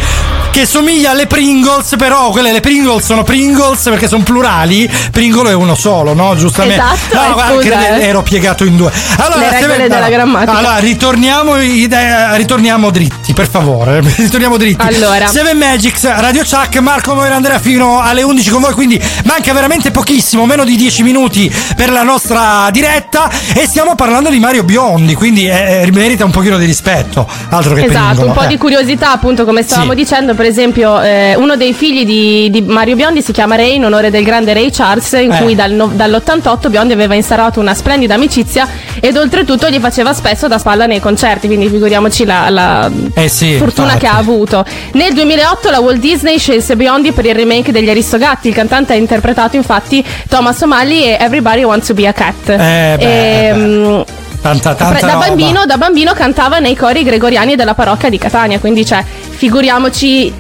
che 0.52 0.66
somiglia 0.66 1.12
alle 1.12 1.28
Pringles, 1.28 1.94
però 1.98 2.32
quelle 2.32 2.52
le 2.52 2.60
Pringles 2.60 3.06
sono 3.06 3.24
Pringles 3.24 3.84
perché 3.84 4.08
sono 4.08 4.24
plurali. 4.24 4.90
Pringolo 5.12 5.50
è 5.50 5.54
uno 5.54 5.76
solo, 5.76 6.16
no? 6.16 6.36
Giustamente. 6.36 6.82
Esatto, 6.82 7.28
no, 7.28 7.34
guarda, 7.34 7.62
scusa, 7.62 7.98
eh. 7.98 8.08
ero 8.08 8.24
piegato 8.24 8.64
in 8.66 8.76
due. 8.76 8.92
Allora, 9.18 9.40
Le 9.40 9.60
regole 9.60 9.88
della 9.88 10.10
grammatica. 10.10 10.58
Allora, 10.58 10.78
ritorniamo, 10.78 11.58
eh, 11.58 12.38
ritorniamo 12.38 12.90
dritti, 12.90 13.34
per 13.34 13.48
favore. 13.48 14.02
ritorniamo 14.18 14.58
dritti. 14.58 14.84
Allora. 14.84 15.28
Seven 15.28 15.58
Magics, 15.58 16.04
Radio 16.16 16.42
Chuck, 16.42 16.76
Marco 16.80 17.14
Moira 17.14 17.36
Andrea 17.36 17.60
fino 17.60 18.02
alle 18.02 18.24
11 18.24 18.50
con 18.50 18.62
voi, 18.62 18.74
quindi 18.74 19.00
manca 19.26 19.54
veramente 19.54 19.92
pochissimo, 19.92 20.48
meno 20.48 20.64
di 20.64 20.76
10 20.76 21.04
minuti 21.04 21.54
per 21.76 21.92
la 21.92 22.02
nostra 22.02 22.31
diretta 22.36 23.30
e 23.56 23.66
stiamo 23.66 23.96
parlando 23.96 24.30
di 24.30 24.40
Mario 24.40 24.64
Biondi, 24.64 25.14
quindi 25.16 25.48
eh, 25.48 25.82
eh, 25.86 25.92
merita 25.92 26.24
un 26.26 26.32
pochino 26.32 26.58
di 26.58 26.66
rispetto, 26.66 27.28
altro 27.50 27.74
che 27.74 27.86
Esatto, 27.86 28.06
Pringolo, 28.06 28.28
un 28.30 28.34
po' 28.34 28.44
eh. 28.44 28.48
di 28.48 28.58
curiosità, 28.58 29.12
appunto, 29.12 29.44
come 29.46 29.64
stavamo 29.64 29.92
Sì. 29.92 29.96
dicendo, 29.98 30.34
per 30.34 30.46
esempio, 30.46 31.02
eh, 31.02 31.36
uno 31.36 31.56
dei 31.58 31.74
figli 31.74 32.06
di, 32.06 32.50
di 32.50 32.62
Mario 32.62 32.96
Biondi 32.96 33.22
si 33.22 33.32
chiama 33.34 33.56
Ray 33.56 33.76
in 33.76 33.86
onore 33.86 34.10
del 34.10 34.24
grande 34.24 34.54
Ray 34.54 34.70
Charles, 34.72 35.12
in 35.14 35.32
Eh. 35.32 35.42
cui 35.42 35.56
dal 35.56 35.72
no- 35.72 35.92
dall'88 35.94 36.70
Biondi 36.70 36.94
aveva 36.94 37.16
instaurato 37.16 37.60
una 37.60 37.74
splendida 37.74 38.14
amicizia 38.16 38.68
ed 39.00 39.18
oltretutto 39.18 39.70
gli 39.70 39.80
faceva 39.80 40.14
spesso 40.14 40.48
da 40.48 40.58
spalla 40.58 40.86
nei 40.86 41.00
concerti, 41.00 41.48
quindi 41.48 41.68
figuriamoci 41.68 42.24
la, 42.26 42.50
la 42.50 42.90
Eh 43.14 43.28
sì, 43.28 43.56
fortuna 43.58 43.94
infatti. 43.94 44.06
che 44.06 44.12
ha 44.12 44.18
avuto. 44.18 44.66
Nel 44.94 45.14
2008 45.14 45.70
la 45.70 45.80
Walt 45.80 46.00
Disney 46.00 46.38
scelse 46.38 46.76
Biondi 46.76 47.12
per 47.12 47.26
il 47.26 47.36
remake 47.36 47.72
degli 47.72 47.90
Aristogatti, 47.90 48.48
il 48.48 48.54
cantante 48.54 48.94
ha 48.94 48.96
interpretato 48.96 49.56
infatti 49.56 50.04
Thomas 50.30 50.62
O'Malley 50.62 51.04
e 51.04 51.18
Everybody 51.20 51.64
Wants 51.64 51.88
to 51.88 51.94
be 51.94 52.08
a 52.08 52.14
Cat. 52.22 52.50
Eh, 52.50 52.98
beh, 52.98 53.48
Ehm, 53.50 54.06
Tanta, 54.42 54.74
tanta 54.74 55.06
da, 55.06 55.18
bambino, 55.18 55.68
da 55.68 55.78
bambino 55.78 56.14
cantava 56.14 56.58
nei 56.58 56.76
cori 56.76 57.04
gregoriani 57.04 57.56
della 57.56 57.76
parrocchia 57.76 58.10
di 58.10 58.18
Catania, 58.18 58.60
quindi 58.60 58.84
cioè, 58.84 59.06
figuriamoci 59.06 60.34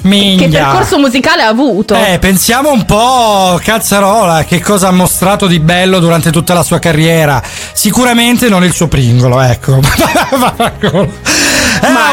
Minchia. 0.00 0.48
che 0.48 0.48
percorso 0.48 0.98
musicale 0.98 1.42
ha 1.42 1.48
avuto. 1.48 1.94
Eh, 1.94 2.18
pensiamo 2.18 2.72
un 2.72 2.86
po', 2.86 3.60
Cazzarola, 3.62 4.44
che 4.44 4.58
cosa 4.60 4.88
ha 4.88 4.90
mostrato 4.90 5.46
di 5.46 5.60
bello 5.60 5.98
durante 5.98 6.30
tutta 6.30 6.54
la 6.54 6.62
sua 6.62 6.78
carriera. 6.78 7.42
Sicuramente 7.74 8.48
non 8.48 8.64
il 8.64 8.72
suo 8.72 8.88
pringolo, 8.88 9.38
ecco. 9.42 9.74
eh, 9.76 11.08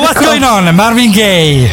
what's 0.02 0.22
going 0.22 0.44
on? 0.44 0.68
Marvin 0.76 1.12
Gaye. 1.12 1.70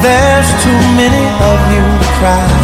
There's 0.00 0.48
too 0.60 0.72
many 0.96 1.24
of 1.38 1.72
you 1.72 1.84
crying. 2.18 2.63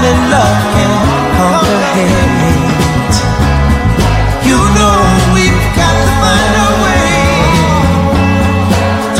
only 0.00 0.16
love 0.32 0.60
can 0.72 0.92
conquer 1.36 1.80
hate. 1.92 3.16
You 4.48 4.58
know 4.76 4.96
we've 5.36 5.60
got 5.76 5.94
to 6.00 6.08
find 6.20 6.52
a 6.56 6.70
way 6.84 7.12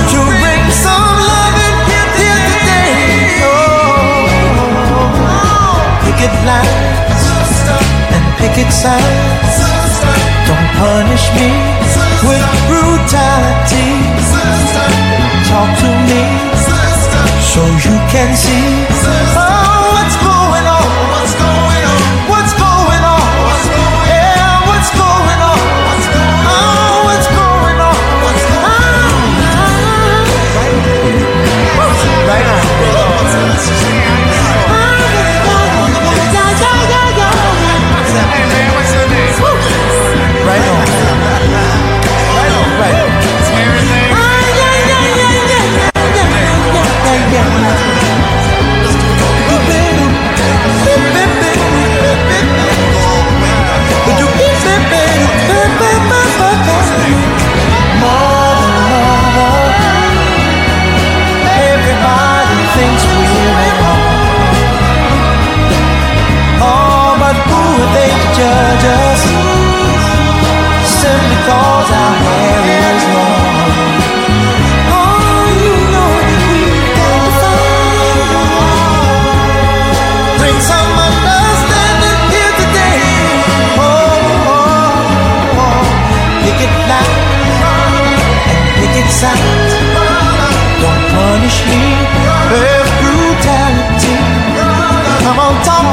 to 0.09 0.20
bring 0.40 0.65
some 0.85 1.05
love 1.28 1.52
loving 1.52 1.77
here 2.16 2.40
today. 2.48 3.44
Oh, 3.44 4.24
picket 6.05 6.35
lines 6.48 7.24
and 8.16 8.24
picket 8.40 8.70
signs. 8.73 9.57
Don't 10.48 10.69
punish 10.81 11.24
me 11.36 11.51
with 12.24 12.47
brutality. 12.69 13.89
Talk 15.44 15.70
to 15.82 15.90
me 16.09 16.24
so 17.52 17.61
you 17.85 17.97
can 18.09 18.31
see 18.35 18.86
oh, 19.36 19.90
what's 19.93 20.16
going 20.16 20.55
on. 20.55 20.60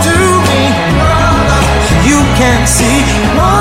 To 0.05 0.17
me. 0.47 0.63
You 2.07 2.19
can't 2.39 2.67
see 2.67 3.56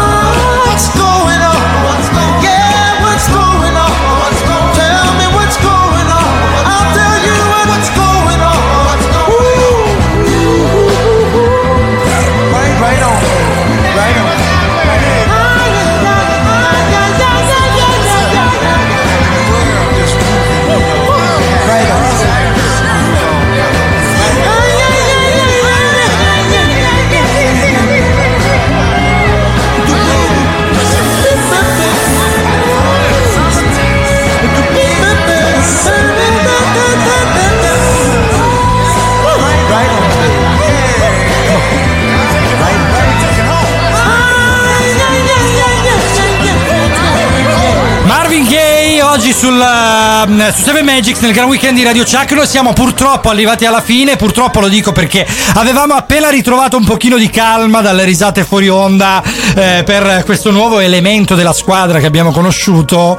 oggi 49.17 49.33
sul, 49.33 49.59
eh, 49.59 50.53
su 50.53 50.63
7 50.63 50.83
Magics 50.83 51.21
nel 51.21 51.33
Gran 51.33 51.49
Weekend 51.49 51.75
di 51.75 51.83
Radio 51.83 52.05
noi 52.35 52.47
siamo 52.47 52.75
purtroppo 52.75 53.31
arrivati 53.31 53.65
alla 53.65 53.81
fine 53.81 54.17
purtroppo 54.17 54.61
lo 54.61 54.69
dico 54.69 54.93
perché 54.93 55.27
avevamo 55.55 55.95
appena 55.95 56.29
ritrovato 56.29 56.77
un 56.77 56.85
pochino 56.85 57.17
di 57.17 57.31
calma 57.31 57.81
dalle 57.81 58.05
risate 58.05 58.45
fuori 58.45 58.69
onda 58.69 59.23
eh, 59.55 59.83
per 59.87 60.23
questo 60.27 60.51
nuovo 60.51 60.81
elemento 60.81 61.35
della 61.35 61.55
squadra 61.55 61.99
che 61.99 62.05
abbiamo 62.05 62.31
conosciuto 62.31 63.19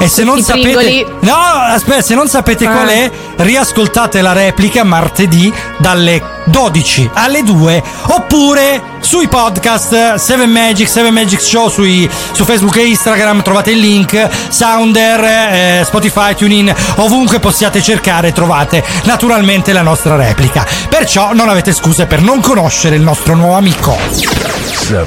E 0.00 0.08
se 0.08 0.24
non 0.24 0.42
sapete. 0.42 1.06
No, 1.20 1.34
aspetta, 1.34 2.02
se 2.02 2.14
non 2.14 2.28
sapete 2.28 2.66
Ah. 2.66 2.70
qual 2.72 2.88
è, 2.88 3.10
riascoltate 3.36 4.20
la 4.20 4.32
replica 4.32 4.82
martedì 4.84 5.52
dalle 5.78 6.35
12 6.46 7.10
alle 7.14 7.42
2 7.42 7.82
oppure 8.08 8.82
sui 9.00 9.28
podcast 9.28 10.14
7 10.14 10.46
Magic, 10.46 10.88
7 10.88 11.10
Magic 11.10 11.40
Show 11.40 11.68
sui- 11.68 12.08
su 12.32 12.44
Facebook 12.44 12.76
e 12.76 12.86
Instagram 12.86 13.42
trovate 13.42 13.70
il 13.72 13.78
link, 13.78 14.28
Sounder, 14.48 15.22
eh, 15.24 15.82
Spotify, 15.84 16.34
TuneIn, 16.34 16.74
ovunque 16.96 17.38
possiate 17.38 17.82
cercare 17.82 18.32
trovate 18.32 18.82
naturalmente 19.04 19.72
la 19.72 19.82
nostra 19.82 20.16
replica. 20.16 20.66
Perciò 20.88 21.32
non 21.34 21.48
avete 21.48 21.72
scuse 21.72 22.06
per 22.06 22.20
non 22.20 22.40
conoscere 22.40 22.96
il 22.96 23.02
nostro 23.02 23.34
nuovo 23.34 23.54
amico. 23.56 23.96
7 24.10 25.04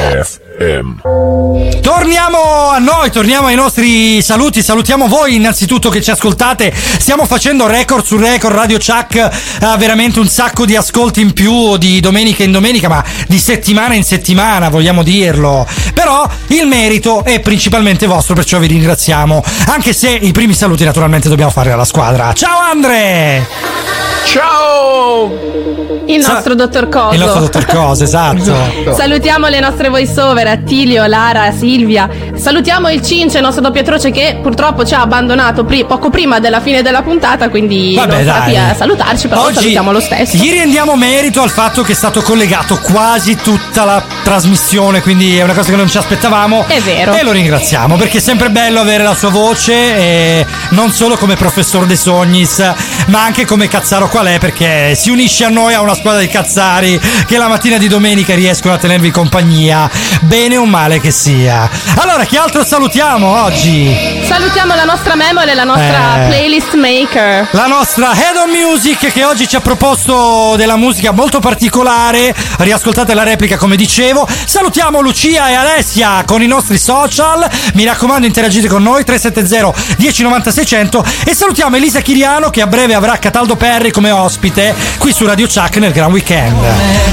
Live 0.00 0.47
FM 0.58 1.80
Torniamo 1.80 2.70
a 2.70 2.78
noi, 2.78 3.10
torniamo 3.10 3.46
ai 3.46 3.54
nostri 3.54 4.20
saluti. 4.22 4.62
Salutiamo 4.62 5.08
voi 5.08 5.36
innanzitutto 5.36 5.88
che 5.88 6.02
ci 6.02 6.10
ascoltate. 6.10 6.72
Stiamo 6.74 7.24
facendo 7.24 7.66
record 7.66 8.04
su 8.04 8.16
record. 8.16 8.54
Radio 8.54 8.78
Chuck 8.78 9.30
ha 9.60 9.76
veramente 9.76 10.18
un 10.18 10.28
sacco 10.28 10.64
di 10.64 10.76
ascolti 10.76 11.20
in 11.20 11.32
più 11.32 11.76
di 11.76 12.00
domenica 12.00 12.42
in 12.42 12.52
domenica, 12.52 12.88
ma 12.88 13.02
di 13.26 13.38
settimana 13.38 13.94
in 13.94 14.04
settimana, 14.04 14.68
vogliamo 14.68 15.02
dirlo. 15.02 15.66
Però 15.94 16.28
il 16.48 16.66
merito 16.66 17.24
è 17.24 17.40
principalmente 17.40 18.06
vostro, 18.06 18.34
perciò 18.34 18.58
vi 18.58 18.66
ringraziamo. 18.66 19.42
Anche 19.68 19.92
se 19.92 20.10
i 20.10 20.32
primi 20.32 20.54
saluti 20.54 20.84
naturalmente 20.84 21.28
dobbiamo 21.28 21.50
fare 21.50 21.72
alla 21.72 21.84
squadra. 21.84 22.32
Ciao 22.32 22.58
Andre! 22.60 23.46
Ciao! 24.24 25.58
Il 26.08 26.22
Sa- 26.22 26.34
nostro 26.34 26.54
dottor 26.54 26.88
Coso. 26.88 27.14
Il 27.14 27.20
nostro 27.20 27.40
dottor 27.40 27.66
Cose, 27.66 28.04
esatto. 28.04 28.54
Salutiamo 28.94 29.48
le 29.48 29.60
nostre 29.60 29.88
voice 29.88 30.20
over, 30.20 30.47
Attilio, 30.48 31.06
Lara, 31.06 31.50
Silvia. 31.52 32.08
Salutiamo 32.34 32.88
il 32.90 33.02
Cince, 33.02 33.38
il 33.38 33.42
nostro 33.42 33.62
doppiatroce 33.62 34.10
che 34.10 34.38
purtroppo 34.42 34.84
ci 34.84 34.94
ha 34.94 35.00
abbandonato 35.00 35.64
pri- 35.64 35.84
poco 35.84 36.10
prima 36.10 36.38
della 36.38 36.60
fine 36.60 36.82
della 36.82 37.02
puntata, 37.02 37.48
quindi 37.48 37.94
Vabbè, 37.94 38.14
non 38.14 38.24
dai. 38.24 38.56
a 38.56 38.74
salutarci, 38.74 39.28
però 39.28 39.48
lo 39.48 39.54
salutiamo 39.54 39.92
lo 39.92 40.00
stesso. 40.00 40.36
Gli 40.36 40.50
rendiamo 40.50 40.96
merito 40.96 41.42
al 41.42 41.50
fatto 41.50 41.82
che 41.82 41.92
è 41.92 41.94
stato 41.94 42.20
collegato 42.22 42.78
quasi 42.80 43.36
tutta 43.36 43.84
la 43.84 44.02
trasmissione, 44.22 45.00
quindi 45.00 45.36
è 45.36 45.42
una 45.42 45.54
cosa 45.54 45.70
che 45.70 45.76
non 45.76 45.88
ci 45.88 45.98
aspettavamo. 45.98 46.64
È 46.66 46.80
vero. 46.80 47.14
E 47.14 47.22
lo 47.22 47.32
ringraziamo 47.32 47.96
perché 47.96 48.18
è 48.18 48.20
sempre 48.20 48.50
bello 48.50 48.80
avere 48.80 49.02
la 49.02 49.14
sua 49.14 49.30
voce, 49.30 50.46
non 50.70 50.92
solo 50.92 51.16
come 51.16 51.34
professor 51.34 51.86
De 51.86 51.96
Sognis, 51.96 52.58
ma 53.06 53.22
anche 53.22 53.44
come 53.44 53.68
cazzaro 53.68 54.08
qual 54.08 54.26
è, 54.26 54.38
perché 54.38 54.94
si 54.94 55.10
unisce 55.10 55.44
a 55.44 55.48
noi 55.48 55.74
a 55.74 55.80
una 55.80 55.94
squadra 55.94 56.20
di 56.20 56.28
cazzari 56.28 57.00
che 57.26 57.38
la 57.38 57.48
mattina 57.48 57.78
di 57.78 57.88
domenica 57.88 58.34
riescono 58.34 58.74
a 58.74 58.78
tenervi 58.78 59.10
compagnia, 59.10 59.90
bene 60.38 60.56
o 60.56 60.64
male 60.66 61.00
che 61.00 61.10
sia. 61.10 61.68
Allora, 61.96 62.24
chi 62.24 62.36
altro 62.36 62.64
salutiamo 62.64 63.42
oggi? 63.42 64.22
Salutiamo 64.24 64.76
la 64.76 64.84
nostra 64.84 65.16
memoria 65.16 65.50
e 65.50 65.54
la 65.56 65.64
nostra 65.64 66.22
Eh. 66.22 66.26
playlist 66.28 66.74
maker. 66.74 67.48
La 67.52 67.66
nostra 67.66 68.12
Head 68.14 68.36
on 68.36 68.50
Music 68.50 69.10
che 69.12 69.24
oggi 69.24 69.48
ci 69.48 69.56
ha 69.56 69.60
proposto 69.60 70.54
della 70.56 70.76
musica 70.76 71.10
molto 71.10 71.40
particolare. 71.40 72.32
Riascoltate 72.58 73.14
la 73.14 73.24
replica 73.24 73.56
come 73.56 73.74
dicevo. 73.74 74.28
Salutiamo 74.44 75.00
Lucia 75.00 75.48
e 75.48 75.54
Alessia 75.54 76.22
con 76.24 76.40
i 76.40 76.46
nostri 76.46 76.78
social. 76.78 77.44
Mi 77.74 77.84
raccomando 77.84 78.24
interagite 78.24 78.68
con 78.68 78.82
noi 78.84 79.02
370 79.02 79.96
1090 79.98 80.52
600 80.52 81.04
e 81.26 81.34
salutiamo 81.34 81.74
Elisa 81.74 82.00
Chiriano 82.00 82.50
che 82.50 82.60
a 82.62 82.68
breve 82.68 82.94
avrà 82.94 83.18
Cataldo 83.18 83.56
Perri 83.56 83.90
come 83.90 84.12
ospite 84.12 84.72
qui 84.98 85.12
su 85.12 85.26
Radio 85.26 85.48
Chuck 85.48 85.78
nel 85.78 85.90
Gran 85.90 86.12
Weekend. 86.12 86.56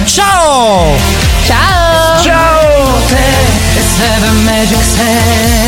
Ciao! 0.05 0.95
Ciao! 1.47 2.21
Ciao! 2.21 2.54
Seven 3.95 4.45
magic 4.45 4.83
sands. 4.83 5.64